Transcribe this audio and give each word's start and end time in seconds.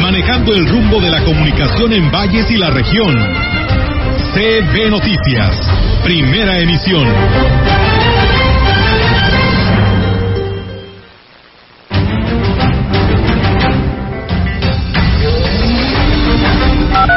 manejando 0.00 0.54
el 0.54 0.66
rumbo 0.66 1.00
de 1.00 1.10
la 1.10 1.22
comunicación 1.24 1.92
en 1.92 2.10
valles 2.10 2.50
y 2.50 2.56
la 2.56 2.70
región. 2.70 3.14
CB 4.32 4.90
Noticias, 4.90 5.60
primera 6.02 6.58
emisión. 6.58 7.06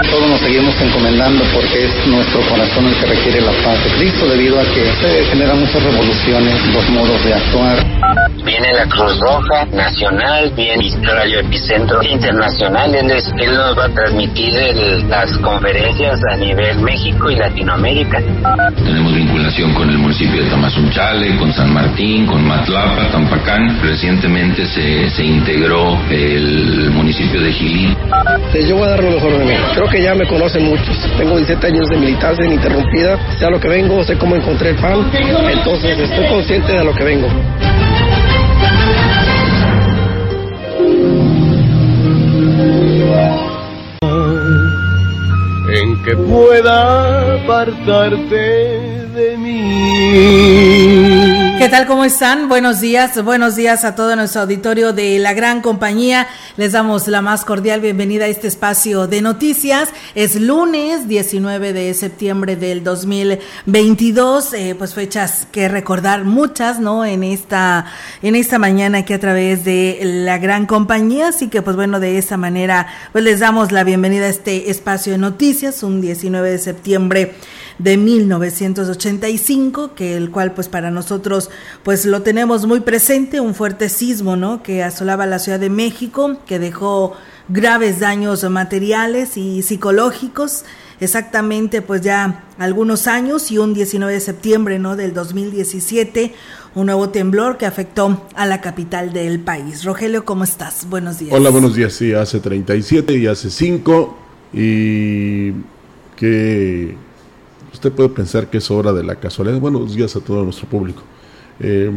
Todos 0.10 0.30
nos 0.30 0.40
seguimos 0.42 0.80
encomendando 0.82 1.44
porque 1.54 1.86
es 1.86 2.08
nuestro 2.08 2.42
corazón 2.50 2.86
el 2.88 2.96
que 2.96 3.06
requiere 3.06 3.42
la 3.42 3.52
paz 3.64 3.84
de 3.84 3.90
Cristo 3.98 4.28
debido 4.28 4.60
a 4.60 4.64
que 4.64 4.92
se 5.02 5.26
generan 5.32 5.60
muchas 5.60 5.82
revoluciones, 5.82 6.74
los 6.74 6.90
modos 6.90 7.24
de 7.24 7.34
actuar. 7.34 8.33
Viene 8.46 8.74
la 8.74 8.86
Cruz 8.88 9.18
Roja 9.20 9.66
Nacional, 9.72 10.52
viene 10.56 10.90
Radio 11.02 11.40
Epicentro 11.40 12.04
Internacional. 12.04 12.94
Él, 12.94 13.10
es- 13.12 13.32
él 13.40 13.54
nos 13.56 13.78
va 13.78 13.86
a 13.86 13.90
transmitir 13.90 14.54
el- 14.56 15.10
las 15.10 15.38
conferencias 15.38 16.20
a 16.32 16.36
nivel 16.36 16.80
México 16.80 17.32
y 17.32 17.36
Latinoamérica. 17.38 18.20
Tenemos 18.84 19.14
vinculación 19.14 19.74
con 19.74 19.90
el 19.90 19.98
municipio 19.98 20.44
de 20.44 20.50
Tamazunchale, 20.50 21.38
con 21.38 21.54
San 21.54 21.74
Martín, 21.74 22.26
con 22.26 22.46
Matlapa, 22.46 23.10
Tampacán. 23.12 23.80
Recientemente 23.82 24.66
se, 24.66 25.10
se 25.12 25.24
integró 25.24 25.98
el 26.10 26.92
municipio 26.92 27.40
de 27.42 27.52
Gilín. 27.54 27.96
Yo 28.68 28.76
voy 28.76 28.88
a 28.88 28.92
dar 28.92 29.04
lo 29.04 29.12
mejor 29.12 29.38
de 29.38 29.46
mí. 29.46 29.54
Creo 29.74 29.88
que 29.90 30.02
ya 30.04 30.14
me 30.16 30.28
conocen 30.28 30.66
muchos. 30.66 30.98
Tengo 31.18 31.38
17 31.38 31.68
años 31.68 31.88
de 31.90 31.98
militancia 31.98 32.46
ininterrumpida. 32.46 33.18
Sé 33.38 33.46
a 33.46 33.50
lo 33.50 33.60
que 33.60 33.70
vengo, 33.70 34.04
sé 34.04 34.18
cómo 34.18 34.36
encontré 34.36 34.72
el 34.72 34.76
pan. 34.76 35.10
Entonces 35.50 35.98
estoy 35.98 36.26
consciente 36.28 36.72
de 36.74 36.80
a 36.80 36.84
lo 36.84 36.94
que 36.94 37.04
vengo. 37.04 37.28
En 45.70 46.04
que 46.04 46.16
pueda 46.16 47.36
apartarte 47.44 48.93
de 49.14 49.38
mí. 49.38 51.04
¿Qué 51.60 51.70
tal? 51.70 51.86
¿Cómo 51.86 52.04
están? 52.04 52.50
Buenos 52.50 52.82
días, 52.82 53.24
buenos 53.24 53.56
días 53.56 53.86
a 53.86 53.96
todo 53.96 54.16
nuestro 54.16 54.42
auditorio 54.42 54.92
de 54.92 55.20
la 55.20 55.34
gran 55.34 55.62
compañía. 55.62 56.28
Les 56.58 56.74
damos 56.74 57.08
la 57.08 57.22
más 57.22 57.46
cordial 57.46 57.80
bienvenida 57.80 58.26
a 58.26 58.28
este 58.28 58.48
espacio 58.48 59.08
de 59.08 59.22
noticias. 59.22 59.90
Es 60.16 60.36
lunes 60.36 61.08
19 61.08 61.74
de 61.74 61.94
septiembre 61.94 62.56
del 62.56 62.84
2022, 62.84 64.54
eh, 64.54 64.76
pues 64.78 64.94
fechas 64.94 65.48
que 65.52 65.70
recordar 65.70 66.26
muchas, 66.26 66.80
¿no? 66.80 67.06
En 67.06 67.24
esta, 67.24 67.86
en 68.22 68.36
esta 68.36 68.60
mañana 68.60 68.98
aquí 69.00 69.14
a 69.14 69.20
través 69.20 69.64
de 69.64 70.00
la 70.04 70.40
gran 70.40 70.66
compañía. 70.66 71.30
Así 71.30 71.50
que, 71.50 71.62
pues 71.62 71.76
bueno, 71.76 72.00
de 72.00 72.18
esa 72.18 72.36
manera, 72.36 72.88
pues 73.12 73.24
les 73.24 73.40
damos 73.40 73.72
la 73.72 73.84
bienvenida 73.84 74.26
a 74.26 74.30
este 74.30 74.70
espacio 74.70 75.14
de 75.14 75.20
noticias, 75.20 75.84
un 75.84 76.02
19 76.02 76.50
de 76.52 76.58
septiembre 76.58 77.36
de 77.80 77.98
1985, 77.98 79.96
que 79.96 80.16
el 80.16 80.32
cual 80.32 80.54
pues 80.54 80.68
para 80.68 80.92
nosotros 80.92 81.50
pues 81.84 82.06
lo 82.06 82.22
tenemos 82.22 82.66
muy 82.66 82.82
presente, 82.82 83.40
un 83.40 83.56
fuerte 83.56 83.90
sismo, 83.90 84.36
¿no? 84.36 84.64
que 84.64 84.84
asolaba 84.84 85.26
la 85.26 85.40
Ciudad 85.40 85.60
de 85.60 85.70
México, 85.70 86.38
que 86.46 86.60
dejó 86.60 87.14
graves 87.50 88.00
daños 88.00 88.50
materiales 88.50 89.38
y 89.38 89.62
psicológicos, 89.64 90.66
exactamente 91.00 91.82
pues 91.82 92.02
ya 92.02 92.46
algunos 92.58 93.08
años 93.08 93.52
y 93.52 93.58
un 93.58 93.74
19 93.74 94.14
de 94.14 94.20
septiembre, 94.20 94.80
¿no? 94.80 94.96
del 94.96 95.14
2017, 95.14 96.34
un 96.76 96.86
nuevo 96.88 97.10
temblor 97.10 97.58
que 97.58 97.66
afectó 97.66 98.26
a 98.36 98.46
la 98.46 98.62
capital 98.62 99.14
del 99.14 99.40
país. 99.40 99.84
Rogelio, 99.84 100.26
¿cómo 100.26 100.44
estás? 100.44 100.88
Buenos 100.90 101.20
días. 101.20 101.34
Hola, 101.34 101.50
buenos 101.50 101.76
días. 101.76 101.94
Sí, 101.94 102.14
hace 102.14 102.40
37 102.40 103.18
y 103.18 103.28
hace 103.28 103.50
5 103.50 104.18
y 104.54 105.52
que 106.16 106.96
usted 107.74 107.92
puede 107.92 108.10
pensar 108.10 108.50
que 108.50 108.58
es 108.60 108.70
hora 108.72 108.94
de 108.94 109.04
la 109.04 109.16
casualidad. 109.16 109.60
Buenos 109.60 109.96
días 109.96 110.16
a 110.16 110.20
todo 110.20 110.44
nuestro 110.44 110.68
público. 110.68 111.02
Eh, 111.60 111.92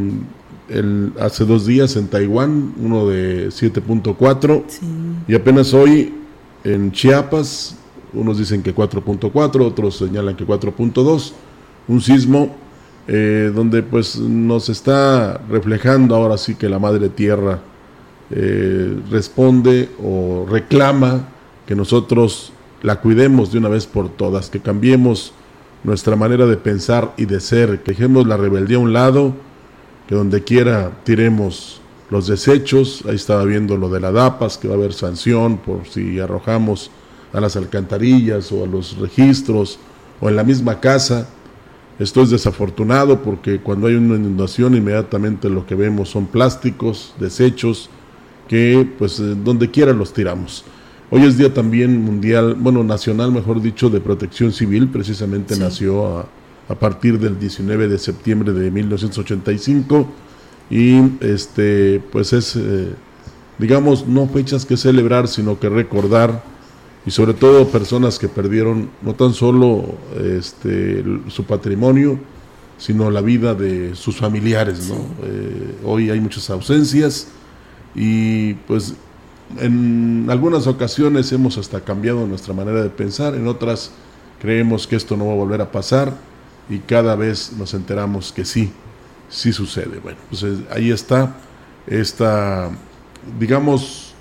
el- 0.69 1.12
hace 1.20 1.44
dos 1.44 1.66
días 1.66 1.97
en 1.97 2.09
Taiwán, 2.09 2.75
uno 2.82 3.06
de 3.06 3.50
7.4 3.50 4.64
y 5.28 5.34
apenas 5.34 5.72
hoy 5.75 6.12
en 6.64 6.92
Chiapas, 6.92 7.76
unos 8.12 8.38
dicen 8.38 8.62
que 8.62 8.75
4.4, 8.75 9.64
otros 9.66 9.97
señalan 9.98 10.34
que 10.37 10.44
4.2, 10.44 11.32
un 11.88 12.00
sismo 12.00 12.54
eh, 13.08 13.53
donde 13.54 13.82
pues 13.84 14.19
nos 14.19 14.69
está 14.69 15.41
reflejando 15.48 16.16
ahora 16.16 16.37
sí 16.37 16.56
que 16.56 16.69
la 16.69 16.81
madre 16.81 17.08
tierra 17.08 17.60
eh, 18.31 18.98
responde 19.10 19.88
o 20.03 20.44
reclama 20.50 21.28
que 21.66 21.76
nosotros 21.76 22.53
la 22.82 23.00
cuidemos 23.00 23.53
de 23.53 23.58
una 23.58 23.69
vez 23.69 23.87
por 23.87 24.08
todas, 24.08 24.50
que 24.50 24.58
cambiemos 24.60 25.32
nuestra 25.86 26.16
manera 26.16 26.47
de 26.47 26.56
pensar 26.56 27.14
y 27.16 27.26
de 27.26 27.38
ser, 27.38 27.84
que 27.84 27.92
dejemos 27.92 28.26
la 28.26 28.36
rebeldía 28.36 28.76
a 28.76 28.80
un 28.80 28.92
lado, 28.92 29.34
que 30.08 30.16
donde 30.16 30.42
quiera 30.42 30.91
tiremos 31.04 31.80
los 32.10 32.26
desechos, 32.26 33.04
ahí 33.08 33.14
estaba 33.14 33.44
viendo 33.44 33.76
lo 33.76 33.88
de 33.88 34.00
la 34.00 34.10
DAPAS, 34.10 34.58
que 34.58 34.66
va 34.66 34.75
a 34.75 34.78
haber 34.78 34.92
sanción 34.92 35.58
por 35.58 35.86
si 35.86 36.19
arrojamos 36.19 36.91
a 37.32 37.41
las 37.41 37.56
alcantarillas 37.56 38.50
o 38.50 38.64
a 38.64 38.66
los 38.66 38.98
registros 38.98 39.78
o 40.20 40.28
en 40.28 40.34
la 40.34 40.42
misma 40.42 40.80
casa. 40.80 41.28
Esto 42.00 42.22
es 42.22 42.30
desafortunado 42.30 43.22
porque 43.22 43.60
cuando 43.60 43.86
hay 43.86 43.94
una 43.94 44.16
inundación 44.16 44.75
inmediatamente 44.75 45.48
lo 45.48 45.66
que 45.66 45.76
vemos 45.76 46.08
son 46.08 46.26
plásticos, 46.26 47.14
desechos, 47.20 47.91
que 48.48 48.88
pues 48.98 49.20
eh, 49.20 49.36
donde 49.36 49.70
quiera 49.70 49.92
los 49.92 50.12
tiramos. 50.12 50.64
Hoy 51.11 51.22
es 51.22 51.39
día 51.39 51.55
también 51.55 52.03
mundial, 52.03 52.56
bueno, 52.59 52.83
nacional, 52.83 53.31
mejor 53.31 53.62
dicho, 53.62 53.91
de 53.91 54.00
protección 54.00 54.53
civil, 54.53 54.89
precisamente 54.89 55.56
nació 55.56 56.19
a, 56.19 56.28
a 56.69 56.75
partir 56.75 57.19
del 57.19 57.39
19 57.39 57.89
de 57.89 57.99
septiembre 57.99 58.53
de 58.53 58.71
1985 58.71 60.06
y 60.71 60.99
este 61.21 62.03
pues 62.11 62.33
es 62.33 62.56
eh, 62.56 62.89
digamos 63.59 64.06
no 64.06 64.27
fechas 64.28 64.67
que 64.67 64.77
celebrar, 64.77 65.28
sino 65.28 65.59
que 65.59 65.69
recordar. 65.69 66.43
Y 67.05 67.12
sobre 67.12 67.34
todo 67.34 67.69
personas 67.69 68.19
que 68.19 68.27
perdieron 68.27 68.91
no 69.00 69.15
tan 69.15 69.33
solo 69.33 69.94
este 70.21 71.05
su 71.28 71.44
patrimonio, 71.44 72.19
sino 72.78 73.12
la 73.12 73.21
vida 73.21 73.55
de 73.55 73.94
sus 73.94 74.17
familiares, 74.17 74.88
¿no? 74.88 74.97
Eh, 75.23 75.77
hoy 75.84 76.11
hay 76.11 76.19
muchas 76.19 76.50
ausencias 76.50 77.28
y 77.94 78.55
pues 78.67 78.94
en 79.58 80.26
algunas 80.28 80.66
ocasiones 80.66 81.32
hemos 81.32 81.58
hasta 81.58 81.80
cambiado 81.80 82.26
nuestra 82.26 82.52
manera 82.54 82.82
de 82.82 82.90
pensar, 82.90 83.34
en 83.34 83.46
otras 83.46 83.92
creemos 84.40 84.86
que 84.86 84.96
esto 84.96 85.16
no 85.16 85.26
va 85.26 85.32
a 85.32 85.36
volver 85.36 85.60
a 85.60 85.70
pasar 85.70 86.12
y 86.68 86.78
cada 86.80 87.14
vez 87.16 87.52
nos 87.56 87.74
enteramos 87.74 88.32
que 88.32 88.44
sí, 88.44 88.72
sí 89.28 89.52
sucede. 89.52 89.98
Bueno, 90.02 90.18
pues 90.28 90.42
eh, 90.42 90.56
ahí 90.70 90.90
está 90.90 91.36
esta, 91.86 92.70
digamos, 93.38 94.14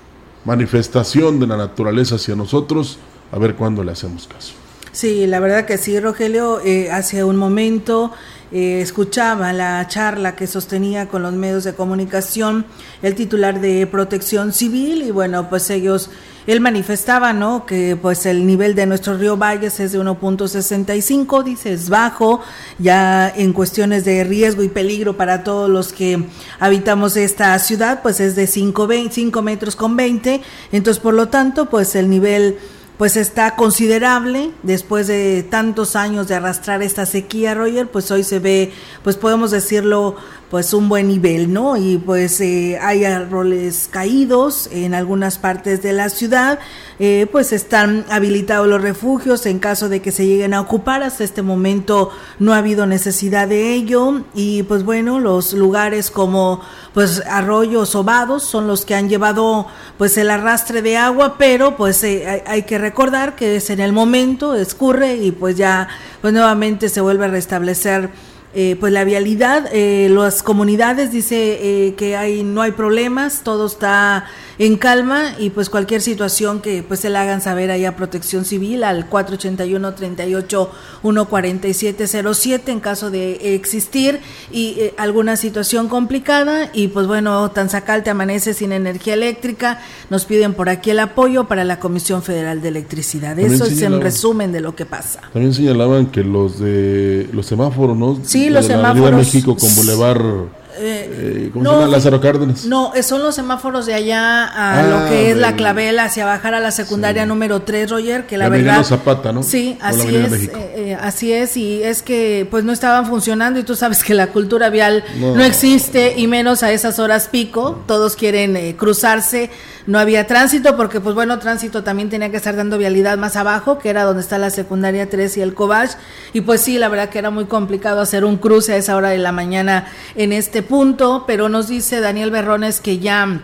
manifestación 0.46 1.40
de 1.40 1.48
la 1.48 1.58
naturaleza 1.58 2.16
hacia 2.16 2.36
nosotros, 2.36 3.00
a 3.32 3.40
ver 3.40 3.56
cuándo 3.56 3.84
le 3.84 3.92
hacemos 3.92 4.28
caso. 4.28 4.54
Sí, 4.96 5.28
la 5.28 5.42
verdad 5.42 5.66
que 5.66 5.78
sí, 5.78 6.00
Rogelio. 6.00 6.62
Eh, 6.64 6.90
hace 6.90 7.26
un 7.26 7.36
momento 7.36 8.14
eh, 8.54 8.80
escuchaba 8.80 9.52
la 9.52 9.86
charla 9.90 10.38
que 10.38 10.48
sostenía 10.48 11.10
con 11.10 11.22
los 11.22 11.34
medios 11.34 11.66
de 11.66 11.74
comunicación 11.74 12.66
el 13.02 13.14
titular 13.14 13.60
de 13.60 13.88
Protección 13.88 14.54
Civil 14.54 15.02
y 15.02 15.12
bueno, 15.12 15.50
pues 15.50 15.70
ellos, 15.70 16.12
él 16.48 16.62
manifestaba, 16.62 17.34
¿no? 17.34 17.66
Que 17.66 17.98
pues 18.02 18.26
el 18.26 18.48
nivel 18.48 18.74
de 18.74 18.86
nuestro 18.86 19.18
río 19.18 19.36
Valles 19.36 19.82
es 19.82 19.92
de 19.92 20.00
1.65, 20.00 21.44
dice, 21.44 21.74
es 21.74 21.90
bajo, 21.90 22.40
ya 22.80 23.28
en 23.28 23.52
cuestiones 23.52 24.06
de 24.06 24.24
riesgo 24.24 24.64
y 24.64 24.70
peligro 24.70 25.18
para 25.18 25.44
todos 25.44 25.70
los 25.70 25.92
que 25.92 26.24
habitamos 26.58 27.18
esta 27.18 27.60
ciudad, 27.60 28.02
pues 28.02 28.22
es 28.22 28.38
de 28.38 28.48
5, 28.48 28.88
5 29.12 29.42
metros 29.42 29.76
con 29.76 29.98
20, 29.98 30.42
entonces 30.72 31.04
por 31.04 31.14
lo 31.14 31.28
tanto, 31.28 31.66
pues 31.70 31.96
el 31.96 32.10
nivel 32.10 32.60
pues 32.98 33.18
está 33.18 33.56
considerable 33.56 34.52
después 34.64 35.08
de 35.08 35.44
tantos 35.44 35.96
años 35.96 36.28
de 36.28 36.36
arrastrar 36.36 36.82
esta 36.82 37.06
sequía, 37.06 37.54
Roger, 37.54 37.88
pues 37.88 38.10
hoy 38.12 38.24
se 38.24 38.40
ve, 38.40 38.72
pues 39.04 39.18
podemos 39.18 39.52
decirlo, 39.52 40.16
pues 40.56 40.74
un 40.74 40.88
buen 40.88 41.10
nivel, 41.10 41.52
¿no? 41.52 41.76
Y 41.76 41.98
pues 41.98 42.40
eh, 42.40 42.80
hay 42.82 43.04
árboles 43.04 43.90
caídos 43.92 44.70
en 44.72 44.94
algunas 44.94 45.38
partes 45.38 45.84
de 45.84 45.92
la 45.92 46.08
ciudad, 46.08 46.60
eh, 46.98 47.28
pues 47.30 47.52
están 47.52 48.06
habilitados 48.10 48.66
los 48.66 48.82
refugios 48.82 49.46
en 49.48 49.60
caso 49.60 49.90
de 49.90 50.02
que 50.02 50.14
se 50.14 50.26
lleguen 50.26 50.54
a 50.54 50.62
ocupar. 50.62 51.04
Hasta 51.04 51.26
este 51.26 51.42
momento 51.42 52.10
no 52.40 52.54
ha 52.54 52.60
habido 52.60 52.86
necesidad 52.86 53.50
de 53.50 53.74
ello 53.74 54.22
y 54.34 54.64
pues 54.64 54.86
bueno, 54.86 55.20
los 55.20 55.52
lugares 55.52 56.10
como 56.10 56.62
pues 56.94 57.22
arroyos 57.30 57.94
o 57.94 58.06
vados 58.06 58.44
son 58.44 58.66
los 58.66 58.86
que 58.86 58.96
han 58.96 59.10
llevado 59.10 59.68
pues 59.98 60.18
el 60.18 60.30
arrastre 60.30 60.82
de 60.82 60.96
agua, 60.96 61.36
pero 61.38 61.76
pues 61.76 62.02
eh, 62.06 62.30
hay, 62.30 62.42
hay, 62.48 62.64
que 62.64 62.78
recordar 62.78 63.36
que 63.36 63.58
es 63.58 63.70
en 63.70 63.82
el 63.82 63.92
momento, 63.92 64.56
escurre 64.56 65.18
y 65.18 65.32
pues 65.34 65.58
ya 65.58 65.90
pues 66.22 66.32
nuevamente 66.32 66.88
se 66.88 67.02
vuelve 67.02 67.26
a 67.26 67.28
restablecer 67.28 68.10
eh, 68.58 68.78
pues 68.80 68.94
la 68.94 69.04
vialidad, 69.04 69.68
eh, 69.74 70.08
las 70.10 70.42
comunidades 70.42 71.12
dice 71.12 71.60
eh, 71.88 71.96
que 71.96 72.16
hay 72.16 72.42
no 72.42 72.62
hay 72.62 72.72
problemas, 72.72 73.42
todo 73.44 73.66
está 73.66 74.28
en 74.58 74.78
calma 74.78 75.36
y 75.38 75.50
pues 75.50 75.70
cualquier 75.70 76.02
situación 76.02 76.62
que 76.62 76.84
pues 76.84 77.02
se 77.02 77.10
le 77.10 77.18
hagan 77.18 77.42
saber 77.42 77.72
ahí 77.72 77.86
a 77.86 77.96
Protección 77.96 78.46
Civil 78.46 78.84
al 78.84 79.08
481 79.10 79.94
38 79.94 80.72
14707 81.02 82.72
en 82.72 82.80
caso 82.80 83.12
de 83.12 83.56
existir 83.56 84.20
y 84.52 84.92
alguna 84.98 85.36
situación 85.36 85.88
complicada 85.90 86.70
y 86.74 86.88
pues 86.88 87.08
bueno, 87.08 87.52
Tanzacal 87.52 88.04
te 88.04 88.10
amanece 88.10 88.54
sin 88.54 88.72
energía 88.72 89.14
eléctrica, 89.14 89.82
nos 90.10 90.26
piden 90.26 90.54
por 90.54 90.70
aquí 90.70 90.92
el 90.92 91.00
apoyo 91.00 91.48
para 91.48 91.64
la 91.64 91.80
Comisión 91.80 92.24
Federal 92.24 92.62
de 92.62 92.70
Electricidad. 92.70 93.38
Eso 93.40 93.66
es 93.66 93.82
en 93.82 94.02
resumen 94.02 94.52
de 94.52 94.62
lo 94.62 94.76
que 94.76 94.86
pasa. 94.86 95.22
También 95.34 95.54
señalaban 95.54 96.08
que 96.08 96.24
los 96.24 96.60
de 96.60 97.30
los 97.32 97.46
semáforos, 97.46 97.98
¿no? 97.98 98.20
Sí, 98.24 98.50
los 98.50 98.66
semáforos. 98.66 99.18
México 99.20 99.56
con 99.56 99.74
Boulevard. 99.76 100.48
Eh, 100.78 101.05
¿Cómo 101.54 101.64
no, 101.64 101.72
se 101.72 101.80
llama? 101.82 101.92
Lázaro 101.92 102.22
Cárdenas. 102.22 102.66
No, 102.66 102.92
son 103.04 103.24
los 103.24 103.36
semáforos 103.36 103.86
de 103.86 103.94
allá 103.94 104.46
a 104.46 104.84
lo 104.84 104.96
Ah, 104.98 105.06
que 105.10 105.32
es 105.32 105.38
la 105.38 105.56
clavela 105.56 106.06
hacia 106.06 106.26
bajar 106.26 106.54
a 106.54 106.60
la 106.60 106.72
secundaria 106.72 107.26
número 107.26 107.62
3, 107.62 107.90
Roger, 107.92 108.26
que 108.28 108.38
la 108.38 108.48
Emiliano 108.48 108.80
verdad. 108.80 108.84
Zapata, 108.90 109.32
¿no? 109.32 109.44
Sí, 109.44 109.78
O 109.80 109.84
la 109.84 109.90
así 109.90 110.16
es, 110.16 110.34
eh, 110.34 110.52
eh, 110.76 110.98
así 111.00 111.34
es, 111.34 111.58
y 111.58 111.84
es 111.84 112.02
que 112.02 112.48
pues 112.50 112.64
no 112.64 112.72
estaban 112.74 113.06
funcionando 113.08 113.60
y 113.60 113.64
tú 113.64 113.76
sabes 113.76 114.04
que 114.04 114.14
la 114.14 114.28
cultura 114.28 114.70
vial 114.70 115.04
no, 115.20 115.36
No. 115.36 115.44
existe 115.44 116.14
y 116.18 116.28
menos 116.28 116.64
a 116.64 116.72
esas 116.72 117.00
horas 117.00 117.28
pico, 117.30 117.84
todos 117.88 118.16
quieren 118.16 118.56
eh, 118.58 118.76
cruzarse, 118.78 119.50
no 119.88 120.00
había 120.00 120.26
tránsito 120.26 120.76
porque 120.76 121.00
pues 121.00 121.14
bueno, 121.14 121.38
tránsito 121.38 121.84
también 121.84 122.10
tenía 122.10 122.32
que 122.32 122.38
estar 122.38 122.56
dando 122.56 122.78
vialidad 122.80 123.18
más 123.20 123.36
abajo, 123.36 123.78
que 123.78 123.90
era 123.90 124.04
donde 124.04 124.22
está 124.22 124.38
la 124.40 124.50
secundaria 124.50 125.10
3 125.10 125.38
y 125.38 125.42
el 125.42 125.54
Cobach, 125.54 125.92
y 126.34 126.42
pues 126.42 126.62
sí, 126.62 126.78
la 126.80 126.90
verdad 126.90 127.10
que 127.10 127.20
era 127.20 127.30
muy 127.30 127.46
complicado 127.46 128.02
hacer 128.02 128.26
un 128.26 128.38
cruce 128.38 128.74
a 128.74 128.78
esa 128.78 128.96
hora 128.96 129.10
de 129.10 129.20
la 129.20 129.32
mañana 129.32 129.86
en 130.16 130.34
este 130.34 130.64
punto, 130.64 131.05
pero 131.28 131.50
nos 131.50 131.68
dice 131.68 132.00
Daniel 132.00 132.32
Berrones 132.32 132.80
que 132.80 133.00
ya 133.00 133.42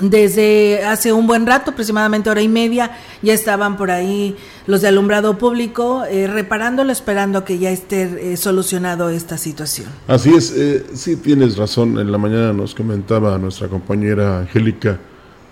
desde 0.00 0.84
hace 0.84 1.12
un 1.12 1.26
buen 1.26 1.46
rato, 1.46 1.72
aproximadamente 1.72 2.30
hora 2.30 2.40
y 2.40 2.48
media, 2.48 2.96
ya 3.20 3.34
estaban 3.34 3.76
por 3.76 3.90
ahí 3.90 4.36
los 4.66 4.80
de 4.80 4.88
alumbrado 4.88 5.36
público 5.36 6.04
eh, 6.04 6.26
reparándolo, 6.26 6.92
esperando 6.92 7.44
que 7.44 7.58
ya 7.58 7.70
esté 7.70 8.32
eh, 8.32 8.36
solucionado 8.36 9.10
esta 9.10 9.36
situación. 9.36 9.88
Así 10.08 10.30
es, 10.34 10.52
eh, 10.56 10.86
sí 10.94 11.16
tienes 11.16 11.56
razón. 11.56 11.98
En 11.98 12.10
la 12.10 12.18
mañana 12.18 12.52
nos 12.52 12.74
comentaba 12.74 13.36
nuestra 13.38 13.68
compañera 13.68 14.38
Angélica, 14.38 14.98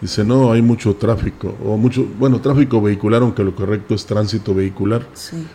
dice, 0.01 0.25
no, 0.25 0.53
hay 0.53 0.63
mucho 0.63 0.95
tráfico, 0.97 1.55
o 1.65 1.77
mucho, 1.77 2.07
bueno, 2.19 2.41
tráfico 2.41 2.81
vehicular, 2.81 3.23
aunque 3.23 3.45
lo 3.45 3.55
correcto 3.55 3.95
es 3.95 4.07
tránsito 4.07 4.55
vehicular. 4.55 5.07
Sí. 5.13 5.47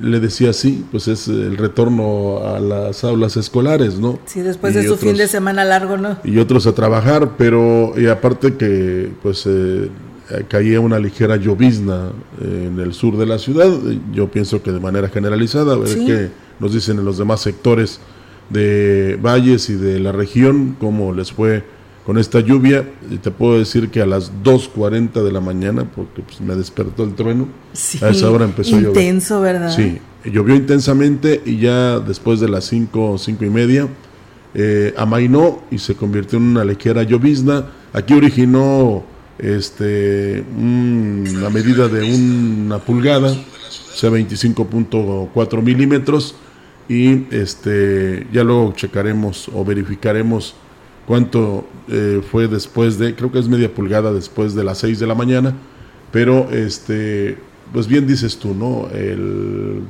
Le 0.00 0.20
decía 0.20 0.52
sí, 0.52 0.84
pues 0.92 1.08
es 1.08 1.26
el 1.28 1.56
retorno 1.56 2.38
a 2.46 2.60
las 2.60 3.02
aulas 3.02 3.36
escolares, 3.36 3.98
¿no? 3.98 4.18
Sí, 4.26 4.40
después 4.40 4.72
Y 4.74 4.78
de 4.78 4.82
su 4.84 4.92
otros- 4.94 5.08
fin 5.08 5.16
de 5.16 5.26
semana 5.26 5.64
largo, 5.64 5.96
¿no? 5.96 6.16
y 6.22 6.38
otros 6.38 6.66
a 6.68 6.74
trabajar, 6.74 7.32
pero 7.36 7.92
y 7.98 8.06
aparte 8.06 8.54
que 8.54 9.10
pues 9.22 9.44
eh, 9.46 9.90
caía 10.48 10.78
una 10.80 10.98
ligera 11.00 11.34
llovizna 11.36 12.10
en 12.40 12.78
el 12.78 12.92
sur 12.94 13.16
de 13.16 13.26
la 13.26 13.38
ciudad, 13.38 13.68
yo 14.12 14.28
pienso 14.30 14.62
que 14.62 14.70
de 14.70 14.78
manera 14.78 15.08
generalizada, 15.08 15.72
a 15.74 15.76
ver 15.76 15.88
Sí. 15.88 16.06
qué 16.06 16.28
nos 16.60 16.72
dicen 16.72 16.98
en 17.00 17.04
los 17.04 17.18
demás 17.18 17.40
sectores 17.40 17.98
de 18.48 19.18
valles 19.20 19.70
y 19.70 19.74
de 19.74 19.98
la 19.98 20.12
región, 20.12 20.76
cómo 20.78 21.12
les 21.12 21.32
fue 21.32 21.64
con 22.06 22.18
esta 22.18 22.40
lluvia, 22.40 22.88
y 23.10 23.16
te 23.18 23.30
puedo 23.30 23.58
decir 23.58 23.90
que 23.90 24.00
a 24.02 24.06
las 24.06 24.32
2.40 24.42 25.22
de 25.22 25.32
la 25.32 25.40
mañana, 25.40 25.84
porque 25.84 26.22
pues, 26.22 26.40
me 26.40 26.54
despertó 26.56 27.04
el 27.04 27.14
trueno, 27.14 27.46
Sí, 27.72 27.98
a 28.02 28.08
esa 28.08 28.30
hora 28.30 28.44
empezó 28.46 28.76
a 28.76 28.80
llover. 28.80 28.96
Intenso, 28.96 29.40
¿verdad? 29.40 29.74
Sí, 29.76 29.98
llovió 30.24 30.54
intensamente 30.56 31.40
y 31.44 31.58
ya 31.58 32.00
después 32.00 32.40
de 32.40 32.48
las 32.48 32.64
5, 32.64 33.16
cinco 33.18 33.44
y 33.44 33.50
media, 33.50 33.86
eh, 34.54 34.92
amainó 34.96 35.60
y 35.70 35.78
se 35.78 35.94
convirtió 35.94 36.38
en 36.38 36.44
una 36.46 36.64
ligera 36.64 37.02
llovizna. 37.04 37.66
Aquí 37.92 38.14
originó 38.14 39.04
este, 39.38 40.44
un- 40.56 41.24
medida 41.52 41.86
de 41.88 42.02
una 42.14 42.78
pulgada, 42.78 43.30
o 43.32 43.96
sea, 43.96 44.10
25.4 44.10 45.62
milímetros. 45.62 46.34
Y 46.88 47.26
este, 47.32 48.26
ya 48.32 48.42
luego 48.42 48.72
checaremos 48.74 49.48
o 49.54 49.64
verificaremos 49.64 50.54
cuánto 51.10 51.64
eh, 51.88 52.22
fue 52.30 52.46
después 52.46 52.96
de, 52.96 53.16
creo 53.16 53.32
que 53.32 53.40
es 53.40 53.48
media 53.48 53.74
pulgada 53.74 54.12
después 54.12 54.54
de 54.54 54.62
las 54.62 54.78
6 54.78 55.00
de 55.00 55.08
la 55.08 55.16
mañana. 55.16 55.56
Pero, 56.12 56.48
este, 56.52 57.36
pues 57.72 57.88
bien 57.88 58.06
dices 58.06 58.38
tú, 58.38 58.54
¿no? 58.54 58.88
El 58.94 59.80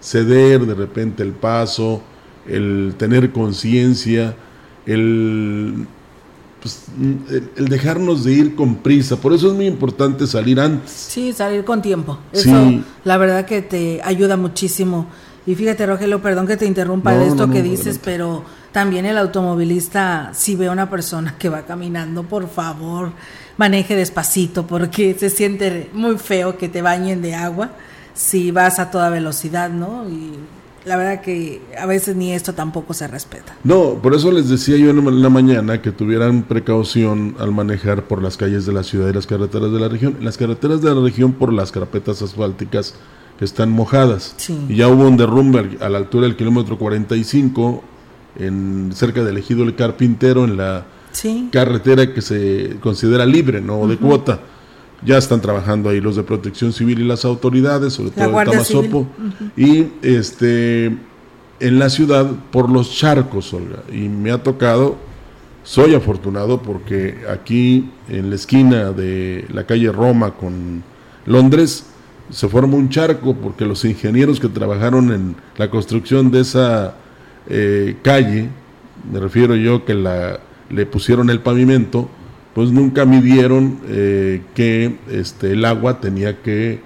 ceder 0.00 0.64
de 0.64 0.74
repente 0.74 1.24
el 1.24 1.32
paso, 1.32 2.00
el 2.46 2.94
tener 2.96 3.32
conciencia, 3.32 4.36
el, 4.86 5.84
pues, 6.62 6.84
el, 7.56 7.66
dejarnos 7.66 8.22
de 8.22 8.34
ir 8.34 8.54
con 8.54 8.76
prisa. 8.76 9.16
Por 9.16 9.32
eso 9.32 9.48
es 9.48 9.52
muy 9.52 9.66
importante 9.66 10.28
salir 10.28 10.60
antes. 10.60 10.92
Sí, 10.92 11.32
salir 11.32 11.64
con 11.64 11.82
tiempo. 11.82 12.20
Sí. 12.32 12.48
Eso, 12.50 12.84
la 13.02 13.16
verdad 13.16 13.46
que 13.46 13.62
te 13.62 14.00
ayuda 14.04 14.36
muchísimo. 14.36 15.08
Y 15.44 15.56
fíjate, 15.56 15.86
Rogelio, 15.86 16.22
perdón 16.22 16.46
que 16.46 16.56
te 16.56 16.66
interrumpa 16.66 17.14
No, 17.14 17.18
de 17.18 17.26
esto 17.26 17.46
no, 17.48 17.52
que 17.52 17.62
dices, 17.62 17.98
adelante. 17.98 18.02
pero 18.04 18.44
también 18.76 19.06
el 19.06 19.16
automovilista, 19.16 20.32
si 20.34 20.54
ve 20.54 20.66
a 20.66 20.70
una 20.70 20.90
persona 20.90 21.36
que 21.38 21.48
va 21.48 21.62
caminando, 21.62 22.24
por 22.24 22.46
favor, 22.46 23.12
maneje 23.56 23.96
despacito, 23.96 24.66
porque 24.66 25.16
se 25.18 25.30
siente 25.30 25.88
muy 25.94 26.18
feo 26.18 26.58
que 26.58 26.68
te 26.68 26.82
bañen 26.82 27.22
de 27.22 27.34
agua 27.34 27.70
si 28.12 28.50
vas 28.50 28.78
a 28.78 28.90
toda 28.90 29.08
velocidad, 29.08 29.70
¿no? 29.70 30.06
Y 30.06 30.32
la 30.84 30.98
verdad 30.98 31.22
que 31.22 31.62
a 31.80 31.86
veces 31.86 32.16
ni 32.16 32.34
esto 32.34 32.52
tampoco 32.52 32.92
se 32.92 33.08
respeta. 33.08 33.56
No, 33.64 33.94
por 33.94 34.14
eso 34.14 34.30
les 34.30 34.50
decía 34.50 34.76
yo 34.76 34.90
en 34.90 35.22
la 35.22 35.30
mañana 35.30 35.80
que 35.80 35.90
tuvieran 35.90 36.42
precaución 36.42 37.34
al 37.38 37.52
manejar 37.52 38.02
por 38.02 38.22
las 38.22 38.36
calles 38.36 38.66
de 38.66 38.74
la 38.74 38.82
ciudad 38.82 39.08
y 39.08 39.14
las 39.14 39.26
carreteras 39.26 39.72
de 39.72 39.80
la 39.80 39.88
región. 39.88 40.18
Las 40.20 40.36
carreteras 40.36 40.82
de 40.82 40.94
la 40.94 41.00
región 41.00 41.32
por 41.32 41.50
las 41.50 41.72
carpetas 41.72 42.20
asfálticas 42.20 42.92
que 43.38 43.46
están 43.46 43.70
mojadas. 43.70 44.34
Sí. 44.36 44.66
Y 44.68 44.76
ya 44.76 44.88
hubo 44.88 45.08
un 45.08 45.16
derrumbe 45.16 45.78
a 45.80 45.88
la 45.88 45.96
altura 45.96 46.26
del 46.26 46.36
kilómetro 46.36 46.76
45 46.76 47.95
en 48.38 48.90
cerca 48.94 49.22
del 49.24 49.38
ejido 49.38 49.64
El 49.64 49.74
Carpintero 49.74 50.44
en 50.44 50.56
la 50.56 50.84
Sí. 51.12 51.48
carretera 51.50 52.12
que 52.12 52.20
se 52.20 52.76
considera 52.80 53.24
libre, 53.24 53.60
no 53.60 53.86
de 53.86 53.96
cuota. 53.96 54.40
Ya 55.04 55.16
están 55.18 55.40
trabajando 55.40 55.88
ahí 55.88 56.00
los 56.00 56.16
de 56.16 56.22
Protección 56.22 56.72
Civil 56.72 57.00
y 57.00 57.04
las 57.04 57.24
autoridades, 57.24 57.94
sobre 57.94 58.10
La 58.10 58.14
todo 58.24 58.30
Guardia 58.32 58.52
Tamazopo. 58.52 59.06
Y 59.56 59.86
este 60.02 60.86
en 61.58 61.78
la 61.78 61.88
ciudad 61.88 62.26
por 62.50 62.68
los 62.70 62.94
charcos, 62.94 63.52
Olga. 63.54 63.82
Y 63.90 64.08
me 64.08 64.30
ha 64.30 64.42
tocado, 64.42 64.96
soy 65.64 65.94
afortunado 65.94 66.60
porque 66.62 67.18
aquí 67.30 67.90
en 68.08 68.28
la 68.30 68.36
esquina 68.36 68.92
de 68.92 69.46
la 69.52 69.64
calle 69.64 69.90
Roma 69.92 70.32
con 70.34 70.82
Londres 71.24 71.86
se 72.30 72.48
forma 72.48 72.76
un 72.76 72.88
charco 72.90 73.34
porque 73.34 73.64
los 73.64 73.84
ingenieros 73.84 74.38
que 74.40 74.48
trabajaron 74.48 75.12
en 75.12 75.36
la 75.56 75.70
construcción 75.70 76.30
de 76.30 76.40
esa 76.40 76.94
eh, 77.48 77.96
calle, 78.02 78.48
me 79.10 79.20
refiero 79.20 79.54
yo 79.54 79.84
que 79.84 79.94
la, 79.94 80.40
le 80.70 80.86
pusieron 80.86 81.30
el 81.30 81.40
pavimento, 81.40 82.08
pues 82.54 82.70
nunca 82.70 83.04
midieron 83.04 83.80
eh, 83.88 84.42
que 84.54 84.96
este, 85.10 85.52
el 85.52 85.64
agua 85.64 86.00
tenía 86.00 86.40
que 86.42 86.80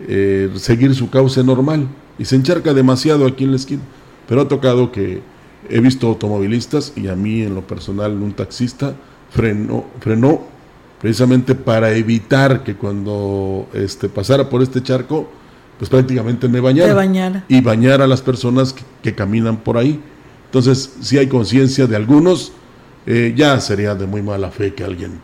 eh, 0.00 0.50
seguir 0.56 0.94
su 0.94 1.10
cauce 1.10 1.44
normal 1.44 1.86
y 2.18 2.24
se 2.24 2.36
encharca 2.36 2.74
demasiado 2.74 3.26
aquí 3.26 3.44
en 3.44 3.50
la 3.50 3.56
esquina. 3.56 3.82
Pero 4.28 4.42
ha 4.42 4.48
tocado 4.48 4.90
que 4.90 5.20
he 5.68 5.80
visto 5.80 6.08
automovilistas 6.08 6.92
y 6.96 7.08
a 7.08 7.14
mí 7.14 7.42
en 7.42 7.54
lo 7.54 7.62
personal 7.62 8.12
un 8.12 8.32
taxista 8.32 8.94
frenó, 9.30 9.86
frenó 10.00 10.42
precisamente 11.00 11.54
para 11.54 11.92
evitar 11.92 12.62
que 12.62 12.74
cuando 12.74 13.68
este, 13.72 14.08
pasara 14.08 14.48
por 14.48 14.62
este 14.62 14.82
charco, 14.82 15.28
pues 15.82 15.90
prácticamente 15.90 16.46
me 16.46 16.60
bañara. 16.60 16.90
Te 16.90 16.94
bañara. 16.94 17.44
Y 17.48 17.60
bañar 17.60 18.02
a 18.02 18.06
las 18.06 18.22
personas 18.22 18.72
que, 18.72 18.84
que 19.02 19.16
caminan 19.16 19.56
por 19.56 19.76
ahí. 19.76 20.00
Entonces, 20.44 20.92
si 21.00 21.18
hay 21.18 21.26
conciencia 21.26 21.88
de 21.88 21.96
algunos, 21.96 22.52
eh, 23.04 23.34
ya 23.36 23.58
sería 23.58 23.96
de 23.96 24.06
muy 24.06 24.22
mala 24.22 24.52
fe 24.52 24.74
que 24.74 24.84
alguien 24.84 25.18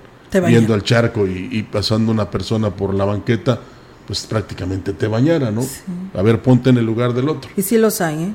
viendo 0.49 0.75
el 0.75 0.83
charco 0.83 1.29
y, 1.29 1.62
pasando 1.62 2.11
una 2.11 2.29
persona 2.29 2.71
por 2.71 2.93
la 2.93 3.05
banqueta, 3.05 3.61
pues 4.05 4.27
prácticamente 4.27 4.95
te 4.95 5.07
bañara, 5.07 5.53
¿no? 5.53 5.65
A 6.12 6.23
ver, 6.23 6.43
ponte 6.43 6.71
en 6.71 6.79
el 6.79 6.85
lugar 6.87 7.15
del 7.15 7.29
otro. 7.29 7.49
Y 7.57 7.62
sí 7.62 7.79
los 7.79 8.00
hay, 8.00 8.21
¿eh? 8.21 8.33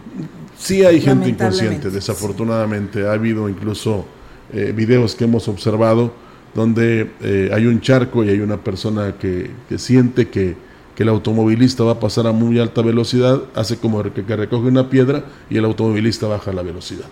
Sí 0.58 0.86
hay 0.86 1.02
gente 1.02 1.28
inconsciente, 1.28 1.90
desafortunadamente. 1.90 3.06
Ha 3.06 3.12
habido 3.12 3.50
incluso 3.50 4.06
eh, 4.54 4.72
videos 4.74 5.14
que 5.14 5.26
hemos 5.26 5.50
observado 5.50 6.14
donde 6.56 7.12
eh, 7.20 7.52
hay 7.54 7.66
un 7.66 7.82
charco 7.82 8.24
y 8.24 8.30
hay 8.30 8.40
una 8.40 8.64
persona 8.64 9.18
que, 9.20 9.52
que 9.68 9.78
siente 9.78 10.30
que, 10.30 10.72
que, 10.96 11.04
el 11.04 11.10
automovilista 11.10 11.84
va 11.84 11.94
a 11.94 12.00
pasar 12.00 12.28
a 12.28 12.32
muy 12.32 12.60
alta 12.60 12.82
velocidad, 12.82 13.42
hace 13.56 13.78
como 13.78 14.02
que, 14.04 14.24
que 14.24 14.36
recoge 14.36 14.68
una 14.68 14.90
piedra 14.90 15.26
y 15.50 15.58
el 15.58 15.66
automovilista 15.66 16.28
baja 16.28 16.52
la 16.54 16.62
velocidad. 16.62 17.06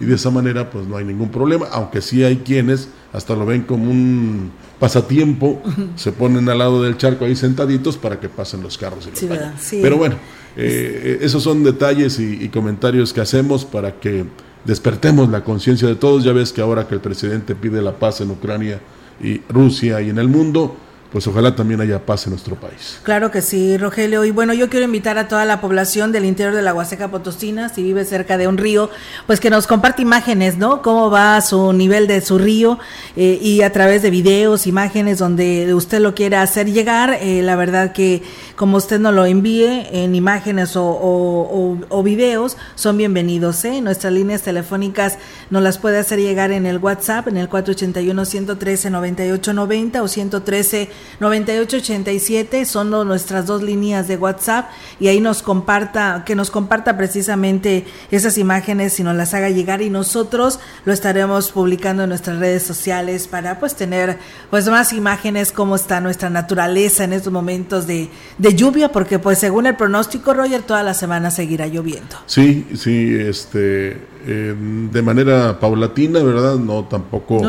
Y 0.00 0.06
de 0.06 0.16
esa 0.16 0.30
manera 0.30 0.70
pues 0.70 0.86
no 0.88 0.96
hay 0.96 1.04
ningún 1.04 1.30
problema, 1.30 1.66
aunque 1.70 2.02
sí 2.02 2.24
hay 2.24 2.38
quienes 2.38 2.88
hasta 3.12 3.34
lo 3.34 3.46
ven 3.46 3.62
como 3.62 3.90
un 3.90 4.50
pasatiempo, 4.78 5.62
se 5.96 6.12
ponen 6.12 6.48
al 6.48 6.58
lado 6.58 6.82
del 6.82 6.96
charco 6.96 7.24
ahí 7.24 7.36
sentaditos 7.36 7.96
para 7.96 8.20
que 8.20 8.28
pasen 8.28 8.62
los 8.62 8.76
carros. 8.76 9.06
Y 9.06 9.26
los 9.26 9.38
Pero 9.70 9.96
bueno, 9.96 10.16
eh, 10.56 11.18
esos 11.22 11.42
son 11.42 11.64
detalles 11.64 12.18
y, 12.18 12.48
comentarios 12.48 13.12
que 13.12 13.20
hacemos 13.20 13.64
para 13.64 14.00
que 14.00 14.24
despertemos 14.64 15.28
la 15.30 15.44
conciencia 15.44 15.88
de 15.88 15.94
todos. 15.94 16.24
Ya 16.24 16.32
ves 16.32 16.52
que 16.52 16.60
ahora 16.60 16.86
que 16.88 16.94
el 16.94 17.00
presidente 17.00 17.54
pide 17.54 17.80
la 17.80 17.92
paz 17.92 18.20
en 18.20 18.30
Ucrania 18.30 18.80
y 19.22 19.40
Rusia 19.48 20.00
y 20.00 20.10
en 20.10 20.18
el 20.18 20.28
mundo, 20.28 20.76
pues 21.10 21.26
ojalá 21.26 21.56
también 21.56 21.80
haya 21.80 22.04
paz 22.04 22.26
en 22.26 22.32
nuestro 22.32 22.54
país. 22.56 23.00
Claro 23.02 23.30
que 23.30 23.40
sí, 23.40 23.78
Rogelio. 23.78 24.26
Y 24.26 24.30
bueno, 24.30 24.52
yo 24.52 24.68
quiero 24.68 24.84
invitar 24.84 25.16
a 25.16 25.26
toda 25.26 25.46
la 25.46 25.58
población 25.60 26.12
del 26.12 26.26
interior 26.26 26.54
de 26.54 26.60
la 26.60 26.74
Huasteca 26.74 27.08
Potosina, 27.08 27.70
si 27.70 27.82
vive 27.82 28.04
cerca 28.04 28.36
de 28.36 28.46
un 28.46 28.58
río, 28.58 28.90
pues 29.26 29.40
que 29.40 29.48
nos 29.48 29.66
comparte 29.66 30.02
imágenes, 30.02 30.58
¿no? 30.58 30.82
Cómo 30.82 31.10
va 31.10 31.40
su 31.40 31.72
nivel 31.72 32.08
de 32.08 32.20
su 32.20 32.36
río 32.38 32.78
eh, 33.16 33.38
y 33.40 33.62
a 33.62 33.72
través 33.72 34.02
de 34.02 34.10
videos, 34.10 34.66
imágenes 34.66 35.16
donde 35.18 35.72
usted 35.72 36.00
lo 36.00 36.14
quiera 36.14 36.42
hacer 36.42 36.70
llegar. 36.70 37.16
Eh, 37.22 37.40
la 37.42 37.56
verdad 37.56 37.92
que 37.92 38.22
como 38.54 38.76
usted 38.76 39.00
nos 39.00 39.14
lo 39.14 39.24
envíe 39.24 39.86
en 39.92 40.14
imágenes 40.14 40.72
o, 40.74 42.02
videos, 42.04 42.58
son 42.74 42.98
bienvenidos. 42.98 43.64
¿eh? 43.64 43.80
Nuestras 43.80 44.12
líneas 44.12 44.42
telefónicas 44.42 45.16
nos 45.48 45.62
las 45.62 45.78
puede 45.78 45.96
hacer 45.98 46.18
llegar 46.18 46.52
en 46.52 46.66
el 46.66 46.76
WhatsApp, 46.78 47.28
en 47.28 47.38
el 47.38 47.48
481-113-9890 47.48 50.00
o 50.00 50.08
113 50.08 50.97
9887 51.20 52.64
son 52.64 52.90
nuestras 52.90 53.46
dos 53.46 53.62
líneas 53.62 54.08
de 54.08 54.16
WhatsApp 54.16 54.70
y 55.00 55.08
ahí 55.08 55.20
nos 55.20 55.42
comparta, 55.42 56.22
que 56.24 56.34
nos 56.34 56.50
comparta 56.50 56.96
precisamente 56.96 57.84
esas 58.10 58.38
imágenes 58.38 58.98
y 59.00 59.02
nos 59.02 59.16
las 59.16 59.34
haga 59.34 59.50
llegar 59.50 59.82
y 59.82 59.90
nosotros 59.90 60.60
lo 60.84 60.92
estaremos 60.92 61.50
publicando 61.50 62.04
en 62.04 62.10
nuestras 62.10 62.38
redes 62.38 62.62
sociales 62.62 63.28
para 63.28 63.58
pues 63.58 63.74
tener 63.74 64.18
pues 64.50 64.68
más 64.68 64.92
imágenes 64.92 65.52
cómo 65.52 65.76
está 65.76 66.00
nuestra 66.00 66.30
naturaleza 66.30 67.04
en 67.04 67.12
estos 67.12 67.32
momentos 67.32 67.86
de, 67.86 68.08
de 68.38 68.54
lluvia 68.54 68.90
porque 68.92 69.18
pues 69.18 69.38
según 69.38 69.66
el 69.66 69.76
pronóstico 69.76 70.34
Roger 70.34 70.62
toda 70.62 70.82
la 70.82 70.94
semana 70.94 71.30
seguirá 71.30 71.66
lloviendo. 71.66 72.16
Sí, 72.26 72.66
sí, 72.74 73.14
este 73.18 74.17
de 74.26 75.02
manera 75.02 75.58
paulatina, 75.60 76.22
¿verdad? 76.22 76.56
No 76.56 76.84
tampoco 76.84 77.40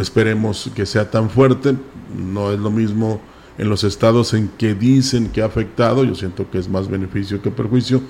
esperemos 0.00 0.70
que 0.74 0.86
sea 0.86 1.10
tan 1.10 1.30
fuerte, 1.30 1.74
no 2.16 2.52
es 2.52 2.58
lo 2.58 2.70
mismo 2.70 3.20
en 3.58 3.68
los 3.68 3.84
estados 3.84 4.34
en 4.34 4.48
que 4.58 4.74
dicen 4.74 5.28
que 5.28 5.42
ha 5.42 5.46
afectado, 5.46 6.04
yo 6.04 6.14
siento 6.14 6.50
que 6.50 6.58
es 6.58 6.68
más 6.68 6.88
beneficio 6.88 7.40
que 7.40 7.50
perjuicio, 7.50 8.02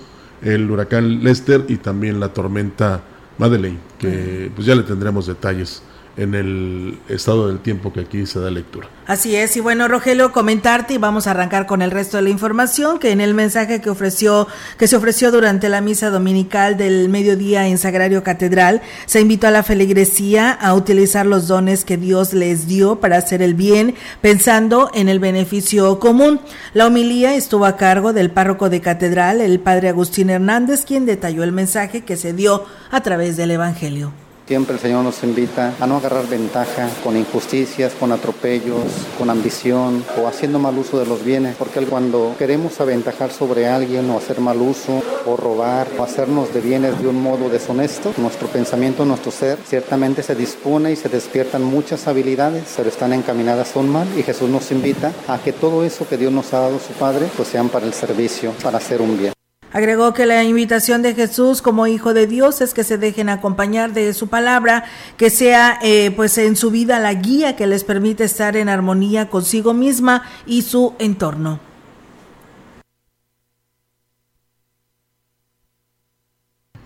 el 0.42 0.70
huracán 0.70 1.22
Lester 1.22 1.64
y 1.68 1.76
también 1.76 2.20
la 2.20 2.32
tormenta 2.32 3.02
Madeleine, 3.38 3.78
que 3.98 4.50
pues 4.54 4.66
ya 4.66 4.74
le 4.74 4.82
tendremos 4.82 5.26
detalles 5.26 5.82
en 6.16 6.34
el 6.34 6.98
estado 7.08 7.48
del 7.48 7.58
tiempo 7.58 7.92
que 7.92 8.00
aquí 8.00 8.26
se 8.26 8.40
da 8.40 8.50
lectura. 8.50 8.88
Así 9.06 9.36
es, 9.36 9.56
y 9.56 9.60
bueno, 9.60 9.86
Rogelio, 9.86 10.32
comentarte 10.32 10.94
y 10.94 10.98
vamos 10.98 11.26
a 11.26 11.32
arrancar 11.32 11.66
con 11.66 11.82
el 11.82 11.90
resto 11.90 12.16
de 12.16 12.24
la 12.24 12.30
información 12.30 12.98
que 12.98 13.12
en 13.12 13.20
el 13.20 13.34
mensaje 13.34 13.80
que 13.80 13.90
ofreció 13.90 14.48
que 14.78 14.88
se 14.88 14.96
ofreció 14.96 15.30
durante 15.30 15.68
la 15.68 15.80
misa 15.80 16.10
dominical 16.10 16.76
del 16.76 17.08
mediodía 17.08 17.68
en 17.68 17.78
Sagrario 17.78 18.22
Catedral, 18.22 18.82
se 19.04 19.20
invitó 19.20 19.46
a 19.46 19.50
la 19.50 19.62
feligresía 19.62 20.50
a 20.50 20.74
utilizar 20.74 21.26
los 21.26 21.46
dones 21.46 21.84
que 21.84 21.96
Dios 21.96 22.32
les 22.32 22.66
dio 22.66 22.98
para 22.98 23.18
hacer 23.18 23.42
el 23.42 23.54
bien, 23.54 23.94
pensando 24.20 24.90
en 24.94 25.08
el 25.08 25.20
beneficio 25.20 26.00
común. 26.00 26.40
La 26.74 26.86
homilía 26.86 27.34
estuvo 27.34 27.66
a 27.66 27.76
cargo 27.76 28.12
del 28.12 28.30
párroco 28.30 28.70
de 28.70 28.80
Catedral, 28.80 29.40
el 29.40 29.60
padre 29.60 29.90
Agustín 29.90 30.30
Hernández, 30.30 30.84
quien 30.84 31.06
detalló 31.06 31.44
el 31.44 31.52
mensaje 31.52 32.04
que 32.04 32.16
se 32.16 32.32
dio 32.32 32.64
a 32.90 33.02
través 33.02 33.36
del 33.36 33.52
evangelio. 33.52 34.25
Siempre 34.46 34.74
el 34.74 34.80
Señor 34.80 35.02
nos 35.02 35.24
invita 35.24 35.74
a 35.80 35.88
no 35.88 35.96
agarrar 35.96 36.28
ventaja 36.28 36.88
con 37.02 37.16
injusticias, 37.16 37.94
con 37.94 38.12
atropellos, 38.12 38.84
con 39.18 39.28
ambición 39.28 40.04
o 40.22 40.28
haciendo 40.28 40.60
mal 40.60 40.78
uso 40.78 41.00
de 41.00 41.06
los 41.06 41.24
bienes, 41.24 41.56
porque 41.56 41.80
cuando 41.80 42.36
queremos 42.38 42.80
aventajar 42.80 43.32
sobre 43.32 43.66
alguien 43.66 44.08
o 44.08 44.16
hacer 44.16 44.38
mal 44.38 44.58
uso 44.62 45.02
o 45.26 45.36
robar 45.36 45.88
o 45.98 46.04
hacernos 46.04 46.54
de 46.54 46.60
bienes 46.60 46.96
de 47.00 47.08
un 47.08 47.20
modo 47.20 47.48
deshonesto, 47.48 48.14
nuestro 48.18 48.46
pensamiento, 48.46 49.04
nuestro 49.04 49.32
ser 49.32 49.58
ciertamente 49.66 50.22
se 50.22 50.36
dispone 50.36 50.92
y 50.92 50.96
se 50.96 51.08
despiertan 51.08 51.64
muchas 51.64 52.06
habilidades, 52.06 52.72
pero 52.76 52.88
están 52.88 53.12
encaminadas 53.14 53.74
a 53.74 53.80
un 53.80 53.88
mal 53.88 54.06
y 54.16 54.22
Jesús 54.22 54.48
nos 54.48 54.70
invita 54.70 55.12
a 55.26 55.38
que 55.38 55.52
todo 55.52 55.84
eso 55.84 56.08
que 56.08 56.18
Dios 56.18 56.32
nos 56.32 56.54
ha 56.54 56.60
dado 56.60 56.78
su 56.78 56.92
Padre, 56.92 57.26
pues 57.36 57.48
sean 57.48 57.68
para 57.68 57.84
el 57.84 57.94
servicio, 57.94 58.52
para 58.62 58.78
hacer 58.78 59.02
un 59.02 59.18
bien. 59.18 59.35
Agregó 59.76 60.14
que 60.14 60.24
la 60.24 60.42
invitación 60.42 61.02
de 61.02 61.14
Jesús 61.14 61.60
como 61.60 61.86
Hijo 61.86 62.14
de 62.14 62.26
Dios 62.26 62.62
es 62.62 62.72
que 62.72 62.82
se 62.82 62.96
dejen 62.96 63.28
acompañar 63.28 63.92
de 63.92 64.14
su 64.14 64.28
palabra, 64.28 64.84
que 65.18 65.28
sea 65.28 65.78
eh, 65.82 66.12
pues 66.16 66.38
en 66.38 66.56
su 66.56 66.70
vida 66.70 66.98
la 66.98 67.12
guía 67.12 67.56
que 67.56 67.66
les 67.66 67.84
permite 67.84 68.24
estar 68.24 68.56
en 68.56 68.70
armonía 68.70 69.28
consigo 69.28 69.74
misma 69.74 70.22
y 70.46 70.62
su 70.62 70.94
entorno. 70.98 71.60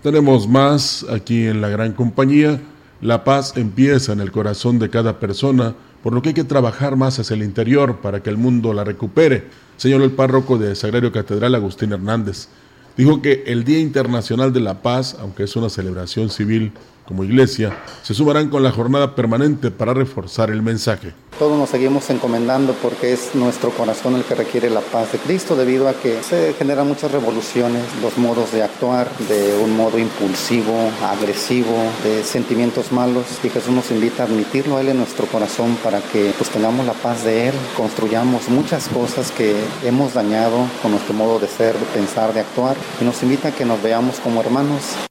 Tenemos 0.03 0.49
más 0.49 1.05
aquí 1.09 1.47
en 1.47 1.61
la 1.61 1.69
gran 1.69 1.93
compañía. 1.93 2.59
La 2.99 3.23
paz 3.23 3.53
empieza 3.55 4.11
en 4.11 4.19
el 4.19 4.33
corazón 4.33 4.79
de 4.79 4.89
cada 4.89 5.17
persona, 5.17 5.75
por 6.03 6.11
lo 6.11 6.21
que 6.21 6.29
hay 6.29 6.35
que 6.35 6.43
trabajar 6.43 6.97
más 6.97 7.17
hacia 7.19 7.35
el 7.35 7.43
interior 7.43 8.01
para 8.01 8.21
que 8.21 8.29
el 8.29 8.35
mundo 8.35 8.73
la 8.73 8.83
recupere, 8.83 9.45
señor 9.77 10.01
el 10.01 10.11
párroco 10.11 10.57
de 10.57 10.75
Sagrario 10.75 11.13
Catedral 11.13 11.55
Agustín 11.55 11.93
Hernández. 11.93 12.49
Dijo 12.97 13.21
que 13.21 13.43
el 13.47 13.63
Día 13.63 13.79
Internacional 13.79 14.53
de 14.53 14.59
la 14.59 14.81
Paz, 14.81 15.15
aunque 15.19 15.43
es 15.43 15.55
una 15.55 15.69
celebración 15.69 16.29
civil 16.29 16.71
como 17.11 17.25
iglesia, 17.25 17.77
se 18.03 18.13
sumarán 18.13 18.47
con 18.47 18.63
la 18.63 18.71
jornada 18.71 19.15
permanente 19.15 19.69
para 19.69 19.93
reforzar 19.93 20.49
el 20.49 20.61
mensaje. 20.61 21.11
Todos 21.37 21.57
nos 21.57 21.69
seguimos 21.69 22.09
encomendando 22.09 22.73
porque 22.81 23.11
es 23.11 23.35
nuestro 23.35 23.71
corazón 23.71 24.15
el 24.15 24.23
que 24.23 24.33
requiere 24.33 24.69
la 24.69 24.79
paz 24.79 25.11
de 25.11 25.17
Cristo 25.17 25.57
debido 25.57 25.89
a 25.89 25.93
que 25.93 26.23
se 26.23 26.53
generan 26.53 26.87
muchas 26.87 27.11
revoluciones, 27.11 27.83
los 28.01 28.17
modos 28.17 28.53
de 28.53 28.63
actuar 28.63 29.09
de 29.27 29.57
un 29.61 29.75
modo 29.75 29.99
impulsivo, 29.99 30.73
agresivo, 31.03 31.75
de 32.01 32.23
sentimientos 32.23 32.93
malos 32.93 33.25
y 33.43 33.49
Jesús 33.49 33.73
nos 33.73 33.91
invita 33.91 34.23
a 34.23 34.27
admitirlo 34.27 34.77
a 34.77 34.81
Él 34.81 34.87
en 34.87 34.97
nuestro 34.97 35.25
corazón 35.25 35.77
para 35.83 35.99
que 35.99 36.31
pues 36.37 36.49
tengamos 36.49 36.85
la 36.85 36.93
paz 36.93 37.25
de 37.25 37.49
Él, 37.49 37.55
construyamos 37.75 38.47
muchas 38.47 38.87
cosas 38.87 39.31
que 39.31 39.53
hemos 39.83 40.13
dañado 40.13 40.65
con 40.81 40.91
nuestro 40.91 41.13
modo 41.13 41.39
de 41.39 41.47
ser, 41.47 41.77
de 41.77 41.85
pensar, 41.87 42.33
de 42.33 42.39
actuar 42.39 42.77
y 43.01 43.03
nos 43.03 43.21
invita 43.21 43.49
a 43.49 43.51
que 43.51 43.65
nos 43.65 43.83
veamos 43.83 44.17
como 44.21 44.39
hermanos. 44.39 45.10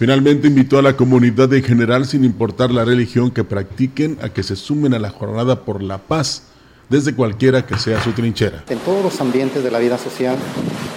Finalmente 0.00 0.48
invitó 0.48 0.78
a 0.78 0.82
la 0.82 0.96
comunidad 0.96 1.52
en 1.52 1.62
general, 1.62 2.06
sin 2.06 2.24
importar 2.24 2.70
la 2.70 2.86
religión 2.86 3.30
que 3.30 3.44
practiquen, 3.44 4.16
a 4.22 4.30
que 4.30 4.42
se 4.42 4.56
sumen 4.56 4.94
a 4.94 4.98
la 4.98 5.10
jornada 5.10 5.66
por 5.66 5.82
la 5.82 5.98
paz 5.98 6.44
desde 6.88 7.14
cualquiera 7.14 7.66
que 7.66 7.76
sea 7.76 8.02
su 8.02 8.12
trinchera. 8.12 8.64
En 8.70 8.78
todos 8.78 9.04
los 9.04 9.20
ambientes 9.20 9.62
de 9.62 9.70
la 9.70 9.78
vida 9.78 9.98
social, 9.98 10.38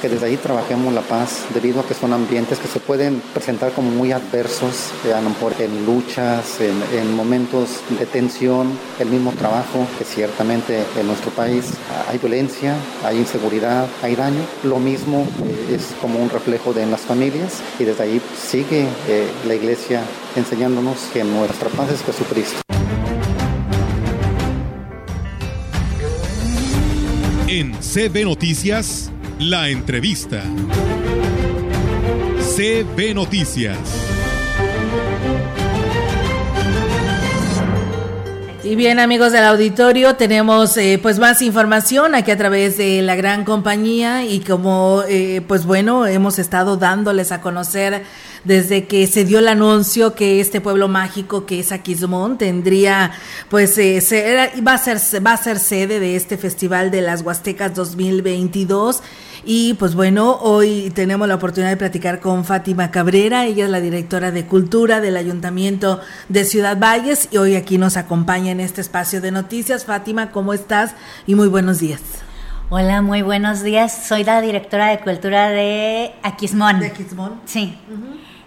que 0.04 0.10
desde 0.10 0.26
ahí 0.26 0.36
trabajemos 0.36 0.94
la 0.94 1.00
paz, 1.00 1.46
debido 1.54 1.80
a 1.80 1.88
que 1.88 1.94
son 1.94 2.12
ambientes 2.12 2.60
que 2.60 2.68
se 2.68 2.82
pueden 2.82 3.22
presentar 3.34 3.72
como 3.72 3.90
muy 3.90 4.12
adversos, 4.12 4.92
en 5.60 5.86
luchas, 5.86 6.60
en, 6.60 7.16
momentos 7.16 7.80
de 7.98 8.06
tensión, 8.06 8.78
el 9.00 9.08
mismo 9.08 9.32
trabajo, 9.32 9.88
que 9.98 10.04
ciertamente 10.04 10.84
en 11.00 11.08
nuestro 11.08 11.32
país 11.32 11.72
hay 12.10 12.18
violencia, 12.18 12.76
hay 13.06 13.18
inseguridad, 13.18 13.88
hay 14.02 14.18
daño. 14.18 14.42
Lo 14.66 14.78
mismo 14.78 15.26
eh, 15.46 15.76
es 15.76 15.96
como 16.02 16.20
un 16.20 16.30
reflejo 16.30 16.74
de 16.74 16.84
en 16.84 16.92
las 16.92 17.02
familias 17.02 17.62
y 17.80 17.86
desde 17.86 18.04
ahí 18.04 18.22
sigue 18.38 18.86
eh, 19.08 19.30
la 19.48 19.56
iglesia 19.56 20.02
enseñándonos 20.36 20.98
que 21.14 21.24
nuestra 21.24 21.70
paz 21.70 21.90
es 21.92 22.04
Jesucristo. 22.04 22.60
En 27.48 27.72
CB 27.80 28.26
Noticias, 28.26 29.10
la 29.44 29.68
entrevista. 29.68 30.42
CB 32.56 33.14
Noticias. 33.14 33.78
Y 38.64 38.76
bien 38.76 39.00
amigos 39.00 39.34
del 39.34 39.44
auditorio, 39.44 40.16
tenemos 40.16 40.78
eh, 40.78 40.98
pues 41.02 41.20
más 41.20 41.42
información 41.42 42.16
aquí 42.16 42.32
a 42.32 42.38
través 42.38 42.78
de 42.78 43.02
la 43.02 43.16
gran 43.16 43.44
compañía 43.44 44.24
y 44.24 44.40
como 44.40 45.04
eh, 45.10 45.42
pues 45.46 45.66
bueno, 45.66 46.08
hemos 46.08 46.40
estado 46.40 46.78
dándoles 46.78 47.34
a 47.34 47.42
conocer 47.42 48.04
desde 48.46 48.88
que 48.88 49.06
se 49.08 49.26
dio 49.26 49.40
el 49.40 49.50
anuncio 49.50 50.16
que 50.16 50.40
este 50.40 50.62
pueblo 50.62 50.88
mágico 50.88 51.46
que 51.46 51.60
es 51.60 51.72
Aquismón 51.74 52.38
tendría 52.38 53.12
pues 53.50 53.78
eh, 53.78 54.02
va 54.66 54.74
a 54.74 54.78
ser 54.78 54.98
va 55.26 55.34
a 55.34 55.38
ser 55.38 55.60
sede 55.60 56.00
de 56.00 56.16
este 56.16 56.38
Festival 56.38 56.90
de 56.92 57.02
las 57.02 57.22
Huastecas 57.22 57.76
2022 57.76 59.02
y 59.46 59.74
pues 59.76 59.96
bueno, 59.96 60.38
hoy 60.42 60.92
tenemos 60.96 61.28
la 61.28 61.36
oportunidad 61.36 61.70
de 61.70 61.78
platicar 61.78 62.20
con 62.20 62.46
Fátima 62.46 62.92
Cabrera, 62.92 63.46
ella 63.46 63.66
es 63.66 63.70
la 63.72 63.82
directora 63.82 64.32
de 64.32 64.46
Cultura 64.46 65.02
del 65.02 65.18
Ayuntamiento 65.18 66.00
de 66.30 66.46
Ciudad 66.46 66.78
Valles 66.80 67.30
y 67.32 67.38
hoy 67.38 67.56
aquí 67.56 67.78
nos 67.78 67.98
acompaña 67.98 68.52
en 68.52 68.60
este 68.60 68.82
espacio 68.82 69.22
de 69.22 69.32
noticias. 69.32 69.86
Fátima, 69.86 70.32
¿cómo 70.32 70.54
estás? 70.54 70.96
Y 71.28 71.36
muy 71.36 71.48
buenos 71.48 71.80
días. 71.80 72.02
Hola, 72.70 73.02
muy 73.02 73.22
buenos 73.22 73.62
días. 73.62 74.06
Soy 74.08 74.24
la 74.24 74.42
directora 74.42 74.88
de 74.88 75.00
Cultura 75.00 75.50
de 75.50 76.14
Aquismón. 76.24 76.80
¿De 76.80 76.88
Aquismón? 76.88 77.42
Sí. 77.46 77.78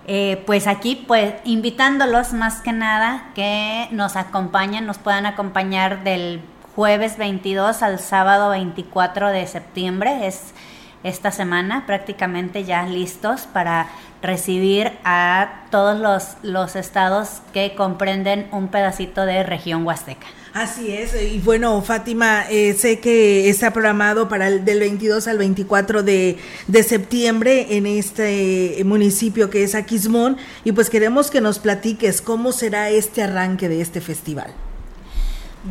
Eh, 0.07 0.43
pues 0.47 0.67
aquí, 0.67 1.05
pues 1.07 1.35
invitándolos 1.45 2.33
más 2.33 2.61
que 2.61 2.73
nada 2.73 3.31
que 3.35 3.88
nos 3.93 4.17
acompañen, 4.17 4.87
nos 4.87 4.99
puedan 4.99 5.26
acompañar 5.26 6.05
del 6.05 6.41
jueves 6.75 7.19
22 7.19 7.83
al 7.83 7.99
sábado 7.99 8.50
24 8.50 9.29
de 9.29 9.47
septiembre. 9.47 10.26
Es 10.26 10.55
esta 11.03 11.31
semana, 11.31 11.85
prácticamente 11.87 12.65
ya 12.65 12.85
listos 12.87 13.43
para 13.53 13.88
recibir 14.23 14.93
a 15.05 15.65
todos 15.71 16.00
los, 16.00 16.37
los 16.43 16.75
estados 16.76 17.43
que 17.53 17.75
comprenden 17.76 18.49
un 18.50 18.69
pedacito 18.69 19.25
de 19.25 19.43
región 19.43 19.87
huasteca. 19.87 20.26
Así 20.53 20.91
es, 20.91 21.15
y 21.15 21.38
bueno, 21.38 21.83
Fátima, 21.83 22.45
eh, 22.49 22.73
sé 22.73 22.99
que 22.99 23.50
está 23.50 23.73
programado 23.73 24.26
para 24.26 24.49
el 24.49 24.65
del 24.65 24.81
22 24.81 25.29
al 25.29 25.37
24 25.37 26.03
de, 26.03 26.38
de, 26.67 26.83
septiembre 26.83 27.76
en 27.76 27.87
este 27.87 28.81
municipio 28.87 29.50
que 29.50 29.65
es 29.65 29.75
Aquismón, 29.75 30.38
y 30.65 30.73
pues 30.73 30.88
queremos 30.88 31.31
que 31.31 31.43
nos 31.43 31.59
platiques 31.59 32.23
cómo 32.23 32.53
será 32.53 32.88
este 32.88 33.23
arranque 33.23 33.69
de 33.69 33.83
este 33.83 34.00
festival. 34.00 34.50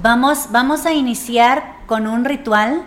Vamos, 0.03 0.49
vamos 0.51 0.85
a 0.85 0.93
iniciar 0.93 1.77
con 1.87 2.05
un 2.05 2.23
ritual 2.23 2.83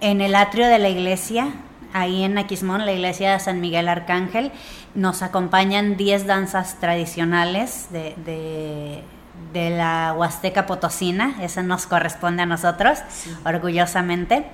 en 0.00 0.20
el 0.20 0.34
atrio 0.34 0.66
de 0.66 0.78
la 0.78 0.88
iglesia 0.88 1.52
ahí 1.94 2.24
en 2.24 2.36
Aquismón, 2.36 2.84
la 2.84 2.92
iglesia 2.92 3.32
de 3.32 3.40
San 3.40 3.60
Miguel 3.60 3.88
Arcángel. 3.88 4.52
Nos 4.94 5.22
acompañan 5.22 5.96
10 5.96 6.26
danzas 6.26 6.78
tradicionales 6.80 7.86
de, 7.90 9.02
de, 9.52 9.70
la 9.70 10.12
Huasteca 10.16 10.66
Potosina, 10.66 11.36
esa 11.40 11.62
nos 11.62 11.86
corresponde 11.86 12.42
a 12.42 12.46
nosotros, 12.46 12.98
orgullosamente. 13.46 14.44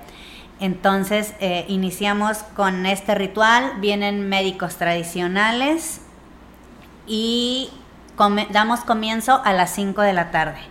Entonces, 0.59 1.33
eh, 1.39 1.65
iniciamos 1.67 2.43
con 2.55 2.85
este 2.85 3.15
ritual, 3.15 3.73
vienen 3.79 4.29
médicos 4.29 4.77
tradicionales 4.77 6.01
y 7.07 7.71
damos 8.51 8.81
comienzo 8.81 9.41
a 9.43 9.53
las 9.53 9.73
5 9.73 10.01
de 10.01 10.13
la 10.13 10.29
tarde 10.29 10.70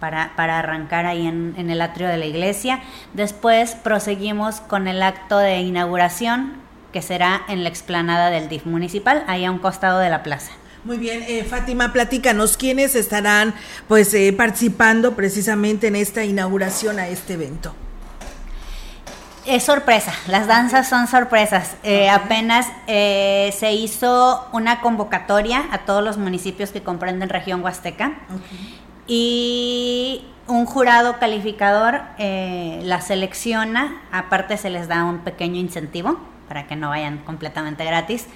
para, 0.00 0.34
para 0.34 0.58
arrancar 0.58 1.06
ahí 1.06 1.26
en, 1.26 1.54
en, 1.56 1.70
el 1.70 1.80
atrio 1.82 2.08
de 2.08 2.16
la 2.16 2.26
iglesia. 2.26 2.80
Después 3.14 3.76
proseguimos 3.76 4.60
con 4.60 4.88
el 4.88 5.02
acto 5.02 5.38
de 5.38 5.60
inauguración 5.60 6.54
que 6.92 7.02
será 7.02 7.42
en 7.48 7.62
la 7.62 7.68
explanada 7.68 8.30
del 8.30 8.48
DIF 8.48 8.66
municipal, 8.66 9.22
ahí 9.28 9.44
a 9.44 9.50
un 9.50 9.58
costado 9.58 10.00
de 10.00 10.10
la 10.10 10.22
plaza. 10.22 10.50
Muy 10.82 10.96
bien, 10.96 11.22
eh, 11.28 11.44
Fátima, 11.44 11.92
platícanos 11.92 12.56
quiénes 12.56 12.94
estarán 12.94 13.54
pues 13.86 14.12
eh, 14.14 14.32
participando 14.32 15.14
precisamente 15.14 15.88
en 15.88 15.96
esta 15.96 16.24
inauguración 16.24 16.98
a 16.98 17.08
este 17.08 17.34
evento. 17.34 17.74
Es 19.46 19.64
sorpresa, 19.64 20.12
las 20.26 20.46
danzas 20.46 20.88
son 20.88 21.06
sorpresas. 21.06 21.76
Eh, 21.82 22.10
apenas 22.10 22.66
eh, 22.86 23.54
se 23.58 23.72
hizo 23.72 24.46
una 24.52 24.80
convocatoria 24.80 25.64
a 25.72 25.78
todos 25.78 26.04
los 26.04 26.18
municipios 26.18 26.70
que 26.70 26.82
comprenden 26.82 27.28
región 27.30 27.62
Huasteca 27.62 28.12
y 29.10 30.24
un 30.46 30.66
jurado 30.66 31.18
calificador 31.18 32.00
eh, 32.16 32.80
la 32.84 33.00
selecciona, 33.00 34.00
aparte 34.12 34.56
se 34.56 34.70
les 34.70 34.86
da 34.86 35.02
un 35.02 35.18
pequeño 35.18 35.56
incentivo 35.56 36.16
para 36.46 36.68
que 36.68 36.76
no 36.76 36.90
vayan 36.90 37.18
completamente 37.18 37.84
gratis. 37.84 38.28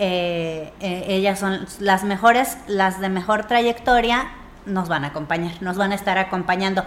Eh, 0.00 0.72
eh, 0.80 1.04
ellas 1.08 1.38
son 1.38 1.64
las 1.78 2.02
mejores, 2.02 2.58
las 2.66 3.00
de 3.00 3.08
mejor 3.08 3.44
trayectoria 3.44 4.26
nos 4.66 4.88
van 4.88 5.04
a 5.04 5.08
acompañar, 5.08 5.62
nos 5.62 5.76
van 5.76 5.92
a 5.92 5.94
estar 5.94 6.18
acompañando. 6.18 6.84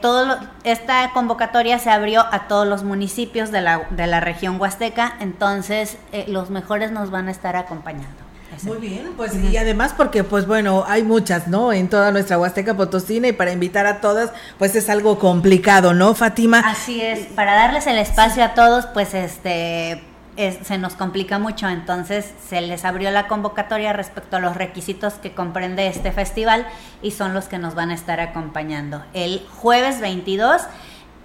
todo 0.00 0.38
esta 0.62 1.10
convocatoria 1.12 1.80
se 1.80 1.90
abrió 1.90 2.24
a 2.30 2.46
todos 2.46 2.64
los 2.64 2.84
municipios 2.84 3.50
de 3.50 3.60
la, 3.60 3.88
de 3.90 4.06
la 4.06 4.20
región 4.20 4.60
huasteca, 4.60 5.16
entonces 5.18 5.98
los 6.28 6.50
mejores 6.50 6.92
nos 6.92 7.10
van 7.10 7.26
a 7.26 7.32
estar 7.32 7.56
acompañando. 7.56 8.25
Muy 8.62 8.78
bien, 8.78 9.12
pues 9.16 9.34
y 9.34 9.56
además 9.56 9.94
porque 9.96 10.24
pues 10.24 10.46
bueno, 10.46 10.84
hay 10.86 11.02
muchas, 11.02 11.48
¿no? 11.48 11.72
En 11.72 11.88
toda 11.88 12.10
nuestra 12.10 12.38
Huasteca 12.38 12.76
Potosina 12.76 13.28
y 13.28 13.32
para 13.32 13.52
invitar 13.52 13.86
a 13.86 14.00
todas 14.00 14.30
pues 14.58 14.74
es 14.74 14.88
algo 14.88 15.18
complicado, 15.18 15.94
¿no, 15.94 16.14
Fátima? 16.14 16.60
Así 16.60 17.00
es, 17.00 17.26
para 17.26 17.54
darles 17.54 17.86
el 17.86 17.98
espacio 17.98 18.44
a 18.44 18.54
todos 18.54 18.86
pues 18.86 19.14
este 19.14 20.02
se 20.36 20.76
nos 20.76 20.94
complica 20.94 21.38
mucho, 21.38 21.66
entonces 21.68 22.34
se 22.46 22.60
les 22.60 22.84
abrió 22.84 23.10
la 23.10 23.26
convocatoria 23.26 23.94
respecto 23.94 24.36
a 24.36 24.40
los 24.40 24.54
requisitos 24.54 25.14
que 25.14 25.32
comprende 25.32 25.86
este 25.86 26.12
festival 26.12 26.66
y 27.00 27.12
son 27.12 27.32
los 27.32 27.46
que 27.46 27.58
nos 27.58 27.74
van 27.74 27.90
a 27.90 27.94
estar 27.94 28.20
acompañando. 28.20 29.02
El 29.14 29.46
jueves 29.56 30.00
22 30.00 30.62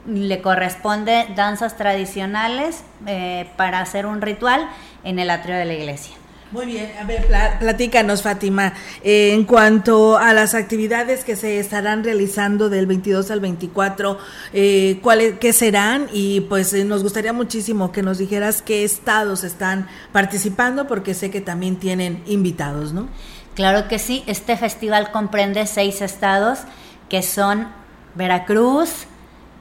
le 0.08 0.42
corresponde 0.42 1.28
danzas 1.36 1.76
tradicionales 1.76 2.84
eh, 3.06 3.50
para 3.58 3.82
hacer 3.82 4.06
un 4.06 4.22
ritual 4.22 4.68
en 5.04 5.20
el 5.20 5.30
atrio 5.30 5.58
de 5.58 5.66
la 5.66 5.74
iglesia. 5.74 6.16
Muy 6.52 6.66
bien, 6.66 6.92
a 7.00 7.06
ver, 7.06 7.30
platícanos, 7.60 8.24
Fátima, 8.24 8.74
eh, 9.04 9.34
en 9.34 9.46
cuanto 9.46 10.18
a 10.18 10.34
las 10.34 10.54
actividades 10.54 11.24
que 11.24 11.38
se 11.38 11.60
estarán 11.60 12.04
realizando 12.04 12.70
del 12.70 12.88
22 12.88 13.32
al 13.32 13.40
24, 13.40 14.18
eh, 14.52 15.00
¿cuáles, 15.02 15.40
qué 15.40 15.54
serán? 15.54 16.10
Y 16.12 16.42
pues 16.42 16.74
eh, 16.74 16.84
nos 16.84 17.04
gustaría 17.04 17.32
muchísimo 17.32 17.94
que 17.94 18.02
nos 18.02 18.18
dijeras 18.18 18.62
qué 18.62 18.84
estados 18.84 19.46
están 19.46 19.88
participando, 20.12 20.88
porque 20.88 21.14
sé 21.14 21.32
que 21.32 21.40
también 21.40 21.78
tienen 21.78 22.22
invitados, 22.26 22.92
¿no? 22.92 23.08
Claro 23.56 23.88
que 23.88 23.98
sí, 23.98 24.22
este 24.28 24.58
festival 24.58 25.12
comprende 25.12 25.66
seis 25.68 26.02
estados, 26.02 26.60
que 27.08 27.22
son 27.22 27.70
Veracruz, 28.16 29.06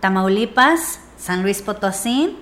Tamaulipas, 0.01 0.99
San 1.17 1.45
Luis 1.45 1.63
Potosí, 1.63 2.37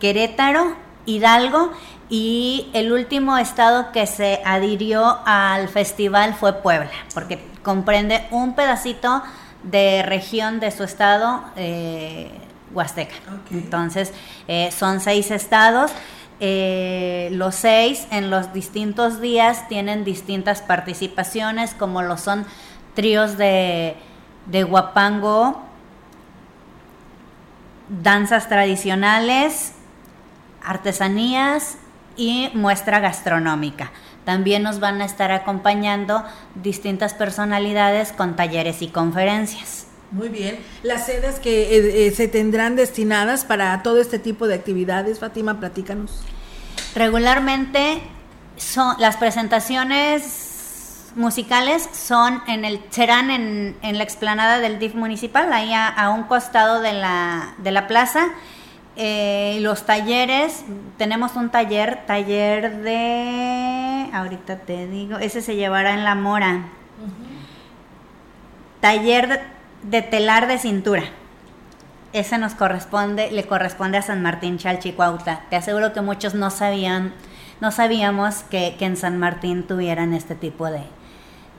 Querétaro, 0.00 0.76
Hidalgo 1.04 1.72
y 2.12 2.68
el 2.74 2.92
último 2.92 3.38
estado 3.38 3.90
que 3.90 4.06
se 4.06 4.42
adhirió 4.44 5.20
al 5.24 5.68
festival 5.68 6.34
fue 6.34 6.52
Puebla, 6.52 6.90
porque 7.14 7.42
comprende 7.62 8.28
un 8.30 8.54
pedacito 8.54 9.22
de 9.62 10.02
región 10.02 10.60
de 10.60 10.72
su 10.72 10.84
estado, 10.84 11.42
eh, 11.56 12.30
Huasteca. 12.74 13.14
Entonces, 13.50 14.12
eh, 14.46 14.70
son 14.76 15.00
seis 15.00 15.30
estados. 15.30 15.90
Eh, 16.38 17.30
los 17.32 17.54
seis 17.54 18.06
en 18.10 18.28
los 18.28 18.52
distintos 18.52 19.22
días 19.22 19.66
tienen 19.68 20.04
distintas 20.04 20.60
participaciones, 20.60 21.72
como 21.72 22.02
lo 22.02 22.18
son 22.18 22.44
tríos 22.94 23.38
de, 23.38 23.96
de 24.44 24.64
guapango, 24.64 25.62
danzas 27.88 28.50
tradicionales, 28.50 29.72
artesanías, 30.62 31.78
y 32.16 32.50
muestra 32.54 33.00
gastronómica. 33.00 33.90
También 34.24 34.62
nos 34.62 34.78
van 34.80 35.00
a 35.00 35.04
estar 35.04 35.32
acompañando 35.32 36.24
distintas 36.54 37.14
personalidades 37.14 38.12
con 38.12 38.36
talleres 38.36 38.82
y 38.82 38.88
conferencias. 38.88 39.86
Muy 40.12 40.28
bien. 40.28 40.58
Las 40.82 41.06
sedes 41.06 41.40
que 41.40 41.76
eh, 41.76 42.06
eh, 42.06 42.10
se 42.10 42.28
tendrán 42.28 42.76
destinadas 42.76 43.44
para 43.44 43.82
todo 43.82 44.00
este 44.00 44.18
tipo 44.18 44.46
de 44.46 44.54
actividades, 44.54 45.18
Fátima, 45.18 45.58
platícanos. 45.58 46.22
Regularmente 46.94 48.02
son 48.56 48.94
las 48.98 49.16
presentaciones 49.16 50.52
musicales 51.14 51.88
son 51.92 52.42
en 52.46 52.64
el 52.64 52.80
serán 52.90 53.30
en, 53.30 53.76
la 53.82 54.02
explanada 54.02 54.60
del 54.60 54.78
DIF 54.78 54.94
municipal, 54.94 55.52
ahí 55.52 55.72
a, 55.74 56.10
un 56.10 56.24
costado 56.24 56.80
de 56.80 56.92
la, 56.92 57.54
de 57.58 57.70
la 57.70 57.86
plaza 57.86 58.28
eh, 58.96 59.58
los 59.62 59.86
talleres, 59.86 60.64
tenemos 60.98 61.34
un 61.36 61.48
taller, 61.50 62.04
taller 62.06 62.82
de, 62.82 64.10
ahorita 64.12 64.58
te 64.58 64.86
digo, 64.86 65.16
ese 65.16 65.40
se 65.40 65.56
llevará 65.56 65.94
en 65.94 66.04
la 66.04 66.14
mora. 66.14 66.66
Taller 68.80 69.40
de, 69.82 70.02
telar 70.02 70.46
de 70.46 70.58
cintura. 70.58 71.04
Ese 72.12 72.36
nos 72.36 72.54
corresponde, 72.54 73.30
le 73.30 73.46
corresponde 73.46 73.96
a 73.96 74.02
San 74.02 74.20
Martín 74.20 74.58
Chalchicuautla. 74.58 75.40
Te 75.48 75.56
aseguro 75.56 75.94
que 75.94 76.02
muchos 76.02 76.34
no 76.34 76.50
sabían, 76.50 77.14
no 77.62 77.70
sabíamos 77.70 78.42
que, 78.50 78.76
en 78.78 78.98
San 78.98 79.18
Martín 79.18 79.66
tuvieran 79.66 80.12
este 80.12 80.34
tipo 80.34 80.66
de, 80.66 80.82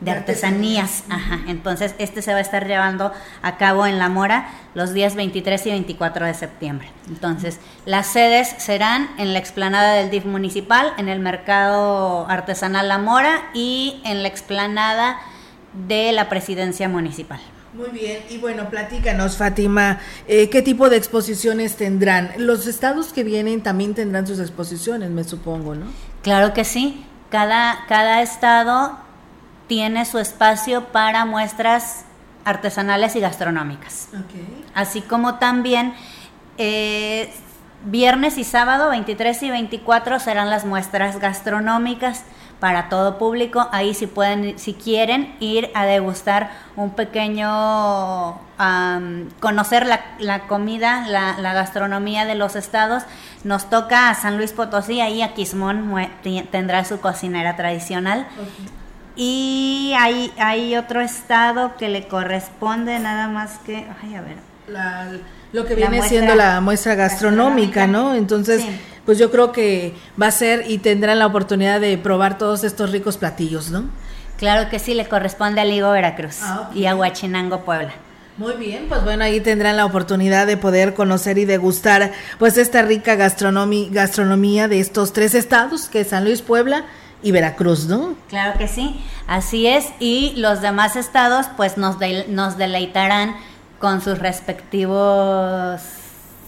de 0.04 0.12
artesanías. 0.12 1.04
Ajá. 1.10 1.39
Entonces, 1.48 1.96
este 1.98 2.22
se 2.22 2.32
va 2.32 2.39
a 2.39 2.42
estar 2.42 2.68
llevando 2.68 3.12
a 3.42 3.58
cabo 3.58 3.86
en 3.86 4.00
La 4.00 4.10
Mora 4.10 4.50
los 4.74 4.94
días 4.94 5.16
23 5.16 5.68
y 5.68 5.70
24 5.72 6.26
de 6.26 6.34
septiembre. 6.34 6.89
Entonces, 7.08 7.60
las 7.86 8.08
sedes 8.08 8.56
serán 8.58 9.10
en 9.18 9.34
la 9.34 9.39
explanada 9.39 9.94
del 9.94 10.10
DIF 10.10 10.26
municipal, 10.26 10.94
en 10.98 11.10
el 11.10 11.20
mercado 11.20 12.28
artesanal 12.30 12.88
La 12.88 12.98
Mora 12.98 13.50
y 13.54 14.02
en 14.06 14.22
la 14.24 14.28
explanada 14.28 15.20
de 15.88 16.12
la 16.12 16.30
presidencia 16.30 16.88
municipal. 16.89 17.39
Muy 17.74 17.89
bien, 17.89 18.20
y 18.30 18.38
bueno, 18.38 18.70
platícanos, 18.70 19.38
Fátima, 19.38 20.00
eh, 20.28 20.48
¿qué 20.50 20.62
tipo 20.62 20.92
de 20.92 20.98
exposiciones 20.98 21.76
tendrán? 21.76 22.32
Los 22.38 22.68
estados 22.68 23.12
que 23.13 23.24
vienen 23.24 23.63
también 23.63 23.96
tendrán 23.96 24.28
sus 24.28 24.39
exposiciones, 24.39 25.10
me 25.10 25.24
supongo, 25.24 25.74
¿no? 25.74 25.88
Claro 26.22 26.54
que 26.54 26.66
sí. 26.66 27.04
Cada, 27.32 27.86
cada 27.88 28.22
estado 28.22 29.00
tiene 29.74 30.06
su 30.06 30.20
espacio 30.20 30.90
para 30.90 31.26
muestras 31.26 32.06
artesanales 32.46 33.16
y 33.16 33.22
gastronómicas. 33.22 34.10
Así 34.76 35.02
como 35.02 35.40
también 35.40 35.96
eh, 36.60 37.34
viernes 37.84 38.38
y 38.38 38.44
sábado 38.44 38.92
23 38.92 39.42
y 39.42 39.50
24 39.50 40.20
serán 40.20 40.52
las 40.52 40.64
muestras 40.64 41.20
gastronómicas 41.20 42.24
para 42.60 42.88
todo 42.88 43.18
público. 43.18 43.68
Ahí 43.72 43.96
si 43.96 44.06
pueden, 44.06 44.60
si 44.60 44.76
quieren 44.76 45.36
ir 45.40 45.72
a 45.74 45.88
degustar 45.88 46.52
un 46.76 46.92
pequeño, 46.92 48.40
conocer 49.40 49.88
la, 49.88 50.40
comida, 50.48 51.08
la, 51.08 51.54
gastronomía 51.54 52.26
de 52.26 52.36
los 52.36 52.56
estados. 52.56 53.02
Nos 53.44 53.72
toca 53.72 54.12
a 54.12 54.14
San 54.14 54.38
Luis 54.38 54.52
Potosí, 54.52 55.02
ahí 55.02 55.24
a 55.24 55.34
Quismón 55.34 55.92
tendrá 56.52 56.86
su 56.86 57.02
cocinera 57.02 57.56
tradicional. 57.56 58.28
Y 59.15 59.93
hay, 59.97 60.32
hay 60.38 60.76
otro 60.76 61.02
estado 61.02 61.76
que 61.78 61.89
le 61.89 62.08
corresponde 62.08 62.97
nada 62.99 63.28
más 63.28 63.60
que, 63.65 63.86
ay, 64.02 64.15
a 64.15 64.21
ver. 64.21 64.38
lo 65.52 65.65
que 65.65 65.76
viene 65.76 66.02
siendo 66.02 66.34
la 66.36 66.62
muestra 66.62 66.95
gastronómica, 66.95 67.86
¿no? 67.86 68.15
Entonces, 68.15 68.63
pues 69.06 69.17
yo 69.19 69.30
creo 69.30 69.52
que 69.52 69.93
va 70.19 70.28
a 70.28 70.32
ser 70.32 70.65
y 70.67 70.80
tendrán 70.80 71.19
la 71.19 71.28
oportunidad 71.28 71.80
de 71.80 71.97
probar 71.97 72.38
todos 72.38 72.63
estos 72.63 72.91
ricos 72.91 73.17
platillos, 73.17 73.69
¿no? 73.69 73.86
Claro 74.38 74.69
que 74.69 74.80
sí, 74.80 74.93
le 74.93 75.08
corresponde 75.08 75.62
a 75.62 75.65
Ligo 75.65 75.91
Veracruz 75.91 76.39
ah, 76.41 76.71
y 76.73 76.86
a 76.86 76.95
Huachinango 76.95 77.62
Puebla. 77.62 77.93
Muy 78.38 78.56
bien, 78.56 78.88
pues 78.89 79.04
bueno, 79.04 79.23
ahí 79.23 79.39
tendrán 79.41 79.78
la 79.78 79.86
oportunidad 79.86 80.47
de 80.47 80.58
poder 80.58 80.95
conocer 80.95 81.38
y 81.38 81.45
degustar 81.45 82.12
pues 82.39 82.58
esta 82.58 82.82
rica 82.82 83.13
gastronomía, 83.13 83.89
gastronomía 83.91 84.67
de 84.67 84.80
estos 84.80 85.13
tres 85.13 85.36
estados, 85.36 85.88
que 85.88 86.02
es 86.02 86.08
San 86.08 86.23
Luis, 86.23 86.41
Puebla 86.41 86.86
y 87.24 87.32
Veracruz, 87.32 87.88
¿no? 87.88 88.16
Claro 88.30 88.58
que 88.60 88.68
sí, 88.68 89.02
así 89.28 89.68
es, 89.68 89.86
y 90.00 90.34
los 90.38 90.62
demás 90.62 90.96
estados 90.96 91.48
pues 91.58 91.78
nos, 91.78 91.98
nos 92.28 92.58
deleitarán 92.58 93.36
con 93.80 94.02
sus 94.02 94.20
respectivos 94.20 95.82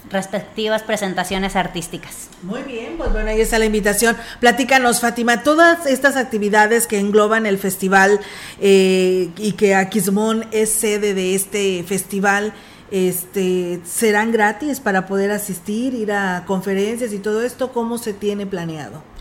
respectivas 0.09 0.83
presentaciones 0.83 1.55
artísticas. 1.55 2.29
Muy 2.43 2.61
bien, 2.61 2.95
pues 2.97 3.11
bueno, 3.11 3.29
ahí 3.29 3.41
está 3.41 3.57
la 3.59 3.65
invitación. 3.65 4.15
Platícanos, 4.39 4.99
Fátima, 4.99 5.43
todas 5.43 5.85
estas 5.85 6.15
actividades 6.15 6.87
que 6.87 6.99
engloban 6.99 7.45
el 7.45 7.57
festival 7.57 8.19
eh, 8.59 9.29
y 9.37 9.53
que 9.53 9.75
Aquismón 9.75 10.45
es 10.51 10.69
sede 10.69 11.13
de 11.13 11.35
este 11.35 11.83
festival, 11.83 12.53
este, 12.91 13.81
¿serán 13.83 14.31
gratis 14.31 14.79
para 14.79 15.07
poder 15.07 15.31
asistir, 15.31 15.95
ir 15.95 16.11
a 16.11 16.43
conferencias 16.45 17.11
y 17.13 17.19
todo 17.19 17.41
esto? 17.41 17.73
¿Cómo 17.73 17.97
se 17.97 18.13
tiene 18.13 18.45
planeado? 18.45 19.14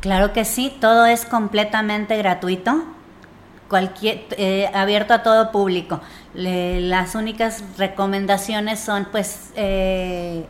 Claro 0.00 0.32
que 0.32 0.44
sí, 0.44 0.76
todo 0.80 1.06
es 1.06 1.24
completamente 1.24 2.16
gratuito 2.16 2.84
cualquier 3.68 4.26
eh, 4.30 4.70
abierto 4.74 5.14
a 5.14 5.22
todo 5.22 5.52
público. 5.52 6.00
las 6.34 7.14
únicas 7.14 7.62
recomendaciones 7.76 8.80
son 8.80 9.06
pues 9.10 9.50
eh, 9.56 10.46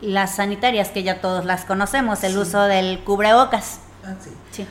las 0.00 0.36
sanitarias 0.36 0.90
que 0.90 1.02
ya 1.02 1.20
todos 1.20 1.44
las 1.44 1.64
conocemos, 1.64 2.24
el 2.24 2.38
uso 2.38 2.62
del 2.62 3.00
cubrebocas. 3.00 3.80
Ah, 4.02 4.16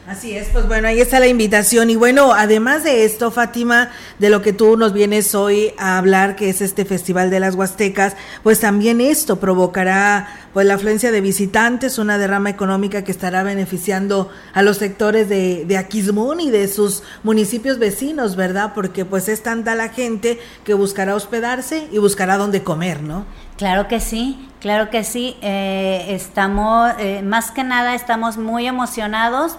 Así 0.07 0.35
es, 0.35 0.49
pues 0.49 0.67
bueno, 0.67 0.87
ahí 0.87 0.99
está 0.99 1.19
la 1.19 1.27
invitación. 1.27 1.89
Y 1.91 1.95
bueno, 1.95 2.33
además 2.33 2.83
de 2.83 3.05
esto, 3.05 3.29
Fátima, 3.29 3.91
de 4.17 4.29
lo 4.29 4.41
que 4.41 4.53
tú 4.53 4.75
nos 4.75 4.91
vienes 4.91 5.35
hoy 5.35 5.71
a 5.77 5.97
hablar, 5.99 6.35
que 6.35 6.49
es 6.49 6.61
este 6.61 6.83
Festival 6.83 7.29
de 7.29 7.39
las 7.39 7.53
Huastecas, 7.53 8.15
pues 8.41 8.59
también 8.59 9.01
esto 9.01 9.39
provocará 9.39 10.27
pues 10.53 10.65
la 10.65 10.73
afluencia 10.75 11.11
de 11.11 11.21
visitantes, 11.21 11.99
una 11.99 12.17
derrama 12.17 12.49
económica 12.49 13.03
que 13.03 13.11
estará 13.11 13.43
beneficiando 13.43 14.29
a 14.53 14.63
los 14.63 14.77
sectores 14.77 15.29
de, 15.29 15.63
de 15.65 15.77
Aquismón 15.77 16.39
y 16.39 16.49
de 16.49 16.67
sus 16.67 17.03
municipios 17.23 17.77
vecinos, 17.77 18.35
¿verdad? 18.35 18.73
Porque 18.73 19.05
pues 19.05 19.29
es 19.29 19.43
tanta 19.43 19.75
la 19.75 19.89
gente 19.89 20.39
que 20.63 20.73
buscará 20.73 21.15
hospedarse 21.15 21.87
y 21.91 21.99
buscará 21.99 22.37
dónde 22.37 22.63
comer, 22.63 23.01
¿no? 23.03 23.25
Claro 23.59 23.89
que 23.89 23.99
sí, 23.99 24.39
claro 24.61 24.89
que 24.89 25.03
sí. 25.03 25.35
Eh, 25.41 26.05
estamos, 26.11 26.93
eh, 26.97 27.21
más 27.23 27.51
que 27.51 27.65
nada, 27.65 27.93
estamos 27.93 28.37
muy 28.37 28.65
emocionados 28.65 29.57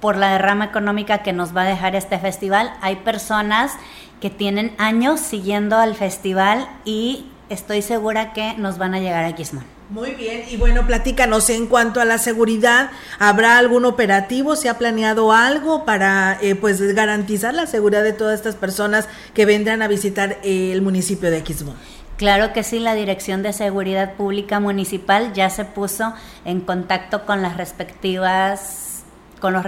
por 0.00 0.16
la 0.16 0.32
derrama 0.32 0.64
económica 0.64 1.18
que 1.18 1.34
nos 1.34 1.54
va 1.54 1.60
a 1.60 1.66
dejar 1.66 1.94
este 1.94 2.18
festival. 2.18 2.72
Hay 2.80 2.96
personas 2.96 3.72
que 4.22 4.30
tienen 4.30 4.74
años 4.78 5.20
siguiendo 5.20 5.76
al 5.76 5.94
festival 5.94 6.66
y 6.86 7.26
estoy 7.50 7.82
segura 7.82 8.32
que 8.32 8.54
nos 8.54 8.78
van 8.78 8.94
a 8.94 9.00
llegar 9.00 9.26
a 9.26 9.34
Quismón. 9.34 9.64
Muy 9.90 10.12
bien, 10.12 10.44
y 10.48 10.56
bueno, 10.56 10.86
platícanos 10.86 11.50
en 11.50 11.66
cuanto 11.66 12.00
a 12.00 12.06
la 12.06 12.16
seguridad, 12.16 12.90
¿habrá 13.18 13.58
algún 13.58 13.84
operativo? 13.84 14.56
¿Se 14.56 14.70
ha 14.70 14.78
planeado 14.78 15.30
algo 15.30 15.84
para 15.84 16.38
eh, 16.40 16.54
pues 16.54 16.80
garantizar 16.94 17.52
la 17.52 17.66
seguridad 17.66 18.02
de 18.02 18.14
todas 18.14 18.36
estas 18.36 18.54
personas 18.54 19.10
que 19.34 19.44
vendrán 19.44 19.82
a 19.82 19.88
visitar 19.88 20.38
el 20.42 20.80
municipio 20.80 21.30
de 21.30 21.42
Quismón? 21.42 21.76
Claro 22.22 22.52
que 22.52 22.62
sí, 22.62 22.78
la 22.78 22.94
Dirección 22.94 23.42
de 23.42 23.52
Seguridad 23.52 24.14
Pública 24.14 24.60
Municipal 24.60 25.32
ya 25.32 25.50
se 25.50 25.64
puso 25.64 26.14
en 26.44 26.60
contacto 26.60 27.26
con 27.26 27.42
las 27.42 27.56
respectivas 27.56 29.02
con, 29.40 29.52
los 29.52 29.64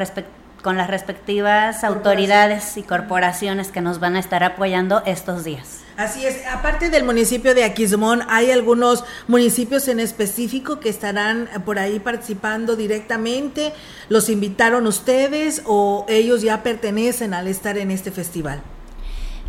con 0.62 0.76
las 0.76 0.88
respectivas 0.88 1.82
autoridades 1.82 2.76
y 2.76 2.84
corporaciones 2.84 3.72
que 3.72 3.80
nos 3.80 3.98
van 3.98 4.14
a 4.14 4.20
estar 4.20 4.44
apoyando 4.44 5.02
estos 5.04 5.42
días. 5.42 5.80
Así 5.96 6.24
es, 6.24 6.46
aparte 6.46 6.90
del 6.90 7.02
municipio 7.02 7.56
de 7.56 7.64
Aquismón, 7.64 8.22
¿hay 8.28 8.52
algunos 8.52 9.04
municipios 9.26 9.88
en 9.88 9.98
específico 9.98 10.78
que 10.78 10.90
estarán 10.90 11.48
por 11.64 11.80
ahí 11.80 11.98
participando 11.98 12.76
directamente? 12.76 13.72
¿Los 14.08 14.28
invitaron 14.28 14.86
ustedes 14.86 15.62
o 15.66 16.06
ellos 16.08 16.40
ya 16.42 16.62
pertenecen 16.62 17.34
al 17.34 17.48
estar 17.48 17.78
en 17.78 17.90
este 17.90 18.12
festival? 18.12 18.62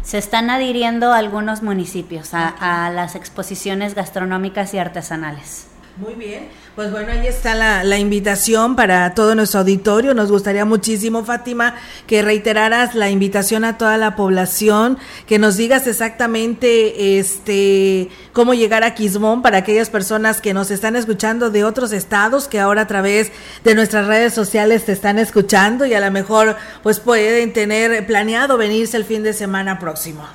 Se 0.06 0.20
están 0.20 0.52
adhiriendo 0.52 1.14
algunos 1.14 1.64
municipios 1.64 2.36
a 2.36 2.92
las 2.94 3.16
exposiciones 3.16 3.96
gastronómicas 3.96 4.76
y 4.76 4.78
artesanales. 4.78 5.66
Muy 5.98 6.14
bien, 6.16 6.50
pues 6.76 6.92
bueno, 6.92 7.14
ahí 7.14 7.26
está 7.26 7.56
la, 7.56 7.98
invitación 7.98 8.76
para 8.76 9.14
todo 9.14 9.34
nuestro 9.34 9.62
auditorio. 9.62 10.14
Nos 10.14 10.30
gustaría 10.30 10.66
muchísimo, 10.66 11.24
Fátima, 11.24 11.76
que 12.06 12.22
reiteraras 12.22 12.96
la 12.96 13.10
invitación 13.10 13.64
a 13.64 13.78
toda 13.78 13.96
la 13.96 14.18
población, 14.18 14.98
que 15.26 15.40
nos 15.40 15.56
digas 15.56 15.88
exactamente 15.88 17.18
este 17.18 18.10
cómo 18.34 18.54
llegar 18.54 18.84
a 18.84 18.94
Quismón 18.94 19.42
para 19.42 19.60
aquellas 19.60 19.90
personas 19.90 20.42
que 20.42 20.54
nos 20.54 20.70
están 20.70 20.98
escuchando 20.98 21.50
de 21.50 21.64
otros 21.64 21.94
estados, 21.94 22.50
que 22.50 22.60
ahora 22.60 22.82
a 22.82 22.88
través 22.88 23.32
de 23.64 23.74
nuestras 23.74 24.06
redes 24.06 24.34
sociales 24.34 24.84
te 24.84 24.92
están 24.92 25.18
escuchando 25.18 25.86
y 25.86 25.94
a 25.94 26.02
lo 26.02 26.12
mejor 26.12 26.58
pues 26.84 27.00
pueden 27.00 27.54
tener 27.54 28.06
planeado 28.06 28.58
venirse 28.58 28.98
el 28.98 29.06
fin 29.06 29.24
de 29.24 29.32
semana 29.32 29.80
próximo. 29.80 30.26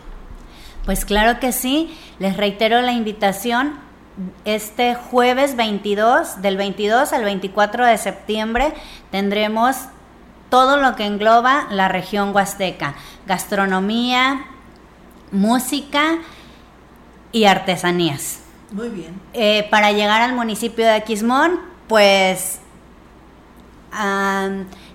Pues 0.86 1.04
claro 1.04 1.38
que 1.38 1.52
sí, 1.52 1.94
les 2.18 2.38
reitero 2.38 2.80
la 2.80 2.92
invitación 2.92 3.89
este 4.44 4.94
jueves 4.94 5.56
22, 5.56 6.42
del 6.42 6.56
22 6.56 7.12
al 7.12 7.24
24 7.24 7.86
de 7.86 7.98
septiembre, 7.98 8.72
tendremos 9.10 9.76
todo 10.48 10.76
lo 10.76 10.96
que 10.96 11.06
engloba 11.06 11.66
la 11.70 11.88
región 11.88 12.34
huasteca, 12.34 12.94
gastronomía, 13.26 14.46
música 15.30 16.18
y 17.32 17.44
artesanías. 17.44 18.40
Muy 18.72 18.88
bien. 18.88 19.20
Eh, 19.32 19.66
para 19.70 19.92
llegar 19.92 20.22
al 20.22 20.34
municipio 20.34 20.84
de 20.84 20.92
Aquismón, 20.92 21.60
pues 21.88 22.60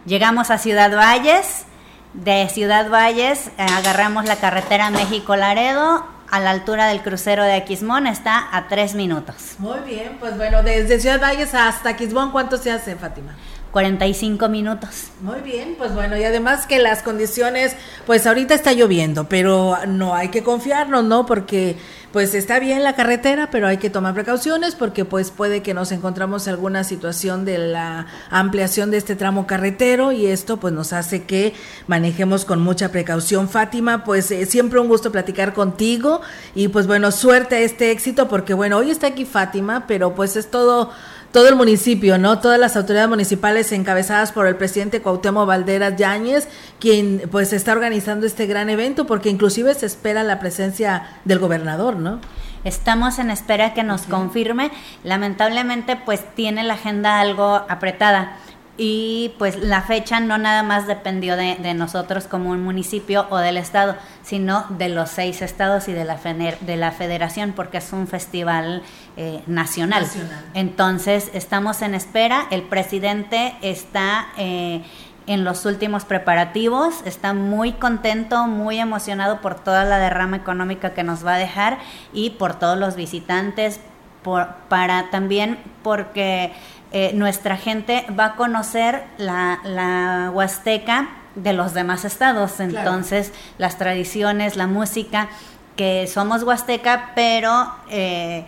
llegamos 0.05 0.49
a 0.51 0.57
Ciudad 0.57 0.95
Valles, 0.95 1.65
de 2.13 2.47
Ciudad 2.49 2.89
Valles 2.89 3.47
eh, 3.57 3.65
agarramos 3.69 4.25
la 4.25 4.37
carretera 4.37 4.89
México-Laredo, 4.89 6.05
a 6.29 6.39
la 6.39 6.51
altura 6.51 6.87
del 6.87 7.01
crucero 7.01 7.43
de 7.43 7.53
Aquismón, 7.53 8.07
está 8.07 8.49
a 8.51 8.67
tres 8.67 8.95
minutos. 8.95 9.55
Muy 9.59 9.79
bien, 9.79 10.17
pues 10.19 10.35
bueno, 10.37 10.63
desde 10.63 10.99
Ciudad 10.99 11.21
Valles 11.21 11.53
hasta 11.53 11.89
Aquismón, 11.89 12.31
¿cuánto 12.31 12.57
se 12.57 12.71
hace, 12.71 12.95
Fátima? 12.95 13.35
45 13.75 14.47
minutos. 14.47 15.07
Muy 15.19 15.41
bien, 15.41 15.75
pues 15.77 15.93
bueno, 15.93 16.15
y 16.15 16.23
además 16.23 16.65
que 16.65 16.79
las 16.79 17.03
condiciones, 17.03 17.75
pues 18.05 18.25
ahorita 18.25 18.53
está 18.53 18.71
lloviendo, 18.71 19.27
pero 19.27 19.75
no 19.85 20.15
hay 20.15 20.29
que 20.29 20.43
confiarnos, 20.43 21.03
¿no? 21.03 21.25
Porque 21.25 21.75
pues 22.13 22.33
está 22.33 22.59
bien 22.59 22.85
la 22.85 22.95
carretera, 22.95 23.49
pero 23.51 23.67
hay 23.67 23.75
que 23.75 23.89
tomar 23.89 24.13
precauciones 24.13 24.75
porque 24.75 25.03
pues 25.03 25.31
puede 25.31 25.61
que 25.61 25.73
nos 25.73 25.91
encontramos 25.91 26.47
alguna 26.47 26.85
situación 26.85 27.43
de 27.43 27.57
la 27.57 28.07
ampliación 28.29 28.91
de 28.91 28.95
este 28.95 29.17
tramo 29.17 29.45
carretero 29.45 30.13
y 30.13 30.27
esto 30.27 30.55
pues 30.55 30.73
nos 30.73 30.93
hace 30.93 31.23
que 31.23 31.53
manejemos 31.87 32.45
con 32.45 32.61
mucha 32.61 32.87
precaución. 32.87 33.49
Fátima, 33.49 34.05
pues 34.05 34.31
eh, 34.31 34.45
siempre 34.45 34.79
un 34.79 34.87
gusto 34.87 35.11
platicar 35.11 35.53
contigo 35.53 36.21
y 36.55 36.69
pues 36.69 36.87
bueno, 36.87 37.11
suerte 37.11 37.57
a 37.57 37.59
este 37.59 37.91
éxito 37.91 38.29
porque 38.29 38.53
bueno, 38.53 38.77
hoy 38.77 38.91
está 38.91 39.07
aquí 39.07 39.25
Fátima, 39.25 39.85
pero 39.85 40.15
pues 40.15 40.37
es 40.37 40.49
todo 40.49 40.91
todo 41.35 41.49
el 41.49 41.57
municipio, 41.57 42.17
¿no? 42.17 42.39
Todas 42.39 42.57
las 42.57 42.77
autoridades 42.77 43.09
municipales 43.09 43.69
encabezadas 43.73 44.31
por 44.31 44.47
el 44.47 44.55
presidente 44.55 45.01
Cuauhtémoc 45.01 45.45
Valderas 45.45 45.97
Yáñez, 45.97 46.47
quien 46.79 47.23
pues 47.29 47.51
está 47.51 47.73
organizando 47.73 48.25
este 48.25 48.45
gran 48.45 48.69
evento 48.69 49.05
porque 49.05 49.29
inclusive 49.29 49.73
se 49.73 49.85
espera 49.85 50.23
la 50.23 50.39
presencia 50.39 51.19
del 51.25 51.39
gobernador, 51.39 51.97
¿no? 51.97 52.21
Estamos 52.63 53.19
en 53.19 53.31
espera 53.31 53.73
que 53.73 53.83
nos 53.83 54.03
confirme. 54.03 54.71
Lamentablemente 55.03 55.97
pues 55.97 56.23
tiene 56.35 56.63
la 56.63 56.75
agenda 56.75 57.19
algo 57.19 57.65
apretada 57.67 58.37
y 58.77 59.33
pues 59.37 59.57
la 59.57 59.81
fecha 59.81 60.19
no 60.19 60.37
nada 60.37 60.61
más 60.61 60.85
dependió 60.85 61.37
de, 61.37 61.73
nosotros 61.73 62.25
como 62.25 62.51
un 62.51 62.61
municipio 62.61 63.25
o 63.29 63.37
del 63.37 63.57
estado, 63.57 63.95
sino 64.21 64.65
de 64.69 64.89
los 64.89 65.09
seis 65.09 65.41
estados 65.41 65.87
y 65.87 65.93
de 65.93 66.03
la, 66.03 66.17
de 66.17 66.75
la 66.75 66.91
federación, 66.91 67.53
porque 67.53 67.77
es 67.77 67.93
un 67.93 68.07
festival 68.07 68.83
eh, 69.15 69.41
nacional. 69.47 70.05
Entonces 70.53 71.31
estamos 71.33 71.81
en 71.81 71.95
espera, 71.95 72.47
el 72.51 72.63
presidente 72.63 73.55
está 73.61 74.27
eh, 74.37 74.83
en 75.27 75.43
los 75.45 75.65
últimos 75.65 76.03
preparativos, 76.03 76.95
está 77.05 77.33
muy 77.33 77.73
contento, 77.73 78.45
muy 78.47 78.79
emocionado 78.79 79.39
por 79.39 79.55
toda 79.55 79.85
la 79.85 79.99
derrama 79.99 80.37
económica 80.37 80.93
que 80.93 81.03
nos 81.03 81.25
va 81.25 81.35
a 81.35 81.37
dejar 81.37 81.79
y 82.13 82.31
por 82.31 82.59
todos 82.59 82.77
los 82.77 82.95
visitantes, 82.95 83.79
por, 84.21 84.47
para 84.69 85.09
también 85.11 85.59
porque 85.81 86.53
eh, 86.91 87.11
nuestra 87.13 87.57
gente 87.57 88.05
va 88.17 88.25
a 88.25 88.35
conocer 88.35 89.03
la, 89.17 89.59
la 89.63 90.31
Huasteca 90.33 91.09
de 91.35 91.53
los 91.53 91.73
demás 91.73 92.05
estados. 92.05 92.59
Entonces, 92.59 93.33
las 93.57 93.77
tradiciones, 93.77 94.55
la 94.55 94.67
música, 94.67 95.29
que 95.75 96.07
somos 96.07 96.43
Huasteca, 96.43 97.11
pero 97.15 97.71
eh, 97.89 98.45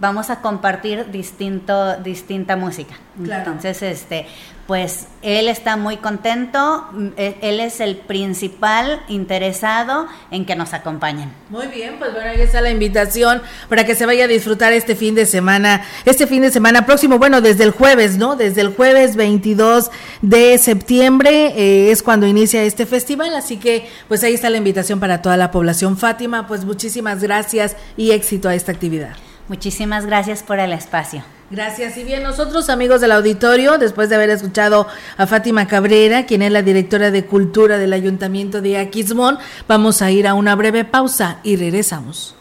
vamos 0.00 0.30
a 0.30 0.40
compartir 0.40 1.10
distinto, 1.10 1.96
distinta 1.96 2.56
música. 2.56 2.94
Entonces, 3.18 3.82
este, 3.82 4.26
pues 4.70 5.08
él 5.22 5.48
está 5.48 5.76
muy 5.76 5.96
contento, 5.96 6.86
mm, 6.92 7.06
e, 7.16 7.38
él 7.40 7.58
es 7.58 7.80
el 7.80 7.96
principal 7.96 9.02
interesado 9.08 10.06
en 10.30 10.46
que 10.46 10.54
nos 10.54 10.74
acompañen. 10.74 11.32
Muy 11.48 11.66
bien, 11.66 11.96
pues 11.98 12.12
bueno, 12.12 12.30
ahí 12.30 12.40
está 12.40 12.60
la 12.60 12.70
invitación 12.70 13.42
para 13.68 13.84
que 13.84 13.96
se 13.96 14.06
vaya 14.06 14.26
a 14.26 14.28
disfrutar 14.28 14.72
este 14.72 14.94
fin 14.94 15.16
de 15.16 15.26
semana, 15.26 15.82
este 16.04 16.28
fin 16.28 16.42
de 16.42 16.52
semana 16.52 16.86
próximo, 16.86 17.18
bueno, 17.18 17.40
desde 17.40 17.64
el 17.64 17.72
jueves, 17.72 18.16
¿no? 18.16 18.36
Desde 18.36 18.60
el 18.60 18.68
jueves 18.72 19.16
22 19.16 19.90
de 20.22 20.56
septiembre 20.56 21.46
eh, 21.56 21.90
es 21.90 22.04
cuando 22.04 22.28
inicia 22.28 22.62
este 22.62 22.86
festival, 22.86 23.34
así 23.34 23.56
que 23.56 23.88
pues 24.06 24.22
ahí 24.22 24.34
está 24.34 24.50
la 24.50 24.58
invitación 24.58 25.00
para 25.00 25.20
toda 25.20 25.36
la 25.36 25.50
población. 25.50 25.96
Fátima, 25.96 26.46
pues 26.46 26.64
muchísimas 26.64 27.20
gracias 27.20 27.74
y 27.96 28.12
éxito 28.12 28.48
a 28.48 28.54
esta 28.54 28.70
actividad. 28.70 29.16
Muchísimas 29.48 30.06
gracias 30.06 30.44
por 30.44 30.60
el 30.60 30.72
espacio. 30.72 31.24
Gracias. 31.50 31.96
Y 31.96 32.04
bien, 32.04 32.22
nosotros 32.22 32.68
amigos 32.70 33.00
del 33.00 33.10
auditorio, 33.10 33.76
después 33.76 34.08
de 34.08 34.14
haber 34.14 34.30
escuchado 34.30 34.86
a 35.16 35.26
Fátima 35.26 35.66
Cabrera, 35.66 36.24
quien 36.24 36.42
es 36.42 36.52
la 36.52 36.62
directora 36.62 37.10
de 37.10 37.26
Cultura 37.26 37.76
del 37.76 37.92
Ayuntamiento 37.92 38.60
de 38.60 38.78
Aquismón, 38.78 39.38
vamos 39.66 40.00
a 40.00 40.12
ir 40.12 40.28
a 40.28 40.34
una 40.34 40.54
breve 40.54 40.84
pausa 40.84 41.40
y 41.42 41.56
regresamos. 41.56 42.36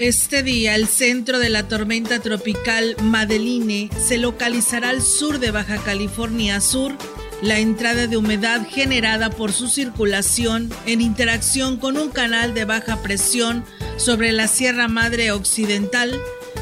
Este 0.00 0.42
día, 0.42 0.74
el 0.74 0.88
centro 0.88 1.38
de 1.38 1.48
la 1.48 1.68
tormenta 1.68 2.18
tropical 2.18 2.96
Madeline 3.00 3.90
se 3.96 4.18
localizará 4.18 4.90
al 4.90 5.02
sur 5.02 5.38
de 5.38 5.52
Baja 5.52 5.76
California 5.78 6.60
Sur 6.60 6.96
la 7.42 7.58
entrada 7.58 8.06
de 8.06 8.16
humedad 8.16 8.66
generada 8.68 9.30
por 9.30 9.52
su 9.52 9.68
circulación 9.68 10.70
en 10.86 11.00
interacción 11.00 11.76
con 11.76 11.96
un 11.96 12.10
canal 12.10 12.54
de 12.54 12.64
baja 12.64 13.02
presión 13.02 13.64
sobre 13.96 14.32
la 14.32 14.48
Sierra 14.48 14.88
Madre 14.88 15.32
Occidental 15.32 16.18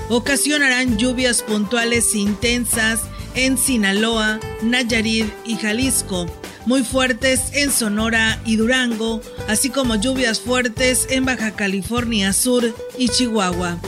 ocasionarán 0.08 0.98
lluvias 0.98 1.42
puntuales 1.42 2.14
intensas 2.14 3.02
en 3.35 3.56
Sinaloa, 3.56 4.40
Nayarit 4.62 5.32
y 5.46 5.56
Jalisco, 5.56 6.26
muy 6.66 6.82
fuertes 6.82 7.52
en 7.54 7.70
Sonora 7.70 8.40
y 8.44 8.56
Durango, 8.56 9.20
así 9.48 9.70
como 9.70 9.96
lluvias 9.96 10.40
fuertes 10.40 11.06
en 11.11 11.24
Baja 11.24 11.52
California 11.52 12.32
Sur 12.32 12.74
y 12.98 13.08
Chihuahua. 13.08 13.78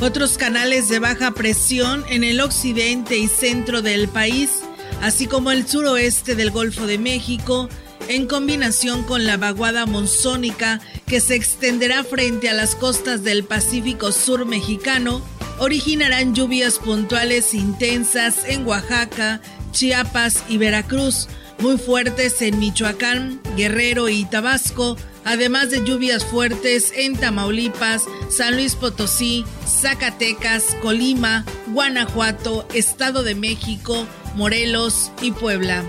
Otros 0.00 0.36
canales 0.36 0.88
de 0.88 0.98
baja 0.98 1.30
presión 1.30 2.04
en 2.08 2.24
el 2.24 2.40
occidente 2.40 3.16
y 3.16 3.28
centro 3.28 3.80
del 3.80 4.08
país 4.08 4.63
así 5.00 5.26
como 5.26 5.50
el 5.50 5.66
suroeste 5.66 6.34
del 6.34 6.50
Golfo 6.50 6.86
de 6.86 6.98
México, 6.98 7.68
en 8.08 8.26
combinación 8.26 9.02
con 9.02 9.26
la 9.26 9.36
vaguada 9.36 9.86
monzónica 9.86 10.80
que 11.06 11.20
se 11.20 11.34
extenderá 11.34 12.04
frente 12.04 12.48
a 12.48 12.54
las 12.54 12.74
costas 12.74 13.22
del 13.24 13.44
Pacífico 13.44 14.12
Sur 14.12 14.46
mexicano, 14.46 15.22
originarán 15.58 16.34
lluvias 16.34 16.78
puntuales 16.78 17.54
intensas 17.54 18.44
en 18.46 18.66
Oaxaca, 18.66 19.40
Chiapas 19.72 20.44
y 20.48 20.58
Veracruz, 20.58 21.28
muy 21.58 21.78
fuertes 21.78 22.42
en 22.42 22.58
Michoacán, 22.58 23.40
Guerrero 23.56 24.08
y 24.08 24.24
Tabasco, 24.24 24.96
además 25.24 25.70
de 25.70 25.84
lluvias 25.84 26.24
fuertes 26.24 26.92
en 26.94 27.16
Tamaulipas, 27.16 28.02
San 28.28 28.54
Luis 28.54 28.74
Potosí, 28.74 29.44
Zacatecas, 29.66 30.76
Colima, 30.82 31.44
Guanajuato, 31.68 32.66
Estado 32.74 33.22
de 33.22 33.34
México, 33.34 34.06
Morelos 34.34 35.12
y 35.22 35.32
Puebla. 35.32 35.84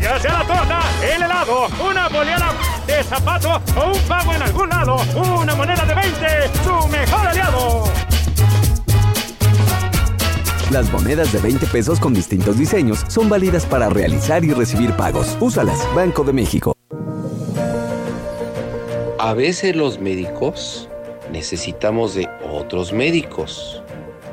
ya 0.00 0.18
sea 0.20 0.32
la 0.32 0.46
torta, 0.46 0.80
el 1.02 1.22
helado, 1.22 1.68
una 1.88 2.08
boleada 2.08 2.54
de 2.86 3.02
zapato 3.04 3.60
o 3.76 3.92
un 3.92 4.00
pago 4.02 4.32
en 4.34 4.42
algún 4.42 4.68
lado, 4.68 4.96
una 5.16 5.54
moneda 5.54 5.84
de 5.84 5.94
20, 5.94 6.26
su 6.64 6.88
mejor 6.88 7.26
aliado. 7.26 7.84
Las 10.70 10.90
monedas 10.90 11.32
de 11.32 11.38
20 11.38 11.66
pesos 11.66 12.00
con 12.00 12.12
distintos 12.12 12.58
diseños 12.58 13.04
son 13.08 13.28
válidas 13.28 13.64
para 13.64 13.88
realizar 13.88 14.44
y 14.44 14.52
recibir 14.52 14.92
pagos. 14.94 15.36
Úsalas, 15.40 15.78
Banco 15.94 16.24
de 16.24 16.32
México. 16.32 16.74
A 19.18 19.32
veces 19.34 19.76
los 19.76 20.00
médicos 20.00 20.88
necesitamos 21.32 22.14
de 22.14 22.28
otros 22.52 22.92
médicos. 22.92 23.82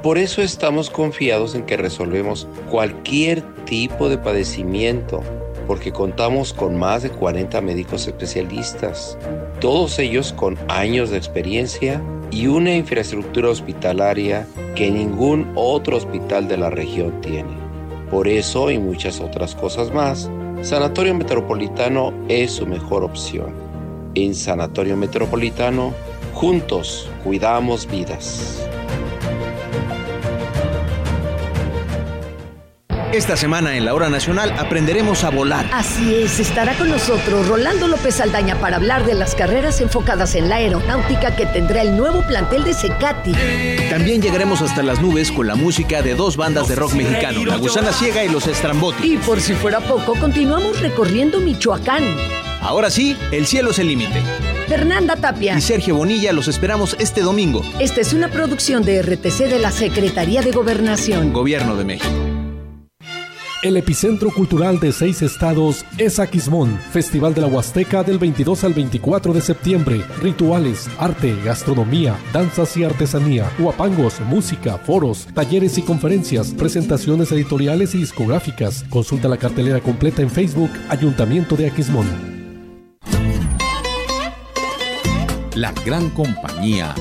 Por 0.01 0.17
eso 0.17 0.41
estamos 0.41 0.89
confiados 0.89 1.55
en 1.55 1.65
que 1.65 1.77
resolvemos 1.77 2.47
cualquier 2.69 3.41
tipo 3.65 4.09
de 4.09 4.17
padecimiento, 4.17 5.23
porque 5.67 5.91
contamos 5.91 6.53
con 6.53 6.77
más 6.77 7.03
de 7.03 7.09
40 7.09 7.61
médicos 7.61 8.07
especialistas, 8.07 9.17
todos 9.59 9.99
ellos 9.99 10.33
con 10.33 10.57
años 10.67 11.09
de 11.09 11.17
experiencia 11.17 12.01
y 12.31 12.47
una 12.47 12.75
infraestructura 12.75 13.49
hospitalaria 13.49 14.47
que 14.75 14.89
ningún 14.89 15.51
otro 15.55 15.97
hospital 15.97 16.47
de 16.47 16.57
la 16.57 16.69
región 16.69 17.21
tiene. 17.21 17.53
Por 18.09 18.27
eso 18.27 18.71
y 18.71 18.79
muchas 18.79 19.19
otras 19.19 19.55
cosas 19.55 19.93
más, 19.93 20.29
Sanatorio 20.61 21.13
Metropolitano 21.13 22.13
es 22.27 22.51
su 22.51 22.65
mejor 22.65 23.03
opción. 23.03 23.53
En 24.15 24.35
Sanatorio 24.35 24.95
Metropolitano, 24.95 25.93
juntos 26.33 27.09
cuidamos 27.23 27.87
vidas. 27.87 28.67
Esta 33.13 33.37
semana 33.37 33.77
en 33.77 33.85
la 33.85 33.93
Hora 33.93 34.09
Nacional 34.09 34.51
aprenderemos 34.57 35.23
a 35.23 35.29
volar. 35.29 35.69
Así 35.71 36.15
es, 36.15 36.39
estará 36.39 36.75
con 36.75 36.89
nosotros 36.89 37.47
Rolando 37.47 37.87
López 37.87 38.19
Aldaña 38.19 38.59
para 38.59 38.77
hablar 38.77 39.05
de 39.05 39.13
las 39.13 39.35
carreras 39.35 39.81
enfocadas 39.81 40.33
en 40.33 40.49
la 40.49 40.55
aeronáutica 40.55 41.35
que 41.35 41.45
tendrá 41.45 41.83
el 41.83 41.95
nuevo 41.95 42.23
plantel 42.23 42.63
de 42.63 42.73
Secati. 42.73 43.33
También 43.91 44.19
llegaremos 44.19 44.63
hasta 44.63 44.81
las 44.81 44.99
nubes 44.99 45.31
con 45.31 45.45
la 45.45 45.53
música 45.53 46.01
de 46.01 46.15
dos 46.15 46.37
bandas 46.37 46.67
de 46.67 46.73
rock 46.73 46.93
mexicano, 46.93 47.45
La 47.45 47.57
Gusana 47.57 47.93
Ciega 47.93 48.23
y 48.23 48.29
Los 48.29 48.47
Estrambotti. 48.47 49.13
Y 49.13 49.17
por 49.17 49.39
si 49.39 49.53
fuera 49.53 49.79
poco, 49.79 50.15
continuamos 50.15 50.81
recorriendo 50.81 51.39
Michoacán. 51.39 52.03
Ahora 52.61 52.89
sí, 52.89 53.15
el 53.31 53.45
cielo 53.45 53.69
es 53.69 53.77
el 53.77 53.89
límite. 53.89 54.23
Fernanda 54.67 55.17
Tapia 55.17 55.55
y 55.55 55.61
Sergio 55.61 55.93
Bonilla 55.93 56.33
los 56.33 56.47
esperamos 56.47 56.95
este 56.97 57.21
domingo. 57.21 57.61
Esta 57.79 58.01
es 58.01 58.13
una 58.13 58.29
producción 58.29 58.83
de 58.83 59.03
RTC 59.03 59.49
de 59.49 59.59
la 59.59 59.69
Secretaría 59.69 60.41
de 60.41 60.51
Gobernación. 60.51 61.31
Gobierno 61.31 61.75
de 61.75 61.85
México. 61.85 62.32
El 63.63 63.77
epicentro 63.77 64.29
cultural 64.29 64.77
de 64.81 64.91
seis 64.91 65.21
estados 65.21 65.85
es 65.97 66.19
Aquismón. 66.19 66.77
Festival 66.91 67.33
de 67.33 67.39
la 67.39 67.47
Huasteca 67.47 68.03
del 68.03 68.19
22 68.19 68.65
al 68.65 68.73
24 68.73 69.31
de 69.31 69.39
septiembre. 69.39 70.01
Rituales, 70.21 70.89
arte, 70.97 71.33
gastronomía, 71.45 72.17
danzas 72.33 72.75
y 72.75 72.83
artesanía, 72.83 73.49
huapangos, 73.57 74.19
música, 74.19 74.77
foros, 74.79 75.27
talleres 75.33 75.77
y 75.77 75.81
conferencias, 75.81 76.51
presentaciones 76.51 77.31
editoriales 77.31 77.95
y 77.95 77.99
discográficas. 77.99 78.83
Consulta 78.89 79.29
la 79.29 79.37
cartelera 79.37 79.79
completa 79.79 80.21
en 80.21 80.29
Facebook 80.29 80.71
Ayuntamiento 80.89 81.55
de 81.55 81.67
Aquismón. 81.67 82.05
La 85.55 85.71
gran 85.85 86.09
compañía 86.09 86.93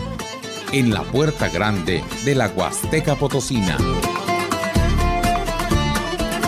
en 0.70 0.94
la 0.94 1.02
puerta 1.02 1.48
grande 1.48 2.04
de 2.24 2.34
la 2.36 2.46
Huasteca 2.48 3.16
Potosina. 3.16 3.76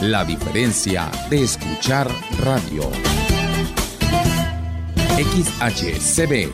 La 0.00 0.24
diferencia 0.24 1.10
de 1.28 1.42
escuchar 1.42 2.08
radio. 2.44 2.88
XHCB 5.16 6.52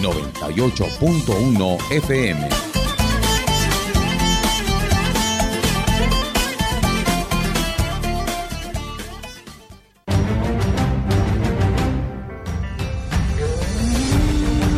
98.1 0.00 1.78
FM. 1.90 2.48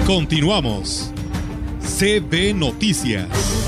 Continuamos. 0.04 1.12
CB 1.78 2.52
Noticias. 2.54 3.67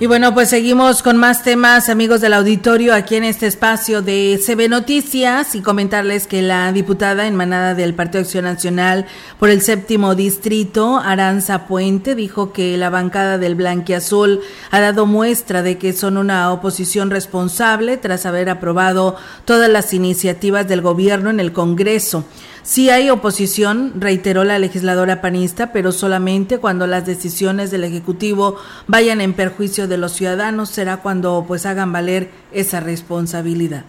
Y 0.00 0.06
bueno, 0.06 0.32
pues 0.32 0.50
seguimos 0.50 1.02
con 1.02 1.16
más 1.16 1.42
temas, 1.42 1.88
amigos 1.88 2.20
del 2.20 2.32
auditorio, 2.34 2.94
aquí 2.94 3.16
en 3.16 3.24
este 3.24 3.48
espacio 3.48 4.00
de 4.00 4.38
CB 4.40 4.68
Noticias 4.68 5.56
y 5.56 5.60
comentarles 5.60 6.28
que 6.28 6.40
la 6.40 6.70
diputada 6.70 7.26
emanada 7.26 7.74
del 7.74 7.94
Partido 7.94 8.20
Acción 8.20 8.44
Nacional 8.44 9.06
por 9.40 9.50
el 9.50 9.60
séptimo 9.60 10.14
distrito, 10.14 10.98
Aranza 10.98 11.66
Puente, 11.66 12.14
dijo 12.14 12.52
que 12.52 12.76
la 12.76 12.90
bancada 12.90 13.38
del 13.38 13.56
Blanquiazul 13.56 14.40
ha 14.70 14.78
dado 14.78 15.04
muestra 15.04 15.62
de 15.62 15.78
que 15.78 15.92
son 15.92 16.16
una 16.16 16.52
oposición 16.52 17.10
responsable 17.10 17.96
tras 17.96 18.24
haber 18.24 18.50
aprobado 18.50 19.16
todas 19.44 19.68
las 19.68 19.92
iniciativas 19.92 20.68
del 20.68 20.80
gobierno 20.80 21.28
en 21.28 21.40
el 21.40 21.52
Congreso. 21.52 22.24
Sí 22.68 22.90
hay 22.90 23.08
oposición, 23.08 23.94
reiteró 23.98 24.44
la 24.44 24.58
legisladora 24.58 25.22
panista, 25.22 25.72
pero 25.72 25.90
solamente 25.90 26.58
cuando 26.58 26.86
las 26.86 27.06
decisiones 27.06 27.70
del 27.70 27.82
Ejecutivo 27.82 28.56
vayan 28.86 29.22
en 29.22 29.32
perjuicio 29.32 29.88
de 29.88 29.96
los 29.96 30.12
ciudadanos 30.12 30.68
será 30.68 30.98
cuando 30.98 31.46
pues 31.48 31.64
hagan 31.64 31.94
valer 31.94 32.28
esa 32.52 32.80
responsabilidad. 32.80 33.84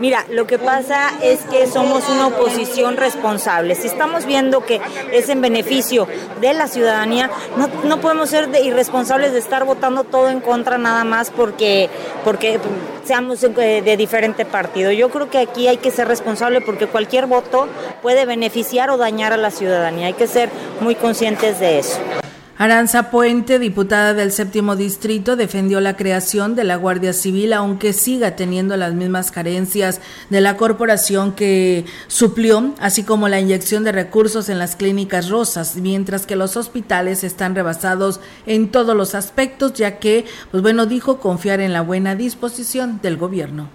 Mira, 0.00 0.26
lo 0.30 0.46
que 0.46 0.58
pasa 0.58 1.10
es 1.22 1.40
que 1.44 1.66
somos 1.66 2.08
una 2.08 2.28
oposición 2.28 2.96
responsable. 2.96 3.74
Si 3.74 3.86
estamos 3.86 4.26
viendo 4.26 4.64
que 4.64 4.80
es 5.12 5.28
en 5.28 5.40
beneficio 5.40 6.06
de 6.40 6.54
la 6.54 6.66
ciudadanía, 6.66 7.30
no, 7.56 7.68
no 7.84 8.00
podemos 8.00 8.30
ser 8.30 8.48
de 8.48 8.62
irresponsables 8.62 9.32
de 9.32 9.38
estar 9.38 9.64
votando 9.64 10.04
todo 10.04 10.28
en 10.28 10.40
contra 10.40 10.78
nada 10.78 11.04
más 11.04 11.30
porque, 11.30 11.88
porque 12.24 12.58
seamos 13.04 13.40
de 13.40 13.96
diferente 13.96 14.44
partido. 14.44 14.92
Yo 14.92 15.10
creo 15.10 15.30
que 15.30 15.38
aquí 15.38 15.68
hay 15.68 15.78
que 15.78 15.90
ser 15.90 16.08
responsable 16.08 16.60
porque 16.60 16.86
cualquier 16.86 17.26
voto 17.26 17.68
puede 18.02 18.26
beneficiar 18.26 18.90
o 18.90 18.96
dañar 18.96 19.32
a 19.32 19.36
la 19.36 19.50
ciudadanía. 19.50 20.08
Hay 20.08 20.14
que 20.14 20.26
ser 20.26 20.50
muy 20.80 20.94
conscientes 20.94 21.60
de 21.60 21.78
eso. 21.78 21.98
Aranza 22.58 23.10
Puente, 23.10 23.58
diputada 23.58 24.14
del 24.14 24.32
séptimo 24.32 24.76
distrito, 24.76 25.36
defendió 25.36 25.78
la 25.82 25.94
creación 25.94 26.54
de 26.54 26.64
la 26.64 26.76
Guardia 26.76 27.12
Civil, 27.12 27.52
aunque 27.52 27.92
siga 27.92 28.34
teniendo 28.34 28.78
las 28.78 28.94
mismas 28.94 29.30
carencias 29.30 30.00
de 30.30 30.40
la 30.40 30.56
corporación 30.56 31.32
que 31.32 31.84
suplió, 32.06 32.72
así 32.80 33.02
como 33.02 33.28
la 33.28 33.40
inyección 33.40 33.84
de 33.84 33.92
recursos 33.92 34.48
en 34.48 34.58
las 34.58 34.74
clínicas 34.74 35.28
rosas, 35.28 35.76
mientras 35.76 36.24
que 36.24 36.34
los 36.34 36.56
hospitales 36.56 37.24
están 37.24 37.54
rebasados 37.54 38.20
en 38.46 38.70
todos 38.70 38.96
los 38.96 39.14
aspectos, 39.14 39.74
ya 39.74 39.98
que, 39.98 40.24
pues 40.50 40.62
bueno, 40.62 40.86
dijo 40.86 41.18
confiar 41.20 41.60
en 41.60 41.74
la 41.74 41.82
buena 41.82 42.14
disposición 42.14 43.00
del 43.02 43.18
gobierno. 43.18 43.68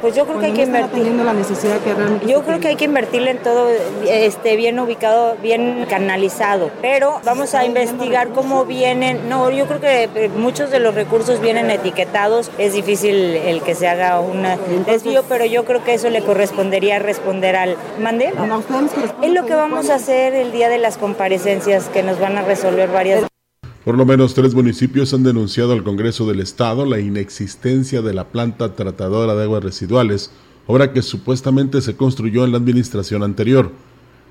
Pues 0.00 0.14
yo 0.14 0.26
creo 0.26 0.38
que 0.38 0.46
hay 0.46 0.52
que 0.52 0.62
invertir. 0.62 1.06
la 1.06 1.32
necesidad 1.32 1.78
que 1.80 1.94
realmente 1.94 2.26
yo 2.26 2.42
creo 2.42 2.60
que 2.60 2.68
hay 2.68 2.76
que 2.76 2.84
invertirle 2.84 3.30
en 3.32 3.38
todo 3.38 3.68
este, 4.06 4.56
bien 4.56 4.78
ubicado, 4.78 5.36
bien 5.42 5.86
canalizado. 5.88 6.70
Pero 6.80 7.20
vamos 7.24 7.54
a 7.54 7.64
investigar 7.64 8.28
cómo 8.30 8.64
vienen. 8.64 9.28
No, 9.28 9.50
yo 9.50 9.66
creo 9.66 9.80
que 9.80 10.04
eh, 10.14 10.28
muchos 10.28 10.70
de 10.70 10.80
los 10.80 10.94
recursos 10.94 11.40
vienen 11.40 11.70
etiquetados. 11.70 12.50
Es 12.58 12.74
difícil 12.74 13.14
el 13.14 13.62
que 13.62 13.74
se 13.74 13.88
haga 13.88 14.20
una 14.20 14.56
desvío, 14.86 15.24
pero 15.28 15.44
yo 15.44 15.64
creo 15.64 15.82
que 15.84 15.94
eso 15.94 16.10
le 16.10 16.22
correspondería 16.22 16.98
responder 16.98 17.56
al. 17.56 17.76
¿Mande? 18.00 18.32
Es 19.22 19.32
lo 19.32 19.46
que 19.46 19.54
vamos 19.54 19.90
a 19.90 19.96
hacer 19.96 20.34
el 20.34 20.52
día 20.52 20.68
de 20.68 20.78
las 20.78 20.96
comparecencias, 20.96 21.88
que 21.88 22.02
nos 22.02 22.20
van 22.20 22.38
a 22.38 22.42
resolver 22.42 22.88
varias. 22.90 23.31
Por 23.84 23.98
lo 23.98 24.06
menos 24.06 24.34
tres 24.34 24.54
municipios 24.54 25.12
han 25.12 25.24
denunciado 25.24 25.72
al 25.72 25.82
Congreso 25.82 26.24
del 26.24 26.38
Estado 26.38 26.86
la 26.86 27.00
inexistencia 27.00 28.00
de 28.00 28.14
la 28.14 28.28
planta 28.28 28.76
tratadora 28.76 29.34
de 29.34 29.42
aguas 29.42 29.64
residuales, 29.64 30.30
obra 30.68 30.92
que 30.92 31.02
supuestamente 31.02 31.80
se 31.80 31.96
construyó 31.96 32.44
en 32.44 32.52
la 32.52 32.58
administración 32.58 33.24
anterior. 33.24 33.72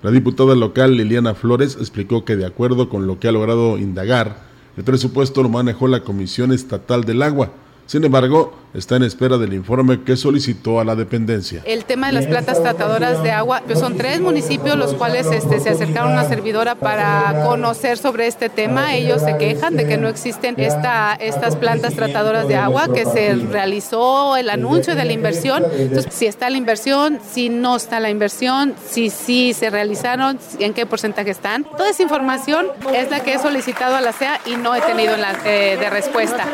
La 0.03 0.11
diputada 0.11 0.55
local 0.55 0.95
Liliana 0.95 1.35
Flores 1.35 1.75
explicó 1.81 2.23
que 2.23 2.37
de 2.37 2.45
acuerdo 2.45 2.87
con 2.87 3.07
lo 3.07 3.19
que 3.19 3.27
ha 3.27 3.33
logrado 3.33 3.77
indagar, 3.77 4.47
el 4.77 4.85
presupuesto 4.85 5.43
lo 5.43 5.49
manejó 5.49 5.89
la 5.89 6.05
Comisión 6.05 6.53
Estatal 6.53 7.03
del 7.03 7.21
Agua. 7.21 7.51
Sin 7.91 8.05
embargo, 8.05 8.53
está 8.73 8.95
en 8.95 9.03
espera 9.03 9.37
del 9.37 9.53
informe 9.53 10.01
que 10.05 10.15
solicitó 10.15 10.79
a 10.79 10.85
la 10.85 10.95
dependencia. 10.95 11.61
El 11.65 11.83
tema 11.83 12.07
de 12.07 12.13
las 12.13 12.25
plantas 12.25 12.63
tratadoras 12.63 13.21
de 13.21 13.31
agua, 13.31 13.63
pues 13.65 13.79
son 13.79 13.97
tres 13.97 14.21
municipios 14.21 14.77
los 14.77 14.93
cuales 14.93 15.27
este, 15.29 15.59
se 15.59 15.71
acercaron 15.71 16.11
a 16.11 16.21
una 16.21 16.23
servidora 16.23 16.75
para 16.75 17.43
conocer 17.45 17.97
sobre 17.97 18.27
este 18.27 18.47
tema. 18.47 18.95
Ellos 18.95 19.21
se 19.21 19.35
quejan 19.35 19.75
de 19.75 19.85
que 19.85 19.97
no 19.97 20.07
existen 20.07 20.55
esta, 20.57 21.15
estas 21.15 21.57
plantas 21.57 21.93
tratadoras 21.93 22.47
de 22.47 22.55
agua, 22.55 22.87
que 22.93 23.03
se 23.03 23.35
realizó 23.35 24.37
el 24.37 24.49
anuncio 24.49 24.95
de 24.95 25.03
la 25.03 25.11
inversión. 25.11 25.65
Entonces, 25.77 26.13
si 26.13 26.27
está 26.27 26.49
la 26.49 26.55
inversión, 26.55 27.19
si 27.29 27.49
no 27.49 27.75
está 27.75 27.99
la 27.99 28.09
inversión, 28.09 28.73
si 28.89 29.09
sí 29.09 29.53
se 29.53 29.69
realizaron, 29.69 30.39
en 30.59 30.73
qué 30.73 30.85
porcentaje 30.85 31.31
están. 31.31 31.65
Toda 31.65 31.89
esa 31.89 32.03
información 32.03 32.67
es 32.95 33.11
la 33.11 33.19
que 33.19 33.33
he 33.33 33.37
solicitado 33.37 33.97
a 33.97 33.99
la 33.99 34.13
CEA 34.13 34.39
y 34.45 34.55
no 34.55 34.73
he 34.73 34.79
tenido 34.79 35.17
la, 35.17 35.35
eh, 35.43 35.75
de 35.77 35.89
respuesta. 35.89 36.47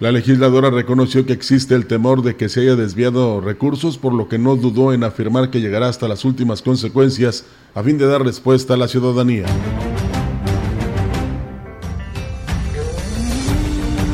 La 0.00 0.12
legisladora 0.12 0.70
reconoció 0.70 1.26
que 1.26 1.34
existe 1.34 1.74
el 1.74 1.84
temor 1.84 2.22
de 2.22 2.34
que 2.34 2.48
se 2.48 2.62
haya 2.62 2.74
desviado 2.74 3.42
recursos, 3.42 3.98
por 3.98 4.14
lo 4.14 4.28
que 4.28 4.38
no 4.38 4.56
dudó 4.56 4.94
en 4.94 5.04
afirmar 5.04 5.50
que 5.50 5.60
llegará 5.60 5.90
hasta 5.90 6.08
las 6.08 6.24
últimas 6.24 6.62
consecuencias 6.62 7.44
a 7.74 7.82
fin 7.82 7.98
de 7.98 8.06
dar 8.06 8.24
respuesta 8.24 8.72
a 8.72 8.76
la 8.78 8.88
ciudadanía. 8.88 9.44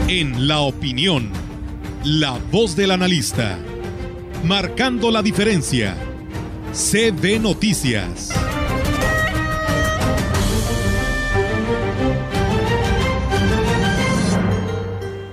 En 0.09 0.49
la 0.49 0.59
opinión, 0.59 1.30
la 2.05 2.37
voz 2.51 2.74
del 2.74 2.91
analista, 2.91 3.57
marcando 4.45 5.12
la 5.12 5.22
diferencia. 5.22 5.97
CB 6.72 7.41
Noticias. 7.41 8.32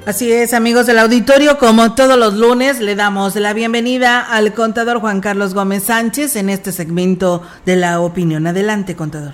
Así 0.05 0.33
es, 0.33 0.53
amigos 0.53 0.85
del 0.85 0.99
auditorio, 0.99 1.57
como 1.57 1.95
todos 1.95 2.19
los 2.19 2.33
lunes, 2.33 2.81
le 2.81 2.93
damos 2.93 3.37
la 3.37 3.53
bienvenida 3.53 4.19
al 4.19 4.53
contador 4.53 4.99
Juan 4.99 5.21
Carlos 5.21 5.53
Gómez 5.53 5.83
Sánchez 5.83 6.35
en 6.35 6.49
este 6.49 6.73
segmento 6.73 7.41
de 7.65 7.77
la 7.77 8.01
opinión. 8.01 8.45
Adelante, 8.45 8.97
contador. 8.97 9.31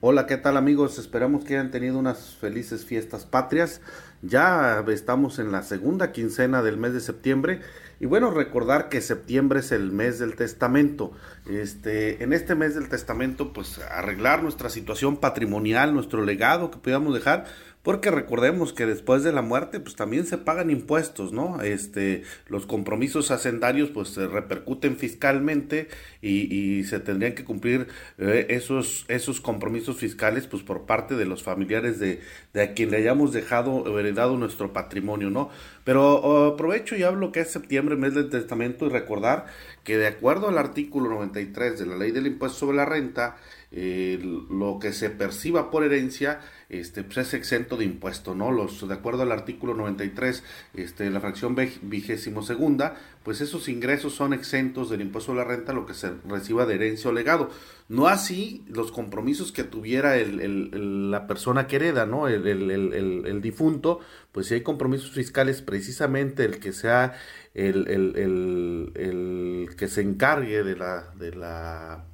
Hola, 0.00 0.26
¿qué 0.26 0.36
tal 0.36 0.56
amigos? 0.56 0.98
Esperamos 0.98 1.44
que 1.44 1.54
hayan 1.54 1.70
tenido 1.70 1.96
unas 1.96 2.34
felices 2.34 2.84
fiestas 2.84 3.24
patrias. 3.24 3.80
Ya 4.20 4.84
estamos 4.88 5.38
en 5.38 5.52
la 5.52 5.62
segunda 5.62 6.10
quincena 6.10 6.60
del 6.60 6.76
mes 6.76 6.92
de 6.92 7.00
septiembre 7.00 7.60
y 8.00 8.06
bueno, 8.06 8.30
recordar 8.30 8.88
que 8.88 9.00
septiembre 9.00 9.60
es 9.60 9.70
el 9.70 9.92
mes 9.92 10.18
del 10.18 10.34
testamento. 10.34 11.12
Este, 11.48 12.22
en 12.22 12.32
este 12.32 12.54
mes 12.54 12.74
del 12.74 12.88
testamento, 12.88 13.52
pues 13.52 13.78
arreglar 13.78 14.42
nuestra 14.42 14.68
situación 14.70 15.18
patrimonial, 15.18 15.94
nuestro 15.94 16.24
legado 16.24 16.70
que 16.70 16.78
podamos 16.78 17.14
dejar, 17.14 17.44
porque 17.84 18.10
recordemos 18.10 18.72
que 18.72 18.86
después 18.86 19.22
de 19.24 19.32
la 19.32 19.42
muerte, 19.42 19.78
pues 19.78 19.94
también 19.94 20.24
se 20.24 20.38
pagan 20.38 20.70
impuestos, 20.70 21.34
¿no? 21.34 21.60
Este, 21.60 22.22
los 22.48 22.64
compromisos 22.64 23.30
hacendarios, 23.30 23.90
pues 23.90 24.08
se 24.08 24.26
repercuten 24.26 24.96
fiscalmente 24.96 25.88
y, 26.22 26.82
se 26.84 26.98
tendrían 26.98 27.34
que 27.34 27.44
cumplir 27.44 27.88
eh, 28.16 28.46
esos, 28.48 29.04
esos 29.08 29.42
compromisos 29.42 29.96
fiscales, 29.98 30.46
pues 30.46 30.62
por 30.62 30.86
parte 30.86 31.14
de 31.14 31.26
los 31.26 31.42
familiares 31.42 31.98
de, 31.98 32.20
de 32.54 32.62
a 32.62 32.72
quien 32.72 32.90
le 32.90 32.96
hayamos 32.96 33.34
dejado 33.34 33.98
heredado 33.98 34.38
nuestro 34.38 34.72
patrimonio, 34.72 35.28
¿no? 35.28 35.50
Pero 35.84 36.14
oh, 36.16 36.54
aprovecho 36.54 36.96
y 36.96 37.02
hablo 37.02 37.32
que 37.32 37.40
es 37.40 37.50
septiembre, 37.50 37.96
mes 37.96 38.14
del 38.14 38.30
testamento, 38.30 38.86
y 38.86 38.88
recordar 38.88 39.44
que 39.84 39.98
de 39.98 40.06
acuerdo 40.06 40.48
al 40.48 40.56
artículo 40.56 41.10
93 41.10 41.78
de 41.78 41.86
la 41.86 41.96
ley 41.96 42.12
del 42.12 42.26
impuesto 42.26 42.60
sobre 42.60 42.78
la 42.78 42.86
renta, 42.86 43.36
eh, 43.72 44.18
lo 44.22 44.78
que 44.78 44.94
se 44.94 45.10
perciba 45.10 45.70
por 45.70 45.84
herencia 45.84 46.40
este, 46.68 47.04
pues 47.04 47.18
es 47.18 47.34
exento 47.34 47.76
de 47.76 47.84
impuesto, 47.84 48.34
¿no? 48.34 48.50
Los, 48.50 48.86
de 48.86 48.94
acuerdo 48.94 49.22
al 49.22 49.32
artículo 49.32 49.74
93, 49.74 50.42
este, 50.74 51.10
la 51.10 51.20
fracción 51.20 51.56
vigésimo 51.82 52.42
segunda, 52.42 52.96
pues 53.22 53.40
esos 53.40 53.68
ingresos 53.68 54.14
son 54.14 54.32
exentos 54.32 54.90
del 54.90 55.00
impuesto 55.00 55.32
a 55.32 55.36
la 55.36 55.44
renta, 55.44 55.72
lo 55.72 55.86
que 55.86 55.94
se 55.94 56.12
reciba 56.26 56.66
de 56.66 56.74
herencia 56.74 57.10
o 57.10 57.12
legado. 57.12 57.50
No 57.88 58.08
así 58.08 58.64
los 58.68 58.92
compromisos 58.92 59.52
que 59.52 59.64
tuviera 59.64 60.16
el, 60.16 61.10
la 61.10 61.26
persona 61.26 61.66
que 61.66 61.76
hereda, 61.76 62.06
¿no? 62.06 62.28
El, 62.28 62.46
el, 62.46 63.40
difunto, 63.42 64.00
pues 64.32 64.46
si 64.46 64.54
hay 64.54 64.62
compromisos 64.62 65.10
fiscales, 65.10 65.60
precisamente 65.60 66.44
el 66.44 66.58
que 66.60 66.72
sea 66.72 67.14
el, 67.52 67.86
el, 67.88 69.70
que 69.76 69.88
se 69.88 70.00
encargue 70.00 70.64
de 70.64 70.76
la, 70.76 71.12
de 71.18 71.34
la, 71.34 72.04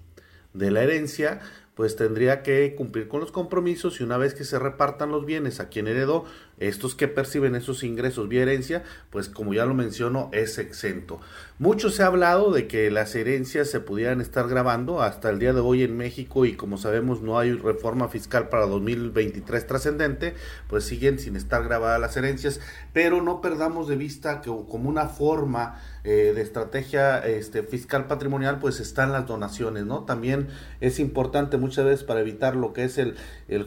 de 0.54 0.70
la 0.70 0.82
herencia, 0.82 1.40
pues 1.74 1.96
tendría 1.96 2.42
que 2.42 2.74
cumplir 2.74 3.08
con 3.08 3.20
los 3.20 3.32
compromisos 3.32 4.00
y 4.00 4.04
una 4.04 4.18
vez 4.18 4.34
que 4.34 4.44
se 4.44 4.58
repartan 4.58 5.10
los 5.10 5.24
bienes 5.24 5.60
a 5.60 5.68
quien 5.68 5.88
heredó, 5.88 6.24
estos 6.58 6.94
que 6.94 7.08
perciben 7.08 7.54
esos 7.54 7.82
ingresos 7.82 8.28
vía 8.28 8.42
herencia, 8.42 8.84
pues 9.10 9.28
como 9.28 9.54
ya 9.54 9.64
lo 9.64 9.74
menciono, 9.74 10.28
es 10.32 10.58
exento. 10.58 11.20
Mucho 11.60 11.90
se 11.90 12.02
ha 12.02 12.06
hablado 12.06 12.52
de 12.52 12.66
que 12.66 12.90
las 12.90 13.14
herencias 13.14 13.68
se 13.68 13.80
pudieran 13.80 14.22
estar 14.22 14.48
grabando 14.48 15.02
hasta 15.02 15.28
el 15.28 15.38
día 15.38 15.52
de 15.52 15.60
hoy 15.60 15.82
en 15.82 15.94
México 15.94 16.46
y 16.46 16.54
como 16.54 16.78
sabemos 16.78 17.20
no 17.20 17.38
hay 17.38 17.52
reforma 17.52 18.08
fiscal 18.08 18.48
para 18.48 18.64
2023 18.64 19.66
trascendente, 19.66 20.32
pues 20.68 20.84
siguen 20.84 21.18
sin 21.18 21.36
estar 21.36 21.62
grabadas 21.62 22.00
las 22.00 22.16
herencias, 22.16 22.60
pero 22.94 23.20
no 23.20 23.42
perdamos 23.42 23.88
de 23.88 23.96
vista 23.96 24.40
que 24.40 24.48
como 24.48 24.88
una 24.88 25.08
forma 25.08 25.78
eh, 26.02 26.32
de 26.34 26.40
estrategia 26.40 27.18
este, 27.18 27.62
fiscal 27.62 28.06
patrimonial, 28.06 28.58
pues 28.58 28.80
están 28.80 29.12
las 29.12 29.26
donaciones, 29.26 29.84
¿no? 29.84 30.04
También 30.04 30.48
es 30.80 30.98
importante 30.98 31.58
muchas 31.58 31.84
veces 31.84 32.04
para 32.04 32.20
evitar 32.20 32.56
lo 32.56 32.72
que 32.72 32.84
es 32.84 32.96
el, 32.96 33.16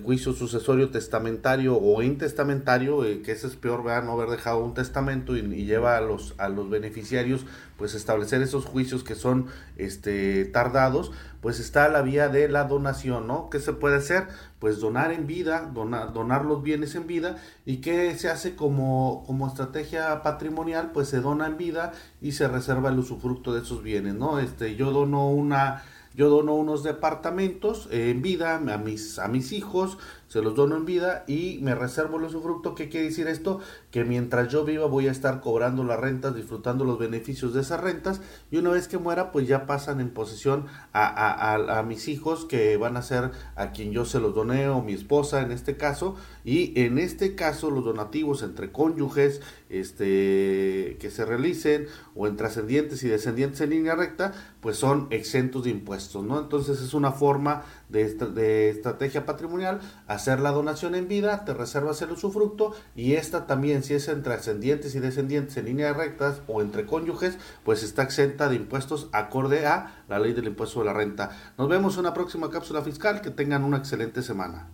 juicio 0.03 0.33
sucesorio 0.33 0.89
testamentario 0.89 1.77
o 1.77 2.01
intestamentario, 2.01 3.05
eh, 3.05 3.21
que 3.21 3.33
ese 3.33 3.45
es 3.45 3.55
peor, 3.55 3.83
¿verdad? 3.83 4.03
No 4.03 4.13
haber 4.13 4.29
dejado 4.29 4.65
un 4.65 4.73
testamento 4.73 5.37
y, 5.37 5.41
y, 5.41 5.65
lleva 5.65 5.95
a 5.95 6.01
los, 6.01 6.33
a 6.39 6.49
los 6.49 6.71
beneficiarios, 6.71 7.45
pues 7.83 7.95
establecer 7.95 8.41
esos 8.41 8.63
juicios 8.63 9.03
que 9.03 9.13
son 9.13 9.47
este, 9.75 10.45
tardados, 10.45 11.11
pues 11.41 11.59
está 11.59 11.89
la 11.89 12.01
vía 12.01 12.29
de 12.29 12.47
la 12.47 12.63
donación, 12.63 13.27
¿no? 13.27 13.49
¿Qué 13.49 13.59
se 13.59 13.73
puede 13.73 13.97
hacer? 13.97 14.29
Pues 14.59 14.79
donar 14.79 15.11
en 15.11 15.27
vida, 15.27 15.69
donar, 15.73 16.13
donar 16.13 16.45
los 16.45 16.63
bienes 16.63 16.95
en 16.95 17.07
vida 17.07 17.35
y 17.65 17.81
qué 17.81 18.17
se 18.17 18.29
hace 18.29 18.55
como, 18.55 19.25
como 19.27 19.49
estrategia 19.49 20.21
patrimonial, 20.23 20.91
pues 20.93 21.09
se 21.09 21.19
dona 21.19 21.45
en 21.45 21.57
vida 21.57 21.91
y 22.21 22.31
se 22.31 22.47
reserva 22.47 22.87
el 22.87 22.99
usufructo 22.99 23.53
de 23.53 23.63
esos 23.63 23.83
bienes, 23.83 24.13
¿no? 24.13 24.39
Este, 24.39 24.77
yo 24.77 24.91
dono 24.91 25.27
una 25.27 25.83
yo 26.15 26.29
dono 26.29 26.53
unos 26.53 26.83
departamentos 26.83 27.89
en 27.91 28.21
vida 28.21 28.55
a 28.55 28.77
mis, 28.77 29.19
a 29.19 29.27
mis 29.27 29.51
hijos, 29.51 29.97
se 30.33 30.41
los 30.41 30.55
dono 30.55 30.75
en 30.75 30.85
vida 30.85 31.25
y 31.27 31.59
me 31.61 31.75
reservo 31.75 32.17
el 32.17 32.23
usufructo. 32.23 32.73
¿Qué 32.73 32.89
quiere 32.89 33.05
decir 33.05 33.27
esto? 33.27 33.59
Que 33.91 34.03
mientras 34.03 34.51
yo 34.51 34.65
viva 34.65 34.87
voy 34.87 35.07
a 35.07 35.11
estar 35.11 35.41
cobrando 35.41 35.83
las 35.83 35.99
rentas, 35.99 36.35
disfrutando 36.35 36.85
los 36.85 36.97
beneficios 36.97 37.53
de 37.53 37.61
esas 37.61 37.81
rentas 37.81 38.19
y 38.49 38.57
una 38.57 38.71
vez 38.71 38.87
que 38.87 38.97
muera 38.97 39.31
pues 39.31 39.47
ya 39.47 39.67
pasan 39.67 39.99
en 39.99 40.09
posesión 40.09 40.65
a, 40.91 41.53
a, 41.53 41.83
mis 41.83 42.07
hijos 42.07 42.45
que 42.45 42.77
van 42.77 42.97
a 42.97 43.03
ser 43.03 43.29
a 43.55 43.73
quien 43.73 43.91
yo 43.91 44.05
se 44.05 44.19
los 44.19 44.33
doné 44.33 44.69
o 44.69 44.81
mi 44.81 44.93
esposa 44.93 45.41
en 45.41 45.51
este 45.51 45.77
caso 45.77 46.15
y 46.43 46.73
en 46.81 46.97
este 46.97 47.35
caso 47.35 47.69
los 47.69 47.85
donativos 47.85 48.41
entre 48.41 48.71
cónyuges 48.71 49.39
este, 49.69 50.97
que 50.99 51.11
se 51.11 51.25
realicen 51.25 51.85
o 52.15 52.25
entre 52.25 52.47
ascendientes 52.47 53.03
y 53.03 53.07
descendientes 53.07 53.61
en 53.61 53.69
línea 53.69 53.93
recta 53.93 54.33
pues 54.61 54.77
son 54.77 55.07
exentos 55.11 55.65
de 55.65 55.71
impuestos, 55.71 56.23
¿no? 56.23 56.39
Entonces 56.39 56.81
es 56.81 56.93
una 56.93 57.11
forma 57.11 57.65
de, 57.93 58.69
estrategia 58.69 59.25
patrimonial, 59.25 59.79
hacer 60.07 60.39
la 60.39 60.51
donación 60.51 60.95
en 60.95 61.07
vida, 61.07 61.45
te 61.45 61.53
reservas 61.53 62.01
el 62.01 62.11
usufructo 62.11 62.73
y 62.95 63.13
esta 63.13 63.45
también, 63.45 63.83
si 63.83 63.93
es 63.93 64.07
entre 64.07 64.33
ascendientes 64.33 64.95
y 64.95 64.99
descendientes 64.99 65.55
en 65.57 65.65
líneas 65.65 65.95
rectas 65.95 66.41
o 66.47 66.61
entre 66.61 66.85
cónyuges, 66.85 67.37
pues 67.63 67.83
está 67.83 68.03
exenta 68.03 68.49
de 68.49 68.55
impuestos 68.55 69.09
acorde 69.13 69.65
a 69.67 70.03
la 70.09 70.19
ley 70.19 70.33
del 70.33 70.47
impuesto 70.47 70.79
de 70.79 70.85
la 70.85 70.93
renta. 70.93 71.31
Nos 71.57 71.69
vemos 71.69 71.93
en 71.93 72.01
una 72.01 72.13
próxima 72.13 72.49
cápsula 72.49 72.81
fiscal, 72.81 73.21
que 73.21 73.29
tengan 73.29 73.63
una 73.63 73.77
excelente 73.77 74.23
semana. 74.23 74.73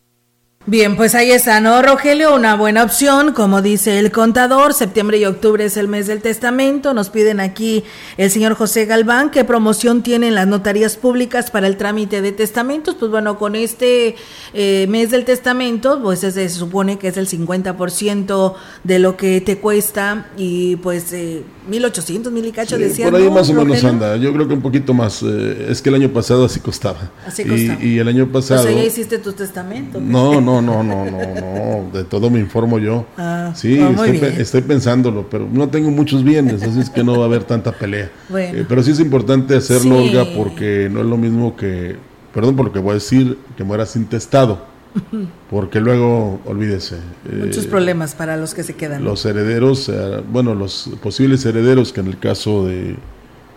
Bien, 0.66 0.98
pues 0.98 1.16
ahí 1.16 1.32
está, 1.32 1.62
¿no, 1.62 1.82
Rogelio? 1.82 2.36
Una 2.36 2.56
buena 2.56 2.84
opción, 2.84 3.34
como 3.34 3.62
dice 3.62 3.98
el 3.98 4.12
contador, 4.12 4.74
septiembre 4.74 5.18
y 5.18 5.26
octubre 5.26 5.64
es 5.64 5.78
el 5.78 5.88
mes 5.88 6.06
del 6.06 6.22
testamento, 6.22 6.94
nos 6.94 7.10
piden 7.10 7.40
aquí 7.40 7.86
el 8.18 8.30
señor 8.30 8.56
José 8.56 8.86
Galván, 8.86 9.32
¿qué 9.32 9.46
promoción 9.46 10.04
tienen 10.04 10.36
las 10.36 10.48
notarías 10.48 10.98
públicas 10.98 11.50
para 11.50 11.66
el 11.66 11.78
trámite 11.78 12.22
de 12.22 12.34
testamentos? 12.34 12.96
Pues 12.96 13.10
bueno, 13.10 13.40
con 13.40 13.56
este 13.56 14.16
eh, 14.54 14.86
mes 14.90 15.12
del 15.12 15.24
testamento, 15.24 16.02
pues 16.04 16.20
se 16.20 16.50
supone 16.50 17.00
que 17.00 17.08
es 17.08 17.18
el 17.18 17.28
50% 17.28 18.54
de 18.84 19.00
lo 19.00 19.16
que 19.16 19.40
te 19.40 19.60
cuesta 19.60 20.28
y 20.38 20.76
pues 20.76 21.14
eh, 21.14 21.42
1800, 21.70 22.32
mil 22.34 22.46
y 22.46 22.52
cacho 22.52 22.78
sí, 22.78 23.04
Por 23.04 23.16
ahí 23.16 23.30
más 23.30 23.50
o 23.50 23.54
menos 23.54 23.84
anda, 23.84 24.18
yo 24.18 24.34
creo 24.34 24.48
que 24.48 24.56
un 24.56 24.62
poquito 24.62 24.94
más, 24.94 25.24
eh, 25.24 25.68
es 25.70 25.82
que 25.82 25.90
el 25.90 25.96
año 25.96 26.10
pasado 26.10 26.46
así 26.46 26.60
costaba. 26.60 27.12
Así 27.26 27.44
costaba. 27.46 27.82
Y, 27.82 27.96
y 27.96 28.00
el 28.00 28.08
año 28.08 28.28
pasado... 28.28 28.62
O 28.62 28.64
sea, 28.64 28.72
ya 28.72 28.84
hiciste 28.84 29.20
tu 29.20 29.32
testamento. 29.34 30.00
No, 30.02 30.42
no, 30.42 30.49
no, 30.62 30.84
no, 30.84 30.84
no, 30.84 31.06
no, 31.06 31.92
de 31.92 32.04
todo 32.04 32.30
me 32.30 32.40
informo 32.40 32.80
yo. 32.80 33.06
Ah, 33.18 33.52
sí, 33.56 33.80
oh, 33.80 34.04
estoy, 34.04 34.42
estoy, 34.42 34.62
pensándolo, 34.62 35.30
pero 35.30 35.48
no 35.52 35.70
tengo 35.70 35.92
muchos 35.92 36.24
bienes, 36.24 36.64
así 36.64 36.80
es 36.80 36.90
que 36.90 37.04
no 37.04 37.18
va 37.18 37.24
a 37.24 37.28
haber 37.28 37.44
tanta 37.44 37.72
pelea. 37.72 38.10
Bueno. 38.30 38.60
Eh, 38.60 38.66
pero 38.68 38.84
sí 38.84 38.92
es 38.92 39.00
importante 39.00 39.56
hacerlo, 39.56 40.02
Sí. 40.02 40.10
Olga, 40.10 40.26
porque 40.36 40.90
no 40.92 41.02
es 41.02 41.06
lo 41.06 41.18
mismo 41.18 41.56
que, 41.56 41.96
perdón 42.34 42.56
por 42.56 42.68
lo 42.68 42.74
que 42.74 42.80
voy 42.80 42.92
a 42.92 42.94
decir, 42.96 43.38
que 43.58 43.64
mueras 43.64 43.96
intestado. 43.96 44.68
porque 45.50 45.80
luego, 45.80 46.42
olvídese. 46.46 46.98
Muchos 47.32 47.66
eh, 47.66 47.70
problemas 47.70 48.16
para 48.16 48.38
los 48.38 48.54
que 48.54 48.64
se 48.64 48.76
quedan. 48.76 49.04
Los 49.04 49.26
herederos, 49.26 49.90
eh, 49.90 50.22
bueno, 50.32 50.56
los 50.56 50.90
posibles 51.02 51.46
herederos, 51.46 51.94
que 51.94 52.02
en 52.02 52.08
el 52.08 52.18
caso 52.18 52.66
de, 52.66 52.96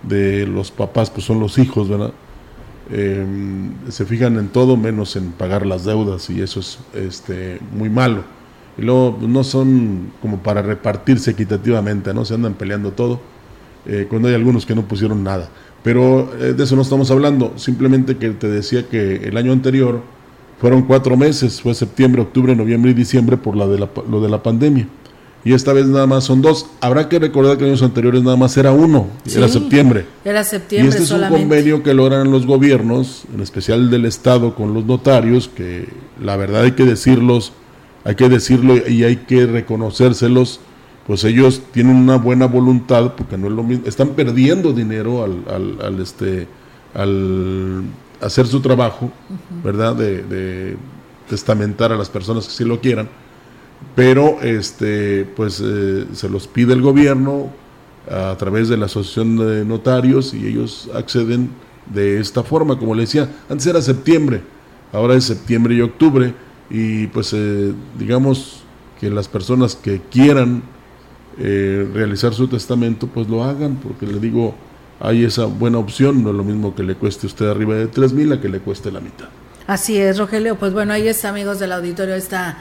de 0.03 0.47
los 0.47 0.71
papás, 0.71 1.11
pues 1.11 1.25
son 1.27 1.41
los 1.41 1.59
hijos, 1.59 1.89
¿verdad? 1.89 2.13
Eh, 2.95 3.25
se 3.89 4.05
fijan 4.05 4.37
en 4.37 4.49
todo 4.49 4.77
menos 4.77 5.17
en 5.17 5.33
pagar 5.33 5.65
las 5.65 5.87
deudas 5.87 6.29
y 6.29 6.43
eso 6.43 6.61
es 6.61 6.79
este, 6.95 7.59
muy 7.75 7.89
malo. 7.89 8.23
Y 8.77 8.83
luego 8.83 9.17
pues, 9.19 9.31
no 9.31 9.43
son 9.45 10.13
como 10.21 10.39
para 10.39 10.61
repartirse 10.61 11.31
equitativamente, 11.31 12.13
¿no? 12.13 12.27
Se 12.27 12.35
andan 12.35 12.53
peleando 12.53 12.93
todo, 12.93 13.19
eh, 13.87 14.07
cuando 14.11 14.29
hay 14.29 14.35
algunos 14.35 14.67
que 14.67 14.75
no 14.75 14.83
pusieron 14.83 15.25
nada. 15.25 15.49
Pero 15.83 16.31
eh, 16.39 16.53
de 16.53 16.65
eso 16.65 16.77
no 16.77 16.83
estamos 16.83 17.11
hablando, 17.11 17.55
simplemente 17.57 18.19
que 18.19 18.31
te 18.31 18.49
decía 18.49 18.87
que 18.87 19.17
el 19.17 19.39
año 19.39 19.53
anterior 19.53 20.03
fueron 20.61 20.83
cuatro 20.83 21.17
meses, 21.17 21.63
fue 21.63 21.75
septiembre, 21.75 22.21
octubre, 22.21 22.55
noviembre 22.55 22.91
y 22.91 22.95
diciembre 22.95 23.39
por 23.39 23.57
la 23.57 23.67
de 23.67 23.79
la, 23.79 23.89
lo 24.09 24.21
de 24.21 24.29
la 24.29 24.43
pandemia. 24.43 24.87
Y 25.45 25.55
esta 25.55 25.73
vez 25.73 25.87
nada 25.87 26.07
más 26.07 26.25
son 26.25 26.41
dos. 26.41 26.67
Habrá 26.81 27.09
que 27.09 27.19
recordar 27.19 27.59
que 27.59 27.65
años 27.65 27.83
anteriores 27.83 28.23
nada 28.23 28.37
más 28.37 28.57
era 28.57 28.71
uno, 28.71 29.09
era 29.27 29.49
septiembre. 29.49 30.07
Era 30.25 30.43
Y 30.43 30.45
septiembre 30.45 30.91
este 30.91 31.03
es 31.03 31.11
un 31.11 31.17
solamente. 31.17 31.41
convenio 31.49 31.83
que 31.83 31.95
logran 31.95 32.31
los 32.31 32.47
gobiernos, 32.47 33.25
en 33.35 33.41
especial 33.41 33.91
del 33.91 34.05
Estado 34.05 34.55
con 34.55 34.73
los 34.73 34.85
notarios, 34.85 35.49
que 35.49 35.89
la 36.23 36.37
verdad 36.37 36.63
hay 36.63 36.73
que 36.73 36.85
decirlos, 36.85 37.53
hay 38.05 38.15
que 38.15 38.29
decirlo 38.29 38.77
y 38.89 39.03
hay 39.03 39.17
que 39.17 39.47
reconocérselos, 39.47 40.61
pues 41.09 41.25
ellos 41.25 41.63
tienen 41.73 41.97
una 41.97 42.17
buena 42.19 42.47
voluntad, 42.47 43.15
porque 43.17 43.37
no 43.37 43.49
es 43.49 43.53
lo 43.53 43.65
mismo, 43.65 43.85
están 43.87 44.11
perdiendo 44.11 44.73
dinero 44.73 45.25
al, 45.25 45.43
al, 45.53 45.81
al, 45.85 46.01
este, 46.01 46.47
al 46.95 47.83
hacer 48.21 48.47
su 48.47 48.61
trabajo, 48.61 49.11
¿verdad? 49.65 49.97
De, 49.97 50.23
de 50.23 50.77
testamentar 51.29 51.91
a 51.93 51.97
las 51.97 52.09
personas 52.09 52.47
que 52.47 52.53
sí 52.53 52.65
lo 52.65 52.81
quieran, 52.81 53.09
pero 53.95 54.41
este, 54.43 55.25
pues 55.37 55.63
eh, 55.65 56.07
se 56.13 56.29
los 56.29 56.47
pide 56.47 56.73
el 56.73 56.83
gobierno 56.83 57.51
a 58.11 58.37
través 58.37 58.69
de 58.69 58.77
la 58.77 58.87
asociación 58.87 59.37
de 59.37 59.65
notarios 59.65 60.35
y 60.35 60.47
ellos 60.47 60.91
acceden 60.95 61.51
de 61.93 62.21
esta 62.21 62.43
forma, 62.43 62.79
como 62.79 62.95
le 62.95 63.03
decía, 63.03 63.29
antes 63.49 63.67
era 63.67 63.81
septiembre, 63.83 64.43
ahora 64.93 65.15
es 65.15 65.25
septiembre 65.25 65.75
y 65.75 65.81
octubre, 65.81 66.35
y 66.71 67.07
pues 67.09 67.33
eh, 67.33 67.73
digamos 67.99 68.63
que 69.01 69.11
las 69.11 69.29
personas 69.29 69.77
que 69.77 70.01
quieran 70.11 70.63
eh, 71.39 71.89
realizar 71.93 72.35
su 72.35 72.49
testamento, 72.49 73.07
pues 73.07 73.29
lo 73.29 73.43
hagan, 73.45 73.77
porque 73.77 74.07
le 74.07 74.19
digo, 74.21 74.55
hay 75.01 75.25
esa 75.25 75.47
buena 75.47 75.79
opción, 75.79 76.23
no 76.23 76.31
es 76.31 76.37
lo 76.37 76.45
mismo 76.45 76.75
que 76.75 76.83
le 76.83 76.95
cueste 76.95 77.27
usted 77.27 77.49
arriba 77.49 77.75
de 77.75 77.89
tres 77.89 78.13
mil 78.13 78.33
a 78.33 78.41
que 78.41 78.49
le 78.49 78.61
cueste 78.61 78.93
la 78.93 79.01
mitad. 79.01 79.29
Así 79.67 79.97
es, 79.97 80.19
Rogelio. 80.19 80.57
Pues 80.57 80.73
bueno, 80.73 80.93
ahí 80.93 81.09
está, 81.09 81.31
amigos 81.31 81.59
del 81.59 81.73
auditorio, 81.73 82.15
está 82.15 82.51
eh, 82.51 82.55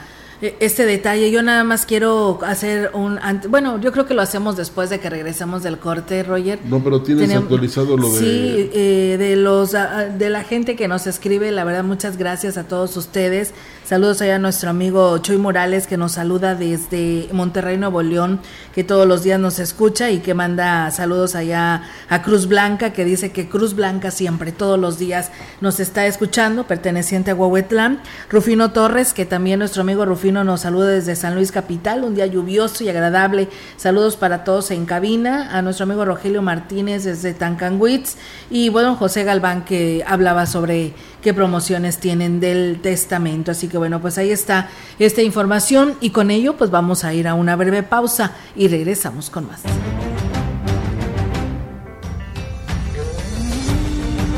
este 0.60 0.86
detalle. 0.86 1.30
Yo 1.30 1.42
nada 1.42 1.64
más 1.64 1.86
quiero 1.86 2.38
hacer 2.42 2.90
un... 2.94 3.18
Bueno, 3.48 3.80
yo 3.80 3.92
creo 3.92 4.06
que 4.06 4.14
lo 4.14 4.22
hacemos 4.22 4.56
después 4.56 4.90
de 4.90 4.98
que 5.00 5.08
regresemos 5.08 5.62
del 5.62 5.78
corte, 5.78 6.22
Roger. 6.22 6.58
No, 6.64 6.82
pero 6.82 7.00
tienes 7.02 7.28
Tenemos- 7.28 7.44
actualizado 7.44 7.96
lo 7.96 8.10
de... 8.10 8.18
Sí, 8.18 8.70
eh, 8.74 9.16
de 9.18 9.36
los 9.36 9.72
de 9.72 10.30
la 10.30 10.44
gente 10.44 10.76
que 10.76 10.88
nos 10.88 11.06
escribe, 11.06 11.50
la 11.52 11.64
verdad 11.64 11.84
muchas 11.84 12.16
gracias 12.16 12.56
a 12.56 12.64
todos 12.64 12.96
ustedes. 12.96 13.52
Saludos 13.92 14.22
allá 14.22 14.36
a 14.36 14.38
nuestro 14.38 14.70
amigo 14.70 15.18
Chuy 15.18 15.36
Morales 15.36 15.86
que 15.86 15.98
nos 15.98 16.12
saluda 16.12 16.54
desde 16.54 17.28
Monterrey, 17.30 17.76
Nuevo 17.76 18.00
León, 18.02 18.40
que 18.74 18.84
todos 18.84 19.06
los 19.06 19.22
días 19.22 19.38
nos 19.38 19.58
escucha 19.58 20.10
y 20.10 20.20
que 20.20 20.32
manda 20.32 20.90
saludos 20.90 21.34
allá 21.34 21.82
a 22.08 22.22
Cruz 22.22 22.48
Blanca, 22.48 22.94
que 22.94 23.04
dice 23.04 23.32
que 23.32 23.50
Cruz 23.50 23.74
Blanca 23.74 24.10
siempre, 24.10 24.50
todos 24.50 24.78
los 24.78 24.98
días 24.98 25.30
nos 25.60 25.78
está 25.78 26.06
escuchando, 26.06 26.66
perteneciente 26.66 27.32
a 27.32 27.34
Huehuetlán. 27.34 28.00
Rufino 28.30 28.72
Torres, 28.72 29.12
que 29.12 29.26
también 29.26 29.58
nuestro 29.58 29.82
amigo 29.82 30.06
Rufino 30.06 30.42
nos 30.42 30.62
saluda 30.62 30.88
desde 30.88 31.14
San 31.14 31.34
Luis 31.34 31.52
Capital, 31.52 32.02
un 32.02 32.14
día 32.14 32.24
lluvioso 32.24 32.84
y 32.84 32.88
agradable. 32.88 33.50
Saludos 33.76 34.16
para 34.16 34.42
todos 34.42 34.70
en 34.70 34.86
cabina, 34.86 35.50
a 35.54 35.60
nuestro 35.60 35.84
amigo 35.84 36.06
Rogelio 36.06 36.40
Martínez 36.40 37.04
desde 37.04 37.34
Tancanwitz 37.34 38.16
y 38.48 38.70
bueno, 38.70 38.96
José 38.96 39.24
Galván 39.24 39.66
que 39.66 40.02
hablaba 40.06 40.46
sobre 40.46 40.94
qué 41.22 41.32
promociones 41.32 41.98
tienen 41.98 42.40
del 42.40 42.80
testamento. 42.82 43.52
Así 43.52 43.68
que 43.68 43.78
bueno, 43.78 44.00
pues 44.00 44.18
ahí 44.18 44.30
está 44.30 44.68
esta 44.98 45.22
información 45.22 45.94
y 46.00 46.10
con 46.10 46.30
ello 46.30 46.56
pues 46.56 46.70
vamos 46.70 47.04
a 47.04 47.14
ir 47.14 47.28
a 47.28 47.34
una 47.34 47.56
breve 47.56 47.82
pausa 47.82 48.36
y 48.54 48.68
regresamos 48.68 49.30
con 49.30 49.46
más. 49.46 49.62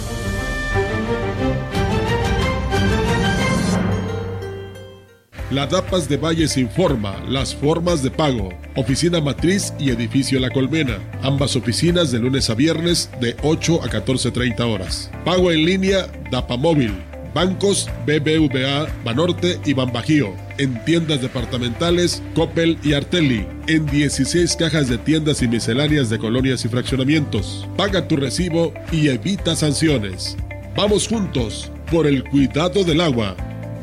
La 5.51 5.67
DAPAS 5.67 6.09
de 6.09 6.17
Valles 6.17 6.57
informa 6.57 7.15
las 7.27 7.55
formas 7.55 8.03
de 8.03 8.11
pago. 8.11 8.49
Oficina 8.75 9.21
Matriz 9.21 9.73
y 9.79 9.89
Edificio 9.89 10.39
La 10.39 10.49
Colmena. 10.49 10.99
Ambas 11.23 11.55
oficinas 11.55 12.11
de 12.11 12.19
lunes 12.19 12.49
a 12.49 12.55
viernes 12.55 13.09
de 13.21 13.35
8 13.41 13.83
a 13.83 13.87
14.30 13.87 14.59
horas. 14.61 15.09
Pago 15.23 15.51
en 15.51 15.65
línea 15.65 16.07
DAPA 16.29 16.57
Móvil. 16.57 16.93
Bancos 17.33 17.89
BBVA, 18.05 18.87
Banorte 19.03 19.59
y 19.65 19.73
Banbajío. 19.73 20.44
En 20.57 20.83
tiendas 20.85 21.21
departamentales 21.21 22.23
Coppel 22.33 22.77
y 22.83 22.93
Artelli. 22.93 23.45
En 23.67 23.85
16 23.85 24.55
cajas 24.55 24.87
de 24.87 24.97
tiendas 24.97 25.41
y 25.41 25.47
misceláneas 25.47 26.09
de 26.09 26.17
colonias 26.17 26.63
y 26.65 26.69
fraccionamientos. 26.69 27.67
Paga 27.75 28.07
tu 28.07 28.15
recibo 28.15 28.73
y 28.91 29.09
evita 29.09 29.55
sanciones. 29.55 30.37
Vamos 30.75 31.07
juntos 31.07 31.71
por 31.91 32.07
el 32.07 32.23
cuidado 32.23 32.83
del 32.83 33.01
agua. 33.01 33.35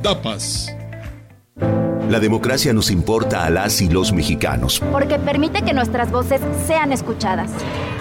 DAPAS. 0.03 0.75
La 2.11 2.21
democracia 2.21 2.73
nos 2.75 2.91
importa 2.91 3.45
a 3.47 3.51
las 3.51 3.81
y 3.81 3.89
los 3.89 4.13
mexicanos. 4.13 4.83
porque 4.93 5.19
permite 5.19 5.63
que 5.63 5.73
nuestras 5.73 6.11
voces 6.11 6.41
sean 6.67 6.93
escuchadas. 6.93 7.51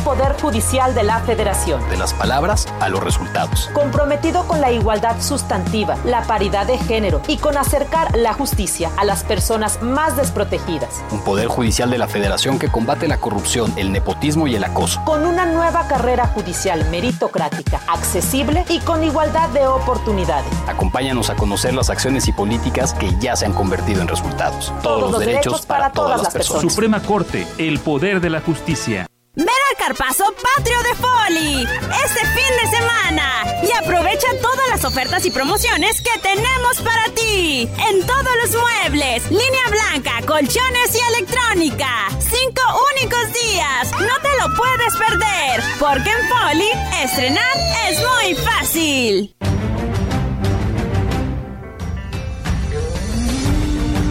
Poder 0.00 0.40
Judicial 0.40 0.94
de 0.94 1.02
la 1.02 1.20
Federación. 1.20 1.86
De 1.90 1.96
las 1.96 2.14
palabras 2.14 2.66
a 2.80 2.88
los 2.88 3.02
resultados. 3.02 3.68
Comprometido 3.74 4.46
con 4.46 4.60
la 4.60 4.72
igualdad 4.72 5.20
sustantiva, 5.20 5.96
la 6.04 6.22
paridad 6.22 6.66
de 6.66 6.78
género 6.78 7.20
y 7.28 7.36
con 7.36 7.58
acercar 7.58 8.16
la 8.16 8.32
justicia 8.32 8.90
a 8.96 9.04
las 9.04 9.24
personas 9.24 9.82
más 9.82 10.16
desprotegidas. 10.16 11.02
Un 11.10 11.20
poder 11.20 11.48
judicial 11.48 11.90
de 11.90 11.98
la 11.98 12.08
federación 12.08 12.58
que 12.58 12.68
combate 12.68 13.08
la 13.08 13.18
corrupción, 13.18 13.72
el 13.76 13.92
nepotismo 13.92 14.46
y 14.46 14.56
el 14.56 14.64
acoso. 14.64 15.02
Con 15.04 15.26
una 15.26 15.44
nueva 15.44 15.86
carrera 15.86 16.26
judicial 16.26 16.88
meritocrática, 16.90 17.80
accesible 17.86 18.64
y 18.68 18.80
con 18.80 19.04
igualdad 19.04 19.50
de 19.50 19.66
oportunidades. 19.66 20.50
Acompáñanos 20.66 21.28
a 21.28 21.36
conocer 21.36 21.74
las 21.74 21.90
acciones 21.90 22.26
y 22.26 22.32
políticas 22.32 22.94
que 22.94 23.14
ya 23.18 23.36
se 23.36 23.44
han 23.44 23.52
convertido 23.52 24.00
en 24.00 24.08
resultados. 24.08 24.72
Todos, 24.82 25.12
los 25.12 25.20
derechos 25.20 25.66
para 25.66 25.92
todas 25.92 26.22
las 26.22 26.32
personas. 26.32 26.72
Suprema 26.72 27.02
Corte, 27.02 27.46
el 27.58 27.78
poder 27.80 28.20
de 28.20 28.30
la 28.30 28.40
justicia. 28.40 29.06
Ven 29.36 29.46
al 29.48 29.76
Carpazo 29.78 30.24
Patrio 30.56 30.76
de 30.82 30.94
Foli 30.96 31.62
este 31.62 32.20
fin 32.20 32.52
de 32.62 32.76
semana 32.76 33.44
y 33.62 33.70
aprovecha 33.78 34.26
todas 34.42 34.68
las 34.70 34.84
ofertas 34.84 35.24
y 35.24 35.30
promociones 35.30 36.02
que 36.02 36.18
tenemos 36.20 36.80
para 36.82 37.04
ti 37.14 37.68
en 37.88 38.06
todos 38.06 38.28
los 38.42 38.60
muebles, 38.60 39.30
línea 39.30 39.68
blanca, 39.70 40.26
colchones 40.26 40.96
y 40.96 41.14
electrónica. 41.14 42.08
Cinco 42.18 42.62
únicos 42.92 43.32
días, 43.32 43.92
no 43.92 44.18
te 44.20 44.36
lo 44.40 44.56
puedes 44.56 44.96
perder, 44.96 45.62
porque 45.78 46.10
en 46.10 46.28
Foli 46.28 46.70
estrenar 47.04 47.56
es 47.88 48.00
muy 48.00 48.34
fácil. 48.34 49.36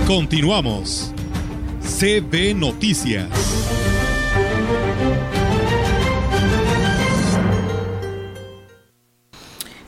Continuamos. 0.08 1.12
CB 1.82 2.56
Noticias. 2.56 3.28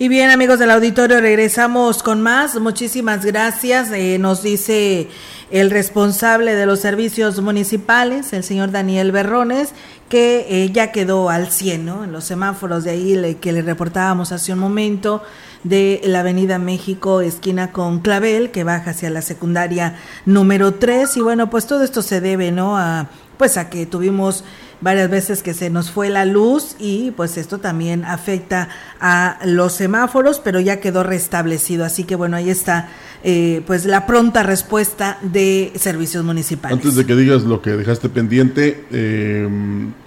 Y 0.02 0.08
bien, 0.08 0.32
amigos 0.32 0.58
del 0.58 0.72
auditorio, 0.72 1.22
regresamos 1.22 2.02
con 2.02 2.24
más. 2.24 2.60
Muchísimas 2.60 3.24
gracias. 3.24 3.92
Eh, 3.92 4.18
nos 4.18 4.42
dice 4.42 5.10
el 5.52 5.70
responsable 5.70 6.56
de 6.56 6.66
los 6.66 6.80
servicios 6.80 7.40
municipales, 7.40 8.34
el 8.34 8.44
señor 8.44 8.72
Daniel 8.72 9.12
Berrones, 9.12 9.74
que 10.10 10.48
eh, 10.50 10.72
ya 10.72 10.92
quedó 10.92 11.30
al 11.30 11.52
100, 11.52 11.86
¿no? 11.86 12.04
En 12.04 12.12
los 12.12 12.24
semáforos 12.24 12.84
de 12.84 12.90
ahí 12.90 13.38
que 13.40 13.52
le 13.52 13.62
reportábamos 13.62 14.32
hace 14.32 14.54
un 14.54 14.58
momento 14.58 15.22
de 15.64 16.02
la 16.04 16.22
Avenida 16.22 16.58
México, 16.58 17.22
esquina 17.22 17.72
con 17.72 18.00
Clavel, 18.00 18.50
que 18.50 18.64
baja 18.64 18.90
hacia 18.90 19.12
la 19.12 19.22
secundaria 19.22 20.00
número 20.26 20.74
3. 20.74 21.16
Y 21.18 21.22
bueno, 21.22 21.52
pues 21.52 21.68
todo 21.68 21.84
esto 21.84 22.02
se 22.02 22.22
debe, 22.22 22.52
¿no? 22.52 22.76
A, 22.76 23.08
pues 23.38 23.56
a 23.56 23.70
que 23.70 23.86
tuvimos 23.86 24.46
varias 24.82 25.10
veces 25.10 25.44
que 25.44 25.54
se 25.54 25.70
nos 25.70 25.92
fue 25.92 26.10
la 26.10 26.26
luz 26.26 26.76
y 26.80 27.12
pues 27.12 27.38
esto 27.38 27.60
también 27.60 28.04
afecta 28.04 28.70
a 29.00 29.38
los 29.46 29.74
semáforos, 29.74 30.40
pero 30.40 30.60
ya 30.60 30.80
quedó 30.80 31.04
restablecido. 31.04 31.86
Así 31.86 32.04
que 32.04 32.16
bueno, 32.16 32.36
ahí 32.38 32.50
está 32.50 32.90
eh, 33.24 33.62
pues 33.68 33.86
la 33.86 34.08
pronta 34.08 34.42
respuesta 34.44 35.20
de 35.22 35.72
servicios 35.76 36.24
municipales. 36.24 36.78
Antes 36.78 36.96
de 36.96 37.06
que 37.06 37.16
digas 37.16 37.44
lo 37.44 37.62
que 37.62 37.72
dejaste 37.72 38.10
pendiente, 38.10 38.86
eh, 38.92 39.48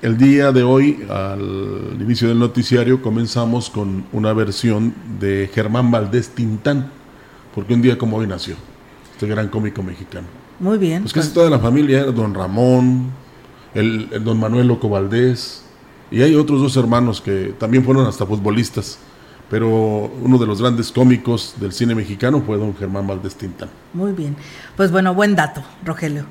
el 0.03 0.19
día 0.19 0.51
de 0.51 0.65
hoy, 0.65 1.05
al 1.09 1.97
inicio 2.01 2.29
del 2.29 2.41
noticiario, 2.41 3.01
comenzamos 3.01 3.71
con 3.71 4.05
una 4.13 4.33
versión 4.33 4.93
de 5.21 5.49
Germán 5.55 5.91
Valdés 5.91 6.31
Tintán, 6.31 6.91
porque 7.55 7.75
un 7.75 7.83
día 7.83 7.97
como 7.97 8.17
hoy 8.17 8.27
nació, 8.27 8.57
este 9.13 9.27
gran 9.29 9.49
cómico 9.49 9.83
mexicano. 9.83 10.27
Muy 10.59 10.79
bien. 10.79 11.03
Pues 11.03 11.13
casi 11.13 11.33
toda 11.33 11.51
la 11.51 11.59
familia, 11.59 12.05
don 12.05 12.35
Ramón, 12.35 13.11
el, 13.75 14.23
don 14.25 14.39
Manuel 14.39 14.69
Loco 14.69 14.89
Valdés, 14.89 15.63
y 16.11 16.23
hay 16.23 16.35
otros 16.35 16.61
dos 16.61 16.77
hermanos 16.77 17.21
que 17.21 17.55
también 17.59 17.85
fueron 17.85 18.07
hasta 18.07 18.25
futbolistas, 18.27 18.99
pero 19.51 19.69
uno 19.69 20.39
de 20.39 20.47
los 20.47 20.61
grandes 20.61 20.91
cómicos 20.93 21.55
del 21.61 21.73
cine 21.73 21.95
mexicano 21.95 22.43
fue 22.45 22.57
don 22.57 22.75
Germán 22.77 23.07
Valdés 23.07 23.35
Tintán. 23.35 23.69
Muy 23.93 24.13
bien, 24.13 24.37
pues 24.77 24.91
bueno, 24.91 25.15
buen 25.15 25.35
dato, 25.35 25.63
Rogelio. 25.85 26.25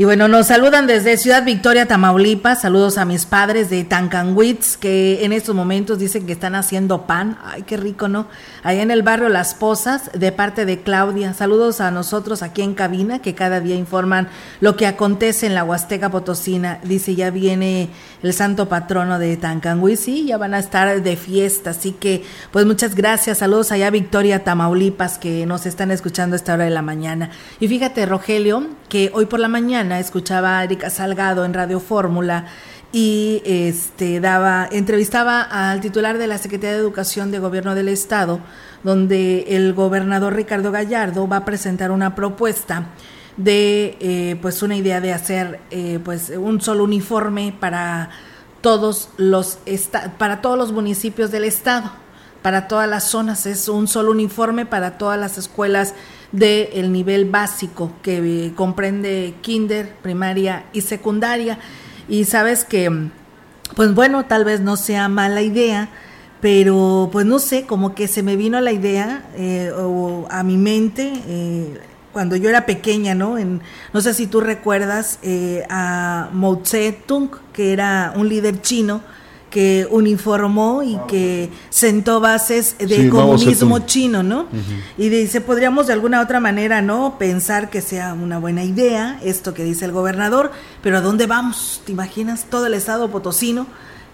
Y 0.00 0.04
bueno, 0.04 0.28
nos 0.28 0.46
saludan 0.46 0.86
desde 0.86 1.16
Ciudad 1.16 1.44
Victoria, 1.44 1.86
Tamaulipas. 1.86 2.60
Saludos 2.60 2.98
a 2.98 3.04
mis 3.04 3.26
padres 3.26 3.68
de 3.68 3.82
Tancanwitz, 3.82 4.76
que 4.76 5.24
en 5.24 5.32
estos 5.32 5.56
momentos 5.56 5.98
dicen 5.98 6.24
que 6.24 6.34
están 6.34 6.54
haciendo 6.54 7.04
pan. 7.04 7.36
Ay, 7.44 7.64
qué 7.64 7.76
rico, 7.76 8.06
¿no? 8.06 8.28
Allá 8.62 8.82
en 8.82 8.92
el 8.92 9.02
barrio 9.02 9.28
Las 9.28 9.54
Posas, 9.54 10.12
de 10.14 10.30
parte 10.30 10.64
de 10.66 10.82
Claudia. 10.82 11.34
Saludos 11.34 11.80
a 11.80 11.90
nosotros 11.90 12.44
aquí 12.44 12.62
en 12.62 12.74
cabina, 12.74 13.18
que 13.18 13.34
cada 13.34 13.58
día 13.58 13.74
informan 13.74 14.28
lo 14.60 14.76
que 14.76 14.86
acontece 14.86 15.46
en 15.46 15.56
la 15.56 15.64
Huasteca 15.64 16.12
Potosina. 16.12 16.78
Dice, 16.84 17.16
ya 17.16 17.30
viene 17.30 17.90
el 18.22 18.32
santo 18.32 18.68
patrono 18.68 19.18
de 19.18 19.36
Tancanwitz. 19.36 20.00
Sí, 20.00 20.26
ya 20.26 20.38
van 20.38 20.54
a 20.54 20.58
estar 20.58 21.02
de 21.02 21.16
fiesta. 21.16 21.70
Así 21.70 21.92
que, 21.92 22.24
pues 22.50 22.66
muchas 22.66 22.94
gracias. 22.94 23.38
Saludos 23.38 23.72
allá 23.72 23.90
Victoria, 23.90 24.44
Tamaulipas, 24.44 25.18
que 25.18 25.46
nos 25.46 25.66
están 25.66 25.90
escuchando 25.90 26.34
a 26.34 26.38
esta 26.38 26.54
hora 26.54 26.64
de 26.64 26.70
la 26.70 26.82
mañana. 26.82 27.30
Y 27.60 27.68
fíjate, 27.68 28.06
Rogelio, 28.06 28.66
que 28.88 29.10
hoy 29.14 29.26
por 29.26 29.40
la 29.40 29.48
mañana 29.48 29.98
escuchaba 30.00 30.58
a 30.58 30.64
Erika 30.64 30.90
Salgado 30.90 31.44
en 31.44 31.54
Radio 31.54 31.80
Fórmula 31.80 32.46
y 32.90 33.42
este 33.44 34.18
daba 34.20 34.66
entrevistaba 34.70 35.42
al 35.42 35.80
titular 35.80 36.16
de 36.16 36.26
la 36.26 36.38
Secretaría 36.38 36.72
de 36.72 36.80
Educación 36.80 37.30
de 37.30 37.38
Gobierno 37.38 37.74
del 37.74 37.88
Estado, 37.88 38.40
donde 38.82 39.44
el 39.48 39.74
gobernador 39.74 40.34
Ricardo 40.34 40.72
Gallardo 40.72 41.28
va 41.28 41.38
a 41.38 41.44
presentar 41.44 41.90
una 41.90 42.14
propuesta 42.14 42.86
de 43.38 43.96
eh, 44.00 44.36
pues 44.42 44.62
una 44.62 44.76
idea 44.76 45.00
de 45.00 45.14
hacer 45.14 45.60
eh, 45.70 45.98
pues 46.04 46.30
un 46.30 46.60
solo 46.60 46.84
uniforme 46.84 47.54
para 47.58 48.10
todos 48.60 49.08
los 49.16 49.58
para 50.18 50.42
todos 50.42 50.58
los 50.58 50.72
municipios 50.72 51.30
del 51.30 51.44
estado 51.44 51.90
para 52.42 52.68
todas 52.68 52.88
las 52.88 53.04
zonas 53.04 53.46
es 53.46 53.68
un 53.68 53.88
solo 53.88 54.12
uniforme 54.12 54.64
para 54.64 54.96
todas 54.96 55.18
las 55.18 55.38
escuelas 55.38 55.94
del 56.32 56.92
nivel 56.92 57.24
básico 57.24 57.92
que 58.02 58.52
comprende 58.54 59.34
kinder, 59.40 59.94
primaria 60.02 60.66
y 60.72 60.82
secundaria. 60.82 61.58
Y 62.08 62.24
sabes 62.24 62.64
que, 62.64 63.08
pues 63.74 63.94
bueno, 63.94 64.26
tal 64.26 64.44
vez 64.44 64.60
no 64.60 64.76
sea 64.76 65.08
mala 65.08 65.42
idea, 65.42 65.88
pero 66.40 67.08
pues 67.10 67.26
no 67.26 67.38
sé, 67.38 67.66
como 67.66 67.94
que 67.94 68.06
se 68.08 68.22
me 68.22 68.36
vino 68.36 68.60
la 68.60 68.72
idea 68.72 69.24
eh, 69.34 69.72
o 69.76 70.26
a 70.30 70.42
mi 70.42 70.56
mente 70.56 71.12
eh, 71.26 71.80
cuando 72.12 72.36
yo 72.36 72.48
era 72.48 72.66
pequeña, 72.66 73.14
¿no? 73.14 73.38
En, 73.38 73.60
no 73.92 74.00
sé 74.00 74.14
si 74.14 74.26
tú 74.26 74.40
recuerdas 74.40 75.18
eh, 75.22 75.64
a 75.68 76.30
Mao 76.32 76.62
Zedong, 76.64 77.30
que 77.52 77.72
era 77.72 78.12
un 78.16 78.28
líder 78.28 78.60
chino, 78.60 79.00
que 79.50 79.86
uniformó 79.90 80.82
y 80.82 80.98
que 81.08 81.50
sentó 81.70 82.20
bases 82.20 82.76
de 82.78 83.08
comunismo 83.08 83.80
chino, 83.80 84.22
¿no? 84.22 84.46
Y 84.96 85.08
dice, 85.08 85.40
podríamos 85.40 85.86
de 85.86 85.94
alguna 85.94 86.20
otra 86.20 86.40
manera, 86.40 86.82
¿no? 86.82 87.16
Pensar 87.18 87.70
que 87.70 87.80
sea 87.80 88.14
una 88.14 88.38
buena 88.38 88.64
idea 88.64 89.18
esto 89.22 89.54
que 89.54 89.64
dice 89.64 89.84
el 89.84 89.92
gobernador, 89.92 90.52
pero 90.82 90.98
¿a 90.98 91.00
dónde 91.00 91.26
vamos? 91.26 91.80
¿Te 91.84 91.92
imaginas 91.92 92.46
todo 92.50 92.66
el 92.66 92.74
estado 92.74 93.10
potosino 93.10 93.66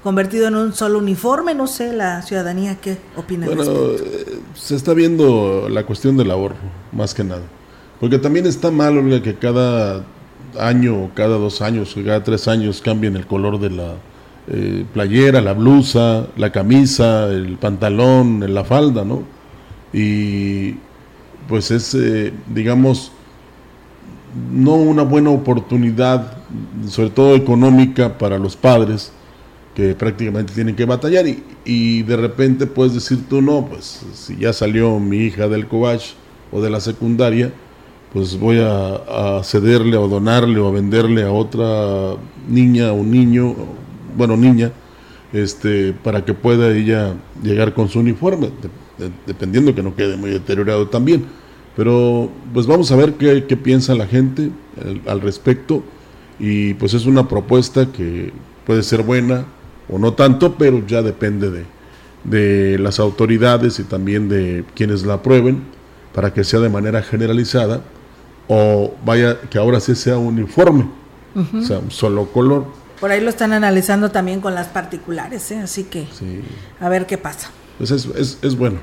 convertido 0.03 0.49
en 0.49 0.55
un 0.55 0.73
solo 0.73 0.99
uniforme? 0.99 1.55
No 1.55 1.67
sé, 1.67 1.93
la 1.93 2.23
ciudadanía, 2.23 2.77
¿qué 2.81 2.99
opina? 3.17 3.47
Bueno, 3.47 3.65
eh, 3.65 4.39
se 4.55 4.77
está 4.77 4.95
viendo 4.95 5.69
la 5.69 5.85
cuestión 5.85 6.17
del 6.17 6.31
ahorro, 6.31 6.57
más 6.93 7.13
que 7.13 7.25
nada. 7.25 7.43
Porque 8.05 8.19
también 8.19 8.45
está 8.45 8.71
mal 8.71 9.23
que 9.23 9.35
cada 9.37 10.05
año, 10.61 11.11
cada 11.15 11.39
dos 11.39 11.63
años, 11.63 11.97
cada 12.05 12.23
tres 12.23 12.47
años 12.49 12.83
cambien 12.83 13.17
el 13.17 13.27
color 13.27 13.59
de 13.59 13.71
la 13.71 13.95
eh, 14.47 14.85
playera, 14.93 15.41
la 15.41 15.55
blusa, 15.55 16.27
la 16.37 16.53
camisa, 16.53 17.33
el 17.33 17.57
pantalón, 17.57 18.53
la 18.53 18.63
falda, 18.63 19.07
¿no? 19.07 19.23
Y 19.95 20.75
pues 21.49 21.71
es, 21.71 21.95
eh, 21.95 22.35
digamos, 22.53 23.11
no 24.53 24.75
una 24.75 25.03
buena 25.03 25.31
oportunidad, 25.31 26.37
sobre 26.87 27.09
todo 27.09 27.35
económica, 27.35 28.19
para 28.19 28.39
los 28.39 28.55
padres 28.55 29.13
que 29.75 29.95
prácticamente 29.95 30.53
tienen 30.53 30.77
que 30.77 30.85
batallar 30.85 31.27
y, 31.27 31.43
y 31.65 32.03
de 32.03 32.19
repente 32.19 32.67
puedes 32.67 32.93
decir 32.93 33.27
tú 33.31 33.41
no, 33.41 33.65
pues 33.65 34.05
si 34.13 34.37
ya 34.37 34.53
salió 34.53 35.01
mi 35.01 35.21
hija 35.21 35.49
del 35.49 35.67
cobach 35.67 36.13
o 36.53 36.61
de 36.61 36.69
la 36.69 36.81
secundaria, 36.81 37.51
pues 38.15 38.39
voy 38.39 38.61
a, 38.61 39.39
a 39.39 39.45
cederle 39.45 39.99
o 39.99 40.09
donarle 40.09 40.59
o 40.59 40.73
venderle 40.73 41.25
a 41.25 41.33
otra 41.33 42.17
niña 42.49 42.93
o 42.93 43.03
niño 43.03 43.55
bueno, 44.17 44.37
niña, 44.37 44.73
este, 45.33 45.93
para 45.93 46.25
que 46.25 46.35
pueda 46.35 46.75
ella 46.75 47.15
llegar 47.43 47.75
con 47.75 47.89
su 47.89 48.01
uniforme, 48.01 48.51
dependiendo 49.27 49.75
que 49.75 49.83
no 49.83 49.95
quede 49.95 50.17
muy 50.17 50.31
deteriorado 50.31 50.89
también. 50.89 51.25
Pero 51.77 52.31
pues 52.53 52.67
vamos 52.67 52.93
a 52.93 52.97
ver 52.97 53.15
qué, 53.15 53.57
piensa 53.57 53.95
la 53.95 54.07
gente 54.07 54.51
al, 55.07 55.21
respecto 55.21 55.83
y 56.39 56.75
pues 56.75 56.95
es 56.95 57.07
una 57.07 57.27
propuesta 57.27 57.91
que 57.91 58.33
puede 58.65 58.83
ser 58.85 59.03
buena 59.03 59.45
o 59.89 59.99
no 59.99 60.13
tanto, 60.13 60.55
pero 60.55 60.87
ya 60.87 61.03
depende 61.03 61.51
de, 61.51 61.65
de 62.23 62.79
las 62.79 63.01
autoridades 63.01 63.81
y 63.81 63.85
también 63.85 64.29
de 64.29 64.65
quienes 64.77 65.05
la 65.05 65.15
aprueben 65.15 65.63
para 66.15 66.33
que 66.33 66.45
sea 66.45 66.61
de 66.61 66.69
manera 66.69 67.03
generalizada 67.03 67.83
o 68.49 68.95
vaya 69.05 69.41
que 69.51 69.59
ahora 69.59 69.81
sí 69.81 69.95
sea 69.95 70.19
uniforme, 70.19 70.89
o 71.35 71.63
sea, 71.63 71.79
un 71.79 71.91
solo 71.91 72.27
color 72.27 72.65
por 73.05 73.11
ahí 73.11 73.21
lo 73.21 73.29
están 73.29 73.53
analizando 73.53 74.11
también 74.11 74.41
con 74.41 74.55
las 74.55 74.69
particulares, 74.69 75.51
¿eh? 75.51 75.59
así 75.59 75.85
que 75.85 76.07
a 76.81 76.89
ver 76.89 77.05
qué 77.05 77.19
pasa. 77.19 77.51
Pues 77.77 77.91
es, 77.91 78.07
es, 78.17 78.39
es 78.41 78.57
bueno. 78.57 78.79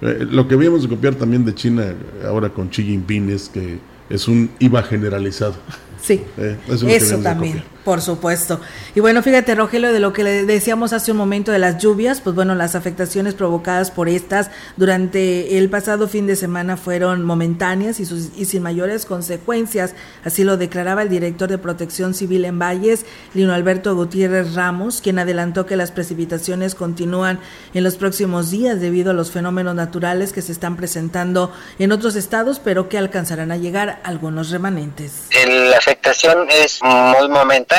Eh, 0.00 0.26
lo 0.30 0.48
que 0.48 0.56
vimos 0.56 0.82
de 0.82 0.88
copiar 0.88 1.16
también 1.16 1.44
de 1.44 1.54
China 1.54 1.92
ahora 2.24 2.48
con 2.48 2.70
Xi 2.70 2.82
Jinping 2.84 3.28
es 3.28 3.50
que 3.50 3.78
es 4.08 4.26
un 4.26 4.50
IVA 4.58 4.82
generalizado. 4.84 5.56
Sí, 6.00 6.22
eh, 6.38 6.56
eso, 6.68 7.18
también, 7.18 7.62
por 7.88 8.02
supuesto. 8.02 8.60
Y 8.94 9.00
bueno, 9.00 9.22
fíjate, 9.22 9.54
Rogelio, 9.54 9.94
de 9.94 9.98
lo 9.98 10.12
que 10.12 10.22
le 10.22 10.44
decíamos 10.44 10.92
hace 10.92 11.12
un 11.12 11.16
momento 11.16 11.52
de 11.52 11.58
las 11.58 11.78
lluvias, 11.78 12.20
pues 12.20 12.36
bueno, 12.36 12.54
las 12.54 12.74
afectaciones 12.74 13.32
provocadas 13.32 13.90
por 13.90 14.10
estas 14.10 14.50
durante 14.76 15.56
el 15.56 15.70
pasado 15.70 16.06
fin 16.06 16.26
de 16.26 16.36
semana 16.36 16.76
fueron 16.76 17.24
momentáneas 17.24 17.98
y, 17.98 18.04
sus, 18.04 18.28
y 18.36 18.44
sin 18.44 18.62
mayores 18.62 19.06
consecuencias. 19.06 19.94
Así 20.22 20.44
lo 20.44 20.58
declaraba 20.58 21.00
el 21.00 21.08
director 21.08 21.48
de 21.48 21.56
Protección 21.56 22.12
Civil 22.12 22.44
en 22.44 22.58
Valles, 22.58 23.06
Lino 23.32 23.54
Alberto 23.54 23.96
Gutiérrez 23.96 24.52
Ramos, 24.52 25.00
quien 25.00 25.18
adelantó 25.18 25.64
que 25.64 25.76
las 25.76 25.90
precipitaciones 25.90 26.74
continúan 26.74 27.40
en 27.72 27.84
los 27.84 27.96
próximos 27.96 28.50
días 28.50 28.82
debido 28.82 29.12
a 29.12 29.14
los 29.14 29.30
fenómenos 29.30 29.74
naturales 29.74 30.34
que 30.34 30.42
se 30.42 30.52
están 30.52 30.76
presentando 30.76 31.54
en 31.78 31.92
otros 31.92 32.16
estados, 32.16 32.60
pero 32.62 32.90
que 32.90 32.98
alcanzarán 32.98 33.50
a 33.50 33.56
llegar 33.56 33.98
algunos 34.04 34.50
remanentes. 34.50 35.28
El 35.30 35.72
afectación 35.72 36.48
es 36.50 36.82
muy 36.82 37.28
momentánea, 37.28 37.77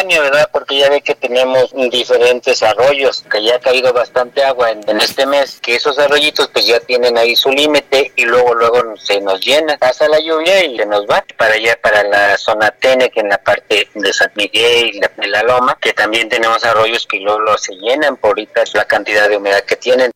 Porque 0.52 0.78
ya 0.78 0.90
ve 0.90 1.02
que 1.02 1.16
tenemos 1.16 1.72
diferentes 1.90 2.64
arroyos, 2.64 3.24
que 3.30 3.44
ya 3.44 3.56
ha 3.56 3.60
caído 3.60 3.94
bastante 3.94 4.44
agua 4.44 4.72
en, 4.72 5.00
este 5.00 5.26
mes, 5.26 5.60
que 5.62 5.76
esos 5.76 5.98
arroyitos 6.00 6.50
pues 6.50 6.66
ya 6.66 6.80
tienen 6.80 7.18
ahí 7.18 7.36
su 7.36 7.52
límite 7.52 8.12
y 8.16 8.26
luego 8.26 8.54
luego 8.54 8.96
se 8.98 9.20
nos 9.22 9.44
llena, 9.46 9.78
pasa 9.78 10.08
la 10.08 10.20
lluvia 10.20 10.64
y 10.64 10.78
se 10.78 10.86
nos 10.86 11.06
va 11.06 11.24
para 11.38 11.54
allá, 11.54 11.78
para 11.82 12.04
la 12.04 12.38
zona 12.38 12.72
Tene, 12.72 13.10
que 13.10 13.20
en 13.20 13.30
la 13.30 13.38
parte 13.38 13.90
de 13.94 14.14
San 14.14 14.32
Miguel 14.36 14.96
y 14.96 15.00
la, 15.00 15.12
de 15.16 15.28
la 15.28 15.44
Loma, 15.44 15.78
que 15.82 15.94
también 15.94 16.30
tenemos 16.30 16.64
arroyos 16.64 17.06
que 17.06 17.20
luego, 17.20 17.58
se 17.58 17.76
llenan 17.76 18.18
por 18.18 18.30
ahorita 18.30 18.64
la 18.74 18.86
cantidad 18.86 19.28
de 19.28 19.38
humedad 19.38 19.64
que 19.64 19.76
tienen. 19.76 20.12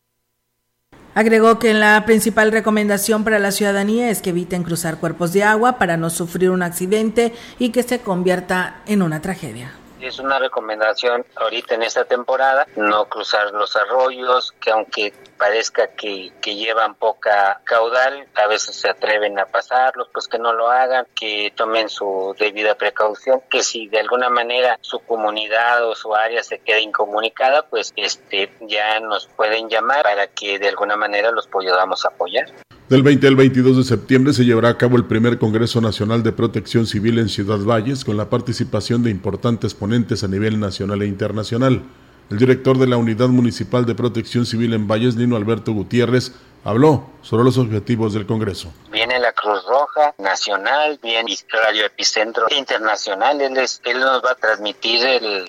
Agregó 1.16 1.60
que 1.60 1.74
la 1.74 2.04
principal 2.06 2.52
recomendación 2.52 3.24
para 3.24 3.38
la 3.38 3.52
ciudadanía 3.52 4.10
es 4.10 4.22
que 4.22 4.32
eviten 4.32 4.64
cruzar 4.64 4.98
cuerpos 4.98 5.32
de 5.32 5.44
agua 5.44 5.78
para 5.78 5.96
no 5.96 6.10
sufrir 6.10 6.50
un 6.50 6.64
accidente 6.64 7.34
y 7.60 7.70
que 7.70 7.84
se 7.84 8.00
convierta 8.00 8.82
en 8.88 9.04
una 9.04 9.22
tragedia 9.22 9.74
es 10.08 10.20
una 10.20 10.40
recomendación 10.40 11.26
ahorita 11.36 11.76
en 11.76 11.84
esta 11.84 12.06
temporada, 12.06 12.68
no 12.76 13.06
cruzar 13.06 13.52
los 13.52 13.76
arroyos, 13.76 14.54
que 14.60 14.72
aunque 14.72 15.14
parezca 15.38 15.88
que, 15.88 16.34
que 16.42 16.56
llevan 16.56 16.96
poca 16.96 17.62
caudal, 17.64 18.28
a 18.36 18.48
veces 18.48 18.76
se 18.76 18.90
atreven 18.90 19.40
a 19.40 19.46
pasarlos, 19.46 20.10
pues 20.14 20.28
que 20.28 20.40
no 20.40 20.54
lo 20.54 20.70
hagan, 20.70 21.08
que 21.16 21.52
tomen 21.56 21.90
su 21.90 22.36
debida 22.38 22.76
precaución, 22.76 23.42
que 23.50 23.64
si 23.64 23.88
de 23.88 24.00
alguna 24.00 24.30
manera 24.30 24.78
su 24.82 25.00
comunidad 25.00 25.88
o 25.88 25.96
su 25.96 26.14
área 26.16 26.44
se 26.44 26.60
queda 26.60 26.80
incomunicada, 26.80 27.64
pues 27.64 27.94
este 27.96 28.52
ya 28.62 29.00
nos 29.00 29.28
pueden 29.28 29.70
llamar 29.70 30.04
para 30.04 30.28
que 30.28 30.60
de 30.60 30.70
alguna 30.70 30.96
manera 30.98 31.32
los 31.32 31.48
podamos 31.48 32.06
apoyar. 32.06 32.48
Del 32.90 33.02
20 33.02 33.28
al 33.28 33.38
22 33.38 33.78
de 33.78 33.84
septiembre 33.86 34.34
se 34.34 34.44
llevará 34.44 34.68
a 34.68 34.78
cabo 34.78 34.98
el 34.98 35.06
primer 35.06 35.38
Congreso 35.38 35.80
Nacional 35.80 36.22
de 36.22 36.34
Protección 36.34 36.86
Civil 36.86 37.18
en 37.18 37.30
Ciudad 37.30 37.60
Valles 37.60 38.04
con 38.04 38.18
la 38.18 38.30
participación 38.30 39.04
de 39.04 39.10
importantes 39.10 39.74
ponentes 39.74 40.26
a 40.26 40.28
nivel 40.28 40.60
nacional 40.60 41.02
e 41.02 41.08
internacional. 41.08 41.82
El 42.30 42.38
director 42.38 42.78
de 42.78 42.88
la 42.88 42.98
Unidad 42.98 43.28
Municipal 43.28 43.86
de 43.86 43.96
Protección 43.96 44.46
Civil 44.46 44.74
en 44.74 44.88
Valles, 44.88 45.16
Nino 45.16 45.36
Alberto 45.36 45.74
Gutiérrez, 45.74 46.34
habló 46.64 47.10
sobre 47.22 47.44
los 47.44 47.58
objetivos 47.58 48.14
del 48.14 48.26
Congreso. 48.26 48.74
Viene 48.92 49.20
la 49.20 49.34
Cruz 49.34 49.66
Roja 49.66 50.14
Nacional, 50.18 51.00
viene 51.02 51.36
Radio 51.52 51.86
Epicentro 51.86 52.48
Internacional. 52.52 53.42
Él, 53.42 53.58
él 53.58 54.00
nos 54.00 54.24
va 54.24 54.32
a 54.32 54.36
transmitir 54.36 55.02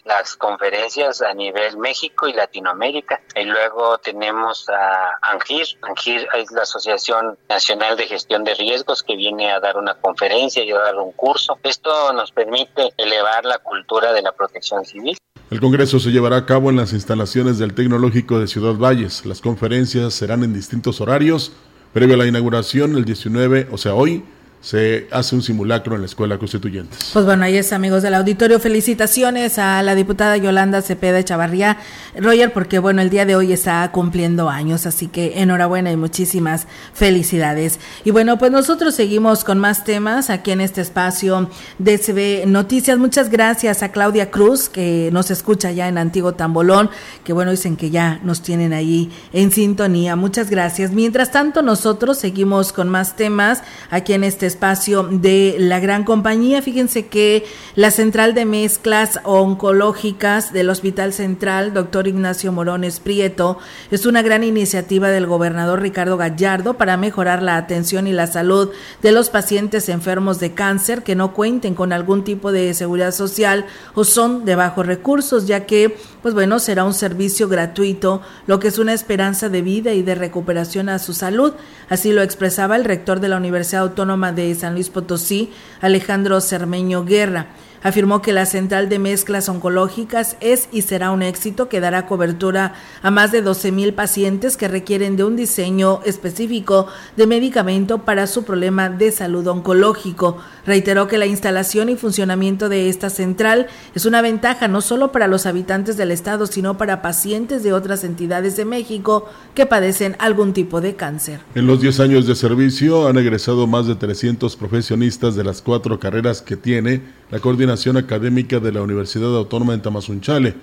las 0.04 0.36
conferencias 0.36 1.22
a 1.22 1.32
nivel 1.34 1.76
México 1.78 2.26
y 2.26 2.32
Latinoamérica. 2.32 3.20
Y 3.36 3.44
luego 3.44 3.98
tenemos 3.98 4.68
a 4.68 5.18
ANGIR. 5.22 5.66
ANGIR 5.82 6.28
es 6.34 6.50
la 6.50 6.62
Asociación 6.62 7.38
Nacional 7.48 7.96
de 7.96 8.06
Gestión 8.06 8.44
de 8.44 8.54
Riesgos 8.54 9.02
que 9.02 9.16
viene 9.16 9.52
a 9.52 9.60
dar 9.60 9.76
una 9.76 9.94
conferencia 9.94 10.64
y 10.64 10.72
a 10.72 10.78
dar 10.78 10.96
un 10.96 11.12
curso. 11.12 11.58
Esto 11.62 12.12
nos 12.12 12.32
permite 12.32 12.92
elevar 12.96 13.44
la 13.44 13.58
cultura 13.58 14.12
de 14.12 14.22
la 14.22 14.32
protección 14.32 14.84
civil. 14.84 15.16
El 15.54 15.60
Congreso 15.60 16.00
se 16.00 16.10
llevará 16.10 16.38
a 16.38 16.46
cabo 16.46 16.68
en 16.68 16.74
las 16.74 16.92
instalaciones 16.92 17.58
del 17.58 17.74
Tecnológico 17.74 18.40
de 18.40 18.48
Ciudad 18.48 18.74
Valles. 18.74 19.24
Las 19.24 19.40
conferencias 19.40 20.12
serán 20.12 20.42
en 20.42 20.52
distintos 20.52 21.00
horarios. 21.00 21.52
Previo 21.92 22.16
a 22.16 22.18
la 22.18 22.26
inauguración, 22.26 22.96
el 22.96 23.04
19, 23.04 23.68
o 23.70 23.78
sea, 23.78 23.94
hoy, 23.94 24.24
se 24.64 25.08
hace 25.10 25.34
un 25.34 25.42
simulacro 25.42 25.94
en 25.94 26.00
la 26.00 26.06
Escuela 26.06 26.38
Constituyentes. 26.38 27.10
Pues 27.12 27.26
bueno, 27.26 27.44
ahí 27.44 27.58
es, 27.58 27.70
amigos 27.74 28.02
del 28.02 28.14
auditorio. 28.14 28.58
Felicitaciones 28.58 29.58
a 29.58 29.82
la 29.82 29.94
diputada 29.94 30.38
Yolanda 30.38 30.80
Cepeda 30.80 31.22
Chavarría, 31.22 31.76
Roger, 32.16 32.50
porque 32.50 32.78
bueno, 32.78 33.02
el 33.02 33.10
día 33.10 33.26
de 33.26 33.36
hoy 33.36 33.52
está 33.52 33.86
cumpliendo 33.92 34.48
años, 34.48 34.86
así 34.86 35.06
que 35.06 35.42
enhorabuena 35.42 35.92
y 35.92 35.98
muchísimas 35.98 36.66
felicidades. 36.94 37.78
Y 38.04 38.10
bueno, 38.10 38.38
pues 38.38 38.52
nosotros 38.52 38.94
seguimos 38.94 39.44
con 39.44 39.58
más 39.58 39.84
temas 39.84 40.30
aquí 40.30 40.52
en 40.52 40.62
este 40.62 40.80
espacio 40.80 41.50
de 41.78 41.98
CB 41.98 42.46
Noticias. 42.46 42.96
Muchas 42.96 43.28
gracias 43.28 43.82
a 43.82 43.92
Claudia 43.92 44.30
Cruz, 44.30 44.70
que 44.70 45.10
nos 45.12 45.30
escucha 45.30 45.72
ya 45.72 45.88
en 45.88 45.98
Antiguo 45.98 46.32
Tambolón, 46.32 46.88
que 47.22 47.34
bueno, 47.34 47.50
dicen 47.50 47.76
que 47.76 47.90
ya 47.90 48.18
nos 48.22 48.40
tienen 48.40 48.72
ahí 48.72 49.12
en 49.34 49.52
sintonía. 49.52 50.16
Muchas 50.16 50.48
gracias. 50.48 50.90
Mientras 50.92 51.32
tanto, 51.32 51.60
nosotros 51.60 52.16
seguimos 52.16 52.72
con 52.72 52.88
más 52.88 53.14
temas 53.14 53.62
aquí 53.90 54.14
en 54.14 54.24
este 54.24 54.53
espacio 54.54 55.02
de 55.10 55.56
la 55.58 55.80
gran 55.80 56.04
compañía. 56.04 56.62
Fíjense 56.62 57.08
que 57.08 57.44
la 57.74 57.90
central 57.90 58.34
de 58.34 58.44
mezclas 58.44 59.18
oncológicas 59.24 60.52
del 60.52 60.70
Hospital 60.70 61.12
Central, 61.12 61.74
doctor 61.74 62.06
Ignacio 62.06 62.52
Morones 62.52 63.00
Prieto, 63.00 63.58
es 63.90 64.06
una 64.06 64.22
gran 64.22 64.44
iniciativa 64.44 65.08
del 65.08 65.26
gobernador 65.26 65.82
Ricardo 65.82 66.16
Gallardo 66.16 66.74
para 66.74 66.96
mejorar 66.96 67.42
la 67.42 67.56
atención 67.56 68.06
y 68.06 68.12
la 68.12 68.28
salud 68.28 68.70
de 69.02 69.10
los 69.10 69.28
pacientes 69.28 69.88
enfermos 69.88 70.38
de 70.38 70.54
cáncer 70.54 71.02
que 71.02 71.16
no 71.16 71.34
cuenten 71.34 71.74
con 71.74 71.92
algún 71.92 72.22
tipo 72.22 72.52
de 72.52 72.72
seguridad 72.74 73.12
social 73.12 73.66
o 73.94 74.04
son 74.04 74.44
de 74.44 74.54
bajos 74.54 74.86
recursos, 74.86 75.48
ya 75.48 75.66
que, 75.66 75.96
pues 76.22 76.32
bueno, 76.32 76.60
será 76.60 76.84
un 76.84 76.94
servicio 76.94 77.48
gratuito, 77.48 78.22
lo 78.46 78.60
que 78.60 78.68
es 78.68 78.78
una 78.78 78.92
esperanza 78.92 79.48
de 79.48 79.62
vida 79.62 79.94
y 79.94 80.02
de 80.02 80.14
recuperación 80.14 80.88
a 80.88 81.00
su 81.00 81.12
salud. 81.12 81.54
Así 81.88 82.12
lo 82.12 82.22
expresaba 82.22 82.76
el 82.76 82.84
rector 82.84 83.18
de 83.18 83.28
la 83.28 83.36
Universidad 83.36 83.82
Autónoma 83.82 84.32
de 84.32 84.43
San 84.52 84.74
Luis 84.74 84.90
Potosí, 84.90 85.52
Alejandro 85.80 86.40
Cermeño 86.40 87.04
Guerra. 87.04 87.46
Afirmó 87.84 88.22
que 88.22 88.32
la 88.32 88.46
central 88.46 88.88
de 88.88 88.98
mezclas 88.98 89.50
oncológicas 89.50 90.38
es 90.40 90.70
y 90.72 90.80
será 90.80 91.10
un 91.10 91.22
éxito 91.22 91.68
que 91.68 91.80
dará 91.80 92.06
cobertura 92.06 92.72
a 93.02 93.10
más 93.10 93.30
de 93.30 93.42
12 93.42 93.72
mil 93.72 93.92
pacientes 93.92 94.56
que 94.56 94.68
requieren 94.68 95.16
de 95.16 95.24
un 95.24 95.36
diseño 95.36 96.00
específico 96.06 96.86
de 97.18 97.26
medicamento 97.26 97.98
para 97.98 98.26
su 98.26 98.44
problema 98.44 98.88
de 98.88 99.12
salud 99.12 99.46
oncológico. 99.46 100.38
Reiteró 100.64 101.08
que 101.08 101.18
la 101.18 101.26
instalación 101.26 101.90
y 101.90 101.96
funcionamiento 101.96 102.70
de 102.70 102.88
esta 102.88 103.10
central 103.10 103.66
es 103.94 104.06
una 104.06 104.22
ventaja 104.22 104.66
no 104.66 104.80
solo 104.80 105.12
para 105.12 105.28
los 105.28 105.44
habitantes 105.44 105.98
del 105.98 106.10
estado, 106.10 106.46
sino 106.46 106.78
para 106.78 107.02
pacientes 107.02 107.62
de 107.62 107.74
otras 107.74 108.02
entidades 108.02 108.56
de 108.56 108.64
México 108.64 109.28
que 109.54 109.66
padecen 109.66 110.16
algún 110.20 110.54
tipo 110.54 110.80
de 110.80 110.96
cáncer. 110.96 111.40
En 111.54 111.66
los 111.66 111.82
10 111.82 112.00
años 112.00 112.26
de 112.26 112.34
servicio 112.34 113.06
han 113.08 113.18
egresado 113.18 113.66
más 113.66 113.86
de 113.86 113.94
300 113.94 114.56
profesionistas 114.56 115.36
de 115.36 115.44
las 115.44 115.60
cuatro 115.60 116.00
carreras 116.00 116.40
que 116.40 116.56
tiene 116.56 117.02
la 117.30 117.40
coordinación 117.40 117.96
académica 117.96 118.60
de 118.60 118.72
la 118.72 118.82
Universidad 118.82 119.36
Autónoma 119.36 119.72
de 119.72 119.78
Tamazunchale 119.78 120.54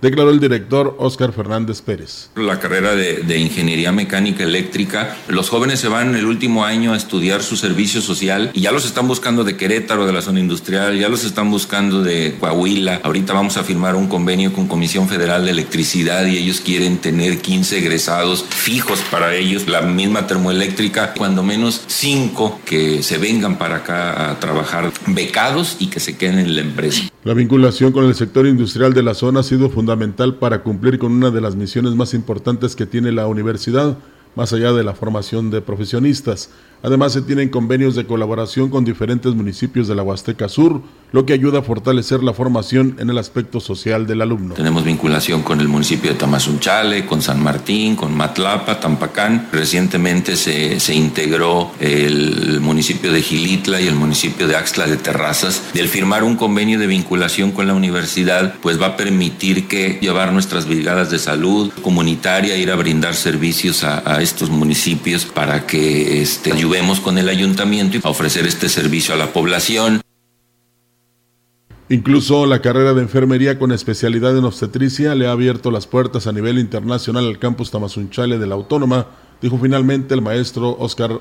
declaró 0.00 0.30
el 0.30 0.40
director 0.40 0.96
Óscar 0.98 1.32
Fernández 1.32 1.82
Pérez. 1.82 2.30
La 2.36 2.58
carrera 2.58 2.94
de, 2.94 3.38
Ingeniería 3.38 3.92
Mecánica 3.92 4.44
Eléctrica, 4.44 5.16
los 5.28 5.48
jóvenes 5.48 5.80
se 5.80 5.88
van 5.88 6.14
el 6.14 6.26
último 6.26 6.64
año 6.64 6.92
a 6.92 6.96
estudiar 6.96 7.42
su 7.42 7.56
servicio 7.56 8.00
social 8.00 8.50
y 8.54 8.60
ya 8.62 8.72
los 8.72 8.84
están 8.84 9.08
buscando 9.08 9.44
de 9.44 9.56
Querétaro, 9.56 10.06
de 10.06 10.12
la 10.12 10.22
zona 10.22 10.40
industrial, 10.40 10.98
ya 10.98 11.08
los 11.08 11.24
están 11.24 11.50
buscando 11.50 12.02
de 12.02 12.36
Coahuila. 12.38 13.00
Ahorita 13.02 13.32
vamos 13.32 13.56
a 13.56 13.64
firmar 13.64 13.96
un 13.96 14.08
convenio 14.08 14.52
con 14.52 14.68
Comisión 14.68 15.08
Federal 15.08 15.44
de 15.44 15.52
Electricidad 15.52 16.26
y 16.26 16.36
ellos 16.36 16.60
quieren 16.60 16.98
tener 16.98 17.38
15 17.38 17.78
egresados 17.78 18.44
fijos 18.44 19.00
para 19.10 19.34
ellos, 19.34 19.68
la 19.68 19.82
misma 19.82 20.26
termoeléctrica, 20.26 21.14
cuando 21.14 21.42
menos 21.42 21.82
5 21.86 22.60
que 22.64 23.02
se 23.02 23.18
vengan 23.18 23.58
para 23.58 23.76
acá 23.76 24.30
a 24.30 24.40
trabajar 24.40 24.92
becados 25.06 25.76
y 25.78 25.86
que 25.86 26.00
se 26.00 26.16
queden 26.16 26.38
en 26.38 26.54
la 26.54 26.60
empresa. 26.60 27.02
La 27.24 27.34
vinculación 27.34 27.92
con 27.92 28.06
el 28.06 28.14
sector 28.14 28.46
industrial 28.46 28.94
de 28.94 29.02
la 29.02 29.14
zona 29.14 29.40
ha 29.40 29.42
sido 29.42 29.68
fundamental 29.68 29.89
para 30.38 30.62
cumplir 30.62 30.98
con 30.98 31.12
una 31.12 31.30
de 31.30 31.40
las 31.40 31.56
misiones 31.56 31.94
más 31.94 32.14
importantes 32.14 32.76
que 32.76 32.86
tiene 32.86 33.12
la 33.12 33.26
universidad, 33.26 33.98
más 34.36 34.52
allá 34.52 34.72
de 34.72 34.84
la 34.84 34.94
formación 34.94 35.50
de 35.50 35.60
profesionistas. 35.60 36.50
Además, 36.82 37.12
se 37.12 37.22
tienen 37.22 37.48
convenios 37.48 37.96
de 37.96 38.06
colaboración 38.06 38.70
con 38.70 38.84
diferentes 38.84 39.34
municipios 39.34 39.88
de 39.88 39.94
la 39.94 40.02
Huasteca 40.02 40.48
Sur, 40.48 40.82
lo 41.12 41.26
que 41.26 41.32
ayuda 41.32 41.60
a 41.60 41.62
fortalecer 41.62 42.22
la 42.22 42.32
formación 42.32 42.96
en 42.98 43.10
el 43.10 43.18
aspecto 43.18 43.60
social 43.60 44.06
del 44.06 44.22
alumno. 44.22 44.54
Tenemos 44.54 44.84
vinculación 44.84 45.42
con 45.42 45.60
el 45.60 45.68
municipio 45.68 46.10
de 46.10 46.16
Tamazunchale, 46.16 47.06
con 47.06 47.22
San 47.22 47.42
Martín, 47.42 47.96
con 47.96 48.16
Matlapa, 48.16 48.80
Tampacán. 48.80 49.48
Recientemente 49.52 50.36
se, 50.36 50.80
se 50.80 50.94
integró 50.94 51.72
el 51.80 52.60
municipio 52.60 53.12
de 53.12 53.22
Gilitla 53.22 53.80
y 53.80 53.88
el 53.88 53.94
municipio 53.94 54.46
de 54.46 54.56
Axtla 54.56 54.86
de 54.86 54.96
Terrazas. 54.96 55.62
Del 55.74 55.88
firmar 55.88 56.24
un 56.24 56.36
convenio 56.36 56.78
de 56.78 56.86
vinculación 56.86 57.52
con 57.52 57.66
la 57.66 57.74
universidad, 57.74 58.54
pues 58.60 58.80
va 58.80 58.86
a 58.86 58.96
permitir 58.96 59.68
que 59.68 59.98
llevar 60.00 60.32
nuestras 60.32 60.66
brigadas 60.66 61.10
de 61.10 61.18
salud 61.18 61.72
comunitaria, 61.82 62.56
ir 62.56 62.70
a 62.70 62.76
brindar 62.76 63.14
servicios 63.14 63.84
a, 63.84 64.20
estos 64.20 64.50
municipios 64.50 65.24
para 65.24 65.66
que 65.66 66.20
este, 66.20 66.52
ayudemos 66.52 67.00
con 67.00 67.16
el 67.18 67.28
ayuntamiento 67.28 67.96
y 67.96 68.00
ofrecer 68.04 68.46
este 68.46 68.68
servicio 68.68 69.14
a 69.14 69.16
la 69.16 69.32
población. 69.32 70.02
Incluso 71.92 72.46
la 72.46 72.62
carrera 72.62 72.94
de 72.94 73.02
enfermería 73.02 73.58
con 73.58 73.72
especialidad 73.72 74.38
en 74.38 74.44
obstetricia 74.44 75.16
le 75.16 75.26
ha 75.26 75.32
abierto 75.32 75.72
las 75.72 75.88
puertas 75.88 76.28
a 76.28 76.32
nivel 76.32 76.60
internacional 76.60 77.26
al 77.26 77.40
campus 77.40 77.72
Tamazunchale 77.72 78.38
de 78.38 78.46
la 78.46 78.54
Autónoma, 78.54 79.08
dijo 79.42 79.58
finalmente 79.58 80.14
el 80.14 80.22
maestro 80.22 80.76
Oscar 80.78 81.20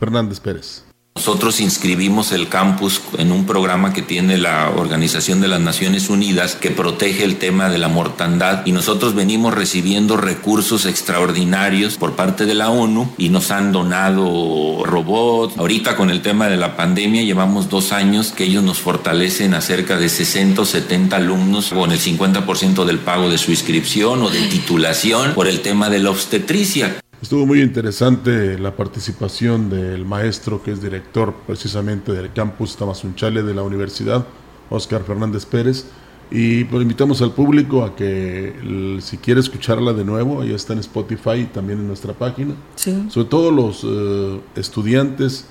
Fernández 0.00 0.40
Pérez. 0.40 0.86
Nosotros 1.16 1.60
inscribimos 1.60 2.30
el 2.30 2.50
campus 2.50 3.00
en 3.16 3.32
un 3.32 3.46
programa 3.46 3.94
que 3.94 4.02
tiene 4.02 4.36
la 4.36 4.70
Organización 4.76 5.40
de 5.40 5.48
las 5.48 5.60
Naciones 5.60 6.10
Unidas 6.10 6.56
que 6.56 6.70
protege 6.70 7.24
el 7.24 7.38
tema 7.38 7.70
de 7.70 7.78
la 7.78 7.88
mortandad 7.88 8.66
y 8.66 8.72
nosotros 8.72 9.14
venimos 9.14 9.54
recibiendo 9.54 10.18
recursos 10.18 10.84
extraordinarios 10.84 11.96
por 11.96 12.16
parte 12.16 12.44
de 12.44 12.52
la 12.52 12.68
ONU 12.68 13.14
y 13.16 13.30
nos 13.30 13.50
han 13.50 13.72
donado 13.72 14.84
robots. 14.84 15.56
Ahorita 15.56 15.96
con 15.96 16.10
el 16.10 16.20
tema 16.20 16.48
de 16.48 16.58
la 16.58 16.76
pandemia 16.76 17.22
llevamos 17.22 17.70
dos 17.70 17.92
años 17.92 18.32
que 18.32 18.44
ellos 18.44 18.62
nos 18.62 18.78
fortalecen 18.78 19.54
a 19.54 19.62
cerca 19.62 19.96
de 19.96 20.10
60 20.10 20.60
o 20.60 20.64
70 20.66 21.16
alumnos 21.16 21.70
con 21.70 21.92
el 21.92 21.98
50% 21.98 22.84
del 22.84 22.98
pago 22.98 23.30
de 23.30 23.38
su 23.38 23.52
inscripción 23.52 24.22
o 24.22 24.28
de 24.28 24.42
titulación 24.48 25.32
por 25.32 25.48
el 25.48 25.62
tema 25.62 25.88
de 25.88 25.98
la 25.98 26.10
obstetricia. 26.10 27.00
Estuvo 27.26 27.44
muy 27.44 27.60
interesante 27.60 28.56
la 28.56 28.76
participación 28.76 29.68
del 29.68 30.04
maestro 30.04 30.62
que 30.62 30.70
es 30.70 30.80
director 30.80 31.34
precisamente 31.44 32.12
del 32.12 32.32
campus 32.32 32.76
Tamazunchale 32.76 33.42
de 33.42 33.52
la 33.52 33.64
universidad, 33.64 34.24
Oscar 34.70 35.02
Fernández 35.02 35.44
Pérez, 35.44 35.86
Y 36.30 36.62
pues 36.66 36.82
invitamos 36.82 37.20
al 37.22 37.32
público 37.32 37.82
a 37.82 37.96
que 37.96 38.54
si 39.00 39.16
quiere 39.16 39.40
escucharla 39.40 39.92
de 39.92 40.04
nuevo, 40.04 40.40
ahí 40.40 40.54
está 40.54 40.72
en 40.74 40.78
Spotify 40.78 41.38
y 41.38 41.44
también 41.46 41.80
en 41.80 41.88
nuestra 41.88 42.12
página. 42.12 42.54
Sobre 42.76 43.28
todo 43.28 43.50
los 43.50 43.82
eh, 43.82 44.40
estudiantes, 44.54 45.46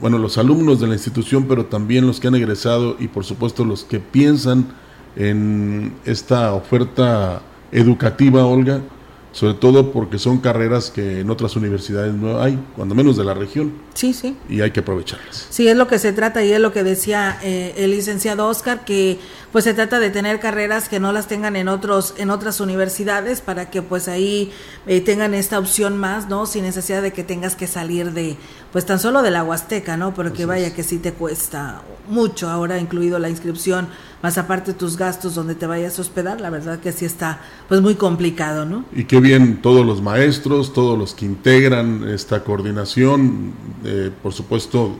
bueno, 0.00 0.16
los 0.16 0.38
alumnos 0.38 0.80
de 0.80 0.86
la 0.86 0.94
institución, 0.94 1.44
pero 1.46 1.66
también 1.66 2.06
los 2.06 2.20
que 2.20 2.28
han 2.28 2.36
egresado 2.36 2.96
y 2.98 3.08
por 3.08 3.26
supuesto 3.26 3.66
los 3.66 3.84
que 3.84 4.00
piensan 4.00 4.68
en 5.14 5.92
esta 6.06 6.54
oferta 6.54 7.42
educativa, 7.70 8.46
Olga, 8.46 8.80
sobre 9.36 9.52
todo 9.52 9.92
porque 9.92 10.18
son 10.18 10.38
carreras 10.38 10.90
que 10.90 11.20
en 11.20 11.28
otras 11.28 11.56
universidades 11.56 12.14
no 12.14 12.40
hay, 12.40 12.58
cuando 12.74 12.94
menos 12.94 13.18
de 13.18 13.24
la 13.24 13.34
región. 13.34 13.70
Sí, 13.92 14.14
sí. 14.14 14.34
Y 14.48 14.62
hay 14.62 14.70
que 14.70 14.80
aprovecharlas. 14.80 15.48
Sí, 15.50 15.68
es 15.68 15.76
lo 15.76 15.86
que 15.86 15.98
se 15.98 16.14
trata 16.14 16.42
y 16.42 16.52
es 16.52 16.58
lo 16.58 16.72
que 16.72 16.82
decía 16.82 17.38
eh, 17.42 17.74
el 17.76 17.90
licenciado 17.90 18.48
Oscar, 18.48 18.86
que 18.86 19.18
pues 19.52 19.64
se 19.64 19.74
trata 19.74 19.98
de 19.98 20.10
tener 20.10 20.40
carreras 20.40 20.88
que 20.88 21.00
no 21.00 21.12
las 21.12 21.28
tengan 21.28 21.56
en 21.56 21.68
otros 21.68 22.14
en 22.18 22.30
otras 22.30 22.60
universidades 22.60 23.40
para 23.40 23.70
que 23.70 23.82
pues 23.82 24.08
ahí 24.08 24.52
eh, 24.86 25.00
tengan 25.00 25.34
esta 25.34 25.58
opción 25.58 25.96
más, 25.96 26.28
¿no? 26.28 26.46
Sin 26.46 26.64
necesidad 26.64 27.02
de 27.02 27.12
que 27.12 27.24
tengas 27.24 27.56
que 27.56 27.66
salir 27.66 28.12
de 28.12 28.36
pues 28.72 28.84
tan 28.86 28.98
solo 28.98 29.22
de 29.22 29.30
la 29.30 29.44
Huasteca, 29.44 29.96
¿no? 29.96 30.14
Porque 30.14 30.46
vaya 30.46 30.74
que 30.74 30.82
sí 30.82 30.98
te 30.98 31.12
cuesta 31.12 31.82
mucho 32.08 32.48
ahora 32.48 32.78
incluido 32.78 33.18
la 33.18 33.28
inscripción 33.28 33.88
más 34.22 34.38
aparte 34.38 34.72
tus 34.72 34.96
gastos 34.96 35.34
donde 35.34 35.54
te 35.54 35.66
vayas 35.66 35.98
a 35.98 36.02
hospedar, 36.02 36.40
la 36.40 36.50
verdad 36.50 36.80
que 36.80 36.92
sí 36.92 37.04
está 37.04 37.40
pues 37.68 37.80
muy 37.80 37.94
complicado, 37.94 38.64
¿no? 38.64 38.84
Y 38.92 39.04
qué 39.04 39.20
bien 39.20 39.60
todos 39.62 39.84
los 39.84 40.02
maestros, 40.02 40.72
todos 40.72 40.98
los 40.98 41.14
que 41.14 41.26
integran 41.26 42.08
esta 42.08 42.42
coordinación, 42.42 43.52
eh, 43.84 44.10
por 44.22 44.32
supuesto 44.32 44.96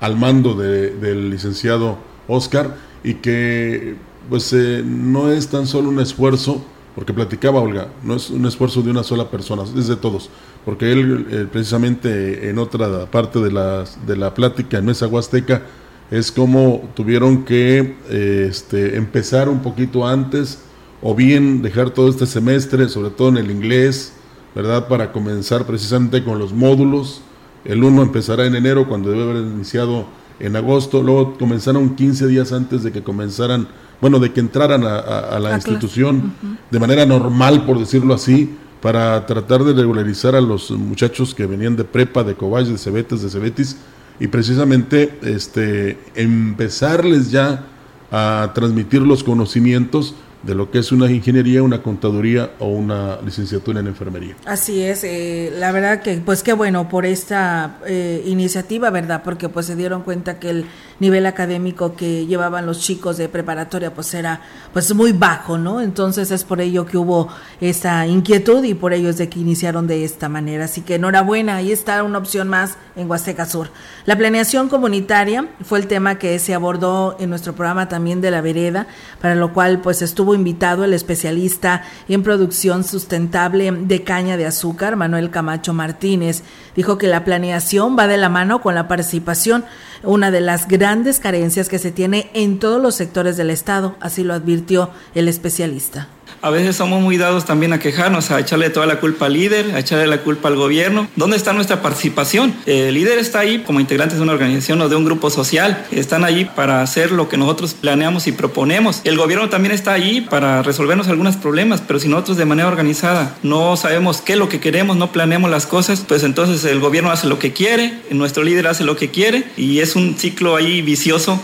al 0.00 0.16
mando 0.16 0.54
del 0.54 1.30
licenciado 1.30 1.98
Oscar, 2.28 2.76
y 3.04 3.14
que 3.14 3.96
pues 4.28 4.52
eh, 4.52 4.82
no 4.84 5.30
es 5.30 5.48
tan 5.48 5.66
solo 5.66 5.88
un 5.88 6.00
esfuerzo, 6.00 6.62
porque 6.94 7.14
platicaba 7.14 7.60
Olga, 7.60 7.88
no 8.02 8.16
es 8.16 8.30
un 8.30 8.44
esfuerzo 8.46 8.82
de 8.82 8.90
una 8.90 9.02
sola 9.02 9.30
persona, 9.30 9.62
es 9.62 9.86
de 9.86 9.96
todos, 9.96 10.30
porque 10.64 10.92
él 10.92 11.26
eh, 11.30 11.46
precisamente 11.50 12.50
en 12.50 12.58
otra 12.58 13.06
parte 13.06 13.38
de 13.38 13.52
la, 13.52 13.84
de 14.06 14.16
la 14.16 14.34
plática 14.34 14.78
en 14.78 14.86
Mesa 14.86 15.06
Huasteca, 15.06 15.62
es 16.10 16.32
como 16.32 16.88
tuvieron 16.94 17.44
que 17.44 17.96
este, 18.08 18.96
empezar 18.96 19.48
un 19.48 19.60
poquito 19.60 20.06
antes 20.06 20.58
o 21.02 21.14
bien 21.14 21.62
dejar 21.62 21.90
todo 21.90 22.08
este 22.08 22.26
semestre, 22.26 22.88
sobre 22.88 23.10
todo 23.10 23.28
en 23.28 23.36
el 23.36 23.50
inglés, 23.50 24.12
¿verdad? 24.54 24.88
Para 24.88 25.12
comenzar 25.12 25.64
precisamente 25.66 26.24
con 26.24 26.38
los 26.38 26.52
módulos. 26.52 27.22
El 27.64 27.84
uno 27.84 28.02
empezará 28.02 28.46
en 28.46 28.54
enero 28.54 28.88
cuando 28.88 29.10
debe 29.10 29.22
haber 29.22 29.36
iniciado 29.42 30.06
en 30.40 30.56
agosto, 30.56 31.02
luego 31.02 31.36
comenzaron 31.38 31.96
15 31.96 32.26
días 32.26 32.52
antes 32.52 32.82
de 32.82 32.92
que 32.92 33.02
comenzaran, 33.02 33.68
bueno, 34.00 34.18
de 34.18 34.32
que 34.32 34.40
entraran 34.40 34.84
a, 34.84 35.38
la 35.38 35.54
institución 35.54 36.32
de 36.70 36.78
manera 36.78 37.04
normal, 37.06 37.64
por 37.66 37.78
decirlo 37.78 38.14
así, 38.14 38.56
para 38.80 39.26
tratar 39.26 39.64
de 39.64 39.72
regularizar 39.72 40.36
a 40.36 40.40
los 40.40 40.70
muchachos 40.70 41.34
que 41.34 41.46
venían 41.46 41.76
de 41.76 41.84
prepa, 41.84 42.22
de 42.22 42.34
Cobach, 42.34 42.66
de 42.66 42.78
Cebetes, 42.78 43.22
de 43.22 43.30
Cebetis, 43.30 43.76
y 44.20 44.28
precisamente 44.28 45.18
este, 45.22 45.98
empezarles 46.14 47.30
ya 47.30 47.66
a 48.10 48.52
transmitir 48.54 49.02
los 49.02 49.22
conocimientos 49.22 50.14
de 50.42 50.54
lo 50.54 50.70
que 50.70 50.78
es 50.78 50.92
una 50.92 51.10
ingeniería, 51.10 51.62
una 51.62 51.82
contaduría 51.82 52.50
o 52.58 52.68
una 52.68 53.20
licenciatura 53.22 53.80
en 53.80 53.88
enfermería. 53.88 54.36
Así 54.46 54.82
es, 54.82 55.04
eh, 55.04 55.52
la 55.58 55.72
verdad 55.72 56.02
que 56.02 56.18
pues 56.24 56.42
qué 56.42 56.52
bueno 56.52 56.88
por 56.88 57.06
esta 57.06 57.78
eh, 57.86 58.22
iniciativa, 58.26 58.90
¿verdad? 58.90 59.22
Porque 59.24 59.48
pues 59.48 59.66
se 59.66 59.76
dieron 59.76 60.02
cuenta 60.02 60.38
que 60.38 60.50
el 60.50 60.66
nivel 61.00 61.26
académico 61.26 61.94
que 61.94 62.26
llevaban 62.26 62.66
los 62.66 62.80
chicos 62.80 63.16
de 63.16 63.28
preparatoria 63.28 63.94
pues 63.94 64.12
era 64.14 64.40
pues 64.72 64.94
muy 64.94 65.12
bajo, 65.12 65.58
¿no? 65.58 65.80
Entonces 65.80 66.30
es 66.30 66.44
por 66.44 66.60
ello 66.60 66.86
que 66.86 66.98
hubo 66.98 67.28
esta 67.60 68.06
inquietud 68.06 68.64
y 68.64 68.74
por 68.74 68.92
ello 68.92 69.08
es 69.08 69.18
de 69.18 69.28
que 69.28 69.40
iniciaron 69.40 69.86
de 69.86 70.04
esta 70.04 70.28
manera. 70.28 70.64
Así 70.64 70.82
que 70.82 70.96
enhorabuena, 70.96 71.56
ahí 71.56 71.72
está 71.72 72.02
una 72.02 72.18
opción 72.18 72.48
más 72.48 72.76
en 72.96 73.08
Huasteca 73.08 73.46
Sur. 73.46 73.70
La 74.04 74.16
planeación 74.16 74.68
comunitaria 74.68 75.48
fue 75.64 75.78
el 75.78 75.86
tema 75.86 76.18
que 76.18 76.38
se 76.38 76.54
abordó 76.54 77.16
en 77.20 77.30
nuestro 77.30 77.54
programa 77.54 77.88
también 77.88 78.20
de 78.20 78.30
la 78.30 78.40
vereda, 78.40 78.86
para 79.20 79.34
lo 79.34 79.52
cual 79.52 79.80
pues 79.80 80.02
estuvo 80.02 80.34
invitado 80.34 80.84
el 80.84 80.94
especialista 80.94 81.84
en 82.08 82.22
producción 82.22 82.84
sustentable 82.84 83.70
de 83.70 84.02
caña 84.02 84.36
de 84.36 84.46
azúcar, 84.46 84.96
Manuel 84.96 85.30
Camacho 85.30 85.72
Martínez. 85.72 86.42
Dijo 86.74 86.98
que 86.98 87.06
la 87.06 87.24
planeación 87.24 87.96
va 87.98 88.06
de 88.06 88.16
la 88.16 88.28
mano 88.28 88.60
con 88.60 88.74
la 88.74 88.88
participación, 88.88 89.64
una 90.02 90.30
de 90.30 90.40
las 90.40 90.68
grandes 90.68 91.20
carencias 91.20 91.68
que 91.68 91.78
se 91.78 91.90
tiene 91.90 92.30
en 92.34 92.58
todos 92.58 92.80
los 92.80 92.94
sectores 92.94 93.36
del 93.36 93.50
Estado, 93.50 93.96
así 94.00 94.24
lo 94.24 94.34
advirtió 94.34 94.90
el 95.14 95.28
especialista 95.28 96.08
a 96.42 96.50
veces 96.50 96.76
somos 96.76 97.00
muy 97.00 97.16
dados 97.16 97.44
también 97.44 97.72
a 97.72 97.78
quejarnos, 97.78 98.30
a 98.30 98.40
echarle 98.40 98.70
toda 98.70 98.86
la 98.86 99.00
culpa 99.00 99.26
al 99.26 99.32
líder, 99.32 99.74
a 99.74 99.80
echarle 99.80 100.06
la 100.06 100.18
culpa 100.18 100.48
al 100.48 100.56
gobierno. 100.56 101.08
¿Dónde 101.16 101.36
está 101.36 101.52
nuestra 101.52 101.82
participación? 101.82 102.54
El 102.66 102.94
líder 102.94 103.18
está 103.18 103.40
ahí 103.40 103.60
como 103.60 103.80
integrante 103.80 104.14
de 104.14 104.22
una 104.22 104.32
organización 104.32 104.80
o 104.80 104.88
de 104.88 104.96
un 104.96 105.04
grupo 105.04 105.30
social. 105.30 105.86
Están 105.90 106.24
allí 106.24 106.44
para 106.44 106.82
hacer 106.82 107.12
lo 107.12 107.28
que 107.28 107.36
nosotros 107.36 107.74
planeamos 107.74 108.26
y 108.26 108.32
proponemos. 108.32 109.00
El 109.04 109.16
gobierno 109.16 109.48
también 109.48 109.72
está 109.72 109.92
ahí 109.92 110.20
para 110.20 110.62
resolvernos 110.62 111.08
algunos 111.08 111.36
problemas, 111.36 111.82
pero 111.86 111.98
si 111.98 112.08
nosotros 112.08 112.36
de 112.36 112.44
manera 112.44 112.68
organizada 112.68 113.36
no 113.42 113.76
sabemos 113.76 114.20
qué 114.20 114.34
es 114.34 114.38
lo 114.38 114.48
que 114.48 114.60
queremos, 114.60 114.96
no 114.96 115.12
planeamos 115.12 115.50
las 115.50 115.66
cosas, 115.66 116.04
pues 116.06 116.22
entonces 116.22 116.64
el 116.64 116.80
gobierno 116.80 117.10
hace 117.10 117.26
lo 117.26 117.38
que 117.38 117.52
quiere, 117.52 117.98
nuestro 118.10 118.42
líder 118.42 118.66
hace 118.66 118.84
lo 118.84 118.96
que 118.96 119.10
quiere 119.10 119.44
y 119.56 119.80
es 119.80 119.96
un 119.96 120.16
ciclo 120.16 120.56
ahí 120.56 120.82
vicioso 120.82 121.40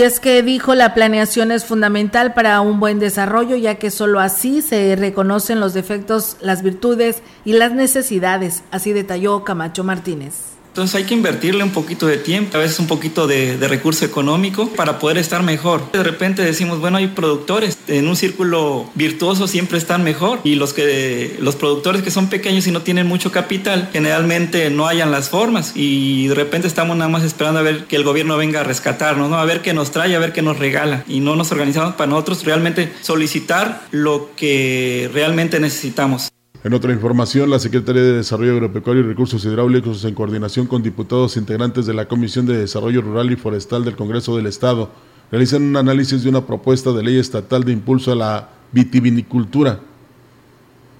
y 0.00 0.02
es 0.02 0.18
que 0.18 0.42
dijo 0.42 0.74
la 0.74 0.94
planeación 0.94 1.52
es 1.52 1.66
fundamental 1.66 2.32
para 2.32 2.62
un 2.62 2.80
buen 2.80 2.98
desarrollo, 2.98 3.54
ya 3.54 3.74
que 3.74 3.90
solo 3.90 4.18
así 4.18 4.62
se 4.62 4.96
reconocen 4.96 5.60
los 5.60 5.74
defectos, 5.74 6.38
las 6.40 6.62
virtudes 6.62 7.22
y 7.44 7.52
las 7.52 7.74
necesidades, 7.74 8.62
así 8.70 8.94
detalló 8.94 9.44
Camacho 9.44 9.84
Martínez. 9.84 10.59
Entonces 10.70 10.94
hay 10.94 11.04
que 11.04 11.14
invertirle 11.14 11.64
un 11.64 11.70
poquito 11.70 12.06
de 12.06 12.16
tiempo, 12.16 12.56
a 12.56 12.60
veces 12.60 12.78
un 12.78 12.86
poquito 12.86 13.26
de, 13.26 13.56
recurso 13.70 14.04
económico 14.04 14.68
para 14.68 14.98
poder 14.98 15.18
estar 15.18 15.42
mejor. 15.42 15.90
De 15.92 16.02
repente 16.02 16.42
decimos, 16.42 16.80
bueno, 16.80 16.98
hay 16.98 17.08
productores, 17.08 17.76
en 17.88 18.06
un 18.06 18.16
círculo 18.16 18.88
virtuoso 18.94 19.48
siempre 19.48 19.78
están 19.78 20.04
mejor 20.04 20.40
y 20.44 20.54
los, 20.54 20.72
que, 20.72 21.36
los 21.40 21.56
productores 21.56 22.02
que 22.02 22.10
son 22.10 22.28
pequeños 22.28 22.66
y 22.66 22.72
no 22.72 22.82
tienen 22.82 23.06
mucho 23.06 23.32
capital 23.32 23.90
generalmente 23.92 24.70
no 24.70 24.86
hayan 24.86 25.10
las 25.10 25.28
formas 25.28 25.72
y 25.74 26.28
de 26.28 26.34
repente 26.34 26.68
estamos 26.68 26.96
nada 26.96 27.10
más 27.10 27.24
esperando 27.24 27.60
a 27.60 27.62
ver 27.62 27.84
que 27.84 27.96
el 27.96 28.04
gobierno 28.04 28.36
venga 28.36 28.60
a 28.60 28.64
rescatarnos, 28.64 29.28
¿no? 29.28 29.38
a 29.38 29.44
ver 29.44 29.62
qué 29.62 29.74
nos 29.74 29.90
trae, 29.90 30.14
a 30.14 30.18
ver 30.18 30.32
qué 30.32 30.42
nos 30.42 30.58
regala 30.58 31.04
y 31.08 31.20
no 31.20 31.36
nos 31.36 31.50
organizamos 31.52 31.94
para 31.94 32.10
nosotros 32.10 32.44
realmente 32.44 32.92
solicitar 33.00 33.82
lo 33.90 34.30
que 34.36 35.10
realmente 35.12 35.58
necesitamos. 35.60 36.30
En 36.62 36.74
otra 36.74 36.92
información, 36.92 37.48
la 37.48 37.58
Secretaría 37.58 38.02
de 38.02 38.12
Desarrollo 38.12 38.52
Agropecuario 38.52 39.02
y 39.02 39.06
Recursos 39.06 39.42
Hidráulicos, 39.46 40.04
en 40.04 40.14
coordinación 40.14 40.66
con 40.66 40.82
diputados 40.82 41.38
integrantes 41.38 41.86
de 41.86 41.94
la 41.94 42.06
Comisión 42.06 42.44
de 42.44 42.58
Desarrollo 42.58 43.00
Rural 43.00 43.32
y 43.32 43.36
Forestal 43.36 43.82
del 43.82 43.96
Congreso 43.96 44.36
del 44.36 44.46
Estado, 44.46 44.90
realizan 45.30 45.62
un 45.62 45.76
análisis 45.78 46.22
de 46.22 46.28
una 46.28 46.44
propuesta 46.44 46.92
de 46.92 47.02
ley 47.02 47.18
estatal 47.18 47.64
de 47.64 47.72
impulso 47.72 48.12
a 48.12 48.14
la 48.14 48.50
vitivinicultura, 48.72 49.80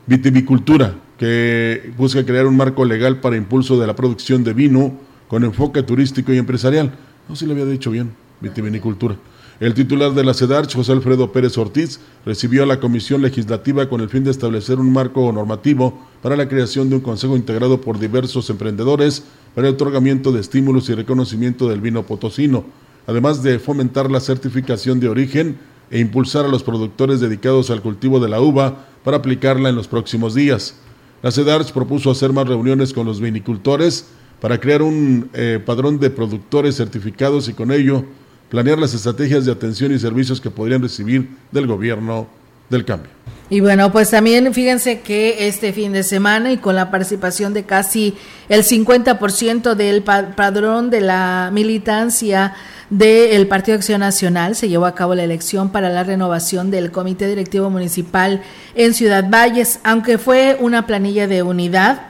vitivicultura, 0.07 0.95
que 1.19 1.93
busca 1.99 2.25
crear 2.25 2.47
un 2.47 2.57
marco 2.57 2.87
legal 2.87 3.21
para 3.21 3.37
impulso 3.37 3.79
de 3.79 3.87
la 3.87 3.95
producción 3.95 4.43
de 4.43 4.55
vino 4.55 4.95
con 5.29 5.45
enfoque 5.45 5.83
turístico 5.83 6.33
y 6.33 6.39
empresarial. 6.39 6.91
No 7.29 7.37
sé 7.37 7.41
si 7.41 7.47
le 7.47 7.53
había 7.53 7.71
dicho 7.71 7.91
bien, 7.91 8.13
vitivinicultura. 8.41 9.17
El 9.61 9.75
titular 9.75 10.15
de 10.15 10.25
la 10.25 10.33
CEDARCH, 10.33 10.75
José 10.75 10.93
Alfredo 10.93 11.33
Pérez 11.33 11.59
Ortiz, 11.59 12.01
recibió 12.25 12.63
a 12.63 12.67
la 12.67 12.81
Comisión 12.81 13.21
Legislativa 13.21 13.91
con 13.91 14.01
el 14.01 14.09
fin 14.09 14.25
de 14.25 14.31
establecer 14.31 14.81
un 14.81 14.91
marco 14.91 15.31
normativo 15.33 16.01
para 16.23 16.35
la 16.35 16.49
creación 16.49 16.89
de 16.89 16.97
un 16.97 17.03
consejo 17.03 17.37
integrado 17.37 17.79
por 17.79 17.99
diversos 17.99 18.49
emprendedores 18.49 19.23
para 19.55 19.69
el 19.69 19.75
otorgamiento 19.75 20.33
de 20.33 20.41
estímulos 20.41 20.89
y 20.89 20.95
reconocimiento 20.95 21.69
del 21.69 21.83
vino 21.83 22.05
potosino, 22.05 22.65
además 23.07 23.43
de 23.43 23.59
fomentar 23.59 24.11
la 24.11 24.21
certificación 24.21 24.99
de 24.99 25.11
origen 25.11 25.59
e 25.91 25.99
impulsar 25.99 26.47
a 26.47 26.49
los 26.49 26.63
productores 26.63 27.21
dedicados 27.21 27.69
al 27.69 27.83
cultivo 27.83 28.19
de 28.19 28.31
la 28.31 28.41
uva 28.41 28.87
para 29.05 29.19
aplicarla 29.19 29.69
en 29.69 29.77
los 29.77 29.89
próximos 29.89 30.35
días. 30.35 30.77
La 31.23 31.33
CEDARCH 31.33 31.73
propuso 31.73 32.11
hacer 32.11 32.33
más 32.33 32.49
reuniones 32.49 32.95
con 32.95 33.05
los 33.05 33.21
vinicultores 33.21 34.07
para 34.41 34.59
crear 34.59 34.81
un 34.81 35.29
eh, 35.35 35.61
padrón 35.63 36.01
de 36.01 36.09
productores 36.09 36.77
certificados 36.79 37.47
y 37.51 37.53
con 37.53 37.71
ello 37.73 38.07
planear 38.51 38.79
las 38.79 38.93
estrategias 38.93 39.47
de 39.47 39.53
atención 39.53 39.93
y 39.93 39.99
servicios 39.99 40.41
que 40.41 40.51
podrían 40.51 40.83
recibir 40.83 41.31
del 41.51 41.67
gobierno 41.67 42.29
del 42.69 42.85
cambio. 42.85 43.11
Y 43.49 43.61
bueno, 43.61 43.91
pues 43.91 44.11
también 44.11 44.53
fíjense 44.55 45.01
que 45.01 45.49
este 45.49 45.73
fin 45.73 45.93
de 45.93 46.05
semana 46.05 46.53
y 46.53 46.59
con 46.59 46.77
la 46.77 46.91
participación 46.91 47.53
de 47.53 47.65
casi 47.65 48.15
el 48.49 48.63
50% 48.63 49.75
del 49.75 50.03
padrón 50.03 50.91
de 50.91 51.01
la 51.01 51.51
militancia 51.53 52.55
del 52.91 53.49
Partido 53.49 53.77
Acción 53.77 54.01
Nacional 54.01 54.55
se 54.55 54.69
llevó 54.69 54.87
a 54.87 54.95
cabo 54.95 55.15
la 55.17 55.25
elección 55.25 55.71
para 55.71 55.91
la 55.91 56.05
renovación 56.05 56.71
del 56.71 56.93
Comité 56.93 57.27
Directivo 57.27 57.71
Municipal 57.71 58.43
en 58.75 58.95
Ciudad 58.95 59.29
Valles, 59.29 59.81
aunque 59.83 60.19
fue 60.19 60.57
una 60.61 60.87
planilla 60.87 61.27
de 61.27 61.43
unidad 61.43 62.10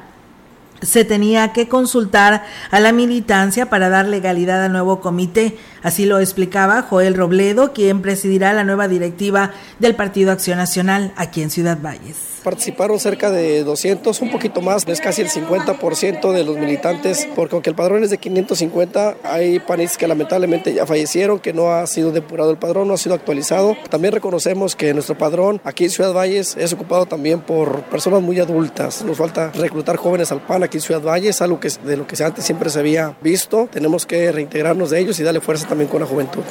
se 0.82 1.04
tenía 1.04 1.52
que 1.52 1.68
consultar 1.68 2.44
a 2.70 2.80
la 2.80 2.92
militancia 2.92 3.70
para 3.70 3.88
dar 3.88 4.06
legalidad 4.06 4.64
al 4.64 4.72
nuevo 4.72 5.00
comité. 5.00 5.58
Así 5.82 6.06
lo 6.06 6.20
explicaba 6.20 6.82
Joel 6.82 7.14
Robledo, 7.14 7.72
quien 7.72 8.02
presidirá 8.02 8.52
la 8.52 8.64
nueva 8.64 8.88
directiva 8.88 9.52
del 9.78 9.94
Partido 9.94 10.32
Acción 10.32 10.58
Nacional 10.58 11.12
aquí 11.16 11.42
en 11.42 11.50
Ciudad 11.50 11.78
Valles. 11.82 12.39
Participaron 12.42 12.98
cerca 12.98 13.30
de 13.30 13.64
200, 13.64 14.20
un 14.22 14.30
poquito 14.30 14.60
más, 14.60 14.86
es 14.88 15.00
casi 15.00 15.22
el 15.22 15.28
50% 15.28 16.32
de 16.32 16.44
los 16.44 16.56
militantes, 16.56 17.28
porque 17.34 17.54
aunque 17.54 17.70
el 17.70 17.76
padrón 17.76 18.02
es 18.02 18.10
de 18.10 18.18
550, 18.18 19.16
hay 19.22 19.60
panistas 19.60 19.98
que 19.98 20.08
lamentablemente 20.08 20.72
ya 20.72 20.86
fallecieron, 20.86 21.38
que 21.38 21.52
no 21.52 21.72
ha 21.72 21.86
sido 21.86 22.12
depurado 22.12 22.50
el 22.50 22.56
padrón, 22.56 22.88
no 22.88 22.94
ha 22.94 22.98
sido 22.98 23.14
actualizado. 23.14 23.76
También 23.90 24.14
reconocemos 24.14 24.74
que 24.74 24.94
nuestro 24.94 25.18
padrón 25.18 25.60
aquí 25.64 25.84
en 25.84 25.90
Ciudad 25.90 26.12
Valles 26.12 26.56
es 26.56 26.72
ocupado 26.72 27.06
también 27.06 27.40
por 27.40 27.82
personas 27.84 28.22
muy 28.22 28.40
adultas. 28.40 29.04
Nos 29.04 29.18
falta 29.18 29.50
reclutar 29.52 29.96
jóvenes 29.96 30.32
al 30.32 30.40
PAN 30.40 30.62
aquí 30.62 30.78
en 30.78 30.82
Ciudad 30.82 31.02
Valles, 31.02 31.42
algo 31.42 31.60
que 31.60 31.68
de 31.84 31.96
lo 31.96 32.06
que 32.06 32.22
antes 32.22 32.44
siempre 32.44 32.70
se 32.70 32.78
había 32.78 33.16
visto. 33.20 33.68
Tenemos 33.70 34.06
que 34.06 34.32
reintegrarnos 34.32 34.90
de 34.90 35.00
ellos 35.00 35.20
y 35.20 35.22
darle 35.22 35.40
fuerza 35.40 35.68
también 35.68 35.88
con 35.88 36.00
la 36.00 36.06
juventud. 36.06 36.42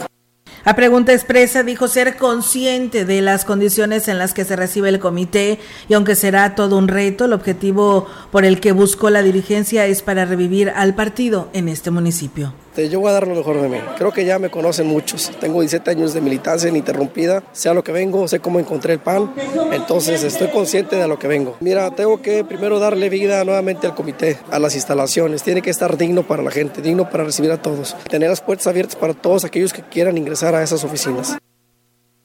A 0.70 0.76
pregunta 0.76 1.14
expresa 1.14 1.64
dijo 1.64 1.88
ser 1.88 2.16
consciente 2.16 3.04
de 3.04 3.24
las 3.24 3.44
condiciones 3.44 4.08
en 4.08 4.20
las 4.20 4.36
que 4.36 4.46
se 4.46 4.56
recibe 4.56 4.90
el 4.90 5.00
comité 5.00 5.58
y 5.88 5.96
aunque 5.96 6.14
será 6.14 6.54
todo 6.54 6.78
un 6.78 6.88
reto, 6.88 7.26
el 7.26 7.34
objetivo 7.34 8.06
por 8.32 8.46
el 8.46 8.60
que 8.60 8.72
buscó 8.72 9.10
la 9.10 9.24
dirigencia 9.24 9.88
es 9.88 10.04
para 10.04 10.26
revivir 10.26 10.70
al 10.76 10.94
partido 10.94 11.50
en 11.54 11.70
este 11.70 11.90
municipio. 11.90 12.54
Este, 12.80 12.90
yo 12.90 13.02
voy 13.02 13.10
a 13.10 13.14
dar 13.14 13.28
lo 13.28 13.36
mejor 13.36 13.62
de 13.62 13.68
mí. 13.68 13.78
Creo 13.98 14.14
que 14.14 14.24
ya 14.24 14.40
me 14.40 14.50
conocen 14.50 14.88
muchos. 14.88 15.32
Tengo 15.42 15.60
17 15.60 15.92
años 15.92 16.14
de 16.14 16.22
militancia 16.22 16.70
ininterrumpida. 16.70 17.44
Sé 17.52 17.74
lo 17.74 17.84
que 17.84 17.92
vengo, 17.92 18.26
sé 18.30 18.40
cómo 18.40 18.58
encontré 18.58 18.94
el 18.94 19.00
pan. 19.00 19.34
Entonces 19.74 20.24
estoy 20.24 20.48
consciente 20.48 20.96
de 20.96 21.08
lo 21.08 21.20
que 21.20 21.28
vengo. 21.28 21.58
Mira, 21.60 21.92
tengo 21.92 22.22
que 22.22 22.46
primero 22.46 22.80
darle 22.80 23.10
vida 23.10 23.44
nuevamente 23.44 23.86
al 23.86 23.96
comité, 23.96 24.40
a 24.50 24.60
las 24.60 24.76
instalaciones. 24.76 25.44
Tiene 25.44 25.62
que 25.62 25.70
estar 25.70 25.98
digno 25.98 26.24
para 26.24 26.42
la 26.42 26.52
gente, 26.52 26.82
digno 26.82 27.10
para 27.10 27.26
recibir 27.26 27.52
a 27.52 27.62
todos. 27.62 27.98
Tener 28.10 28.30
las 28.30 28.40
puertas 28.40 28.68
abiertas 28.68 28.96
para 28.96 29.14
todos 29.14 29.44
aquellos 29.44 29.74
que 29.74 29.82
quieran 29.82 30.18
ingresar 30.18 30.56
a 30.56 30.64
esas 30.64 30.84
oficinas. 30.86 31.38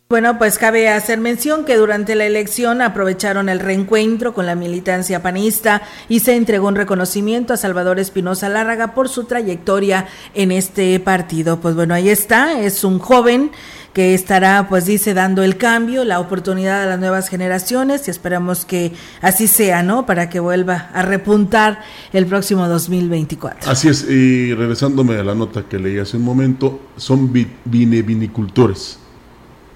Bueno, 0.06 0.36
pues 0.36 0.58
cabe 0.58 0.90
hacer 0.90 1.18
mención 1.18 1.64
que 1.64 1.78
durante 1.78 2.14
la 2.14 2.26
elección 2.26 2.82
aprovecharon 2.82 3.48
el 3.48 3.58
reencuentro 3.58 4.34
con 4.34 4.44
la 4.44 4.54
militancia 4.54 5.22
panista 5.22 5.80
y 6.10 6.20
se 6.20 6.36
entregó 6.36 6.68
un 6.68 6.76
reconocimiento 6.76 7.54
a 7.54 7.56
Salvador 7.56 7.98
Espinosa 7.98 8.50
Lárraga 8.50 8.94
por 8.94 9.08
su 9.08 9.24
trayectoria 9.24 10.06
en 10.34 10.52
este 10.52 11.00
partido. 11.00 11.58
Pues 11.58 11.74
bueno, 11.74 11.94
ahí 11.94 12.10
está, 12.10 12.60
es 12.60 12.84
un 12.84 12.98
joven 12.98 13.50
que 13.94 14.12
estará, 14.12 14.66
pues 14.68 14.84
dice, 14.84 15.14
dando 15.14 15.42
el 15.42 15.56
cambio, 15.56 16.04
la 16.04 16.20
oportunidad 16.20 16.82
a 16.82 16.86
las 16.86 16.98
nuevas 17.00 17.30
generaciones 17.30 18.06
y 18.06 18.10
esperamos 18.10 18.66
que 18.66 18.92
así 19.22 19.48
sea, 19.48 19.82
¿no? 19.82 20.04
Para 20.04 20.28
que 20.28 20.38
vuelva 20.38 20.90
a 20.92 21.00
repuntar 21.00 21.80
el 22.12 22.26
próximo 22.26 22.68
2024. 22.68 23.70
Así 23.70 23.88
es, 23.88 24.06
y 24.06 24.52
regresándome 24.52 25.16
a 25.16 25.24
la 25.24 25.34
nota 25.34 25.62
que 25.62 25.78
leí 25.78 25.98
hace 25.98 26.18
un 26.18 26.24
momento, 26.24 26.78
son 26.98 27.32
vinicultores 27.64 28.98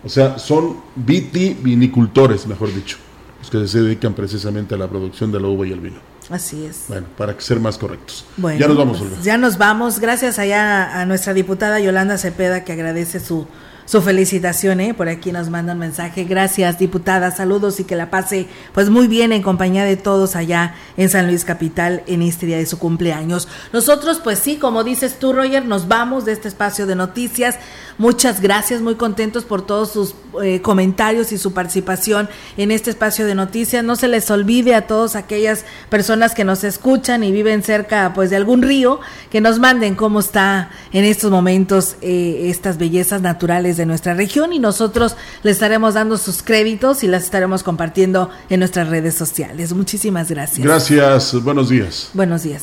o 0.04 0.08
sea, 0.08 0.38
son 0.38 0.76
vitivinicultores, 0.96 2.46
mejor 2.46 2.74
dicho, 2.74 2.98
los 3.40 3.50
que 3.50 3.66
se 3.66 3.82
dedican 3.82 4.14
precisamente 4.14 4.74
a 4.74 4.78
la 4.78 4.88
producción 4.88 5.32
de 5.32 5.40
la 5.40 5.48
uva 5.48 5.66
y 5.66 5.72
el 5.72 5.80
vino. 5.80 5.98
Así 6.30 6.64
es. 6.64 6.84
Bueno, 6.88 7.06
para 7.16 7.38
ser 7.40 7.58
más 7.58 7.78
correctos. 7.78 8.24
Bueno, 8.36 8.60
ya 8.60 8.68
nos 8.68 8.76
vamos, 8.76 8.98
pues, 8.98 9.24
Ya 9.24 9.38
nos 9.38 9.58
vamos. 9.58 9.98
Gracias 9.98 10.38
allá 10.38 11.00
a 11.00 11.06
nuestra 11.06 11.32
diputada 11.32 11.80
Yolanda 11.80 12.18
Cepeda, 12.18 12.64
que 12.64 12.72
agradece 12.72 13.18
su 13.18 13.46
su 13.88 14.02
felicitación, 14.02 14.80
¿eh? 14.80 14.92
Por 14.92 15.08
aquí 15.08 15.32
nos 15.32 15.48
manda 15.48 15.72
un 15.72 15.78
mensaje. 15.78 16.24
Gracias, 16.24 16.78
diputada. 16.78 17.30
Saludos 17.30 17.80
y 17.80 17.84
que 17.84 17.96
la 17.96 18.10
pase 18.10 18.46
pues 18.74 18.90
muy 18.90 19.08
bien 19.08 19.32
en 19.32 19.40
compañía 19.40 19.82
de 19.84 19.96
todos 19.96 20.36
allá 20.36 20.74
en 20.98 21.08
San 21.08 21.26
Luis 21.26 21.46
Capital 21.46 22.02
en 22.06 22.20
este 22.20 22.44
día 22.44 22.58
de 22.58 22.66
su 22.66 22.78
cumpleaños. 22.78 23.48
Nosotros, 23.72 24.20
pues 24.22 24.40
sí, 24.40 24.56
como 24.56 24.84
dices 24.84 25.18
tú, 25.18 25.32
Roger, 25.32 25.64
nos 25.64 25.88
vamos 25.88 26.26
de 26.26 26.32
este 26.32 26.48
espacio 26.48 26.86
de 26.86 26.96
noticias. 26.96 27.56
Muchas 27.98 28.40
gracias, 28.40 28.80
muy 28.80 28.94
contentos 28.94 29.44
por 29.44 29.62
todos 29.62 29.90
sus 29.90 30.14
eh, 30.40 30.62
comentarios 30.62 31.32
y 31.32 31.38
su 31.38 31.52
participación 31.52 32.28
en 32.56 32.70
este 32.70 32.90
espacio 32.90 33.26
de 33.26 33.34
noticias. 33.34 33.82
No 33.82 33.96
se 33.96 34.06
les 34.06 34.30
olvide 34.30 34.76
a 34.76 34.86
todas 34.86 35.16
aquellas 35.16 35.64
personas 35.90 36.32
que 36.32 36.44
nos 36.44 36.62
escuchan 36.62 37.24
y 37.24 37.32
viven 37.32 37.64
cerca 37.64 38.12
pues 38.14 38.30
de 38.30 38.36
algún 38.36 38.62
río, 38.62 39.00
que 39.30 39.40
nos 39.40 39.58
manden 39.58 39.96
cómo 39.96 40.20
está 40.20 40.70
en 40.92 41.04
estos 41.04 41.32
momentos 41.32 41.96
eh, 42.00 42.46
estas 42.50 42.78
bellezas 42.78 43.20
naturales 43.20 43.76
de 43.76 43.84
nuestra 43.84 44.14
región 44.14 44.52
y 44.52 44.60
nosotros 44.60 45.16
le 45.42 45.50
estaremos 45.50 45.94
dando 45.94 46.18
sus 46.18 46.44
créditos 46.44 47.02
y 47.02 47.08
las 47.08 47.24
estaremos 47.24 47.64
compartiendo 47.64 48.30
en 48.48 48.60
nuestras 48.60 48.88
redes 48.88 49.14
sociales. 49.14 49.72
Muchísimas 49.72 50.30
gracias. 50.30 50.64
Gracias, 50.64 51.42
buenos 51.42 51.68
días. 51.68 52.10
Buenos 52.14 52.44
días. 52.44 52.62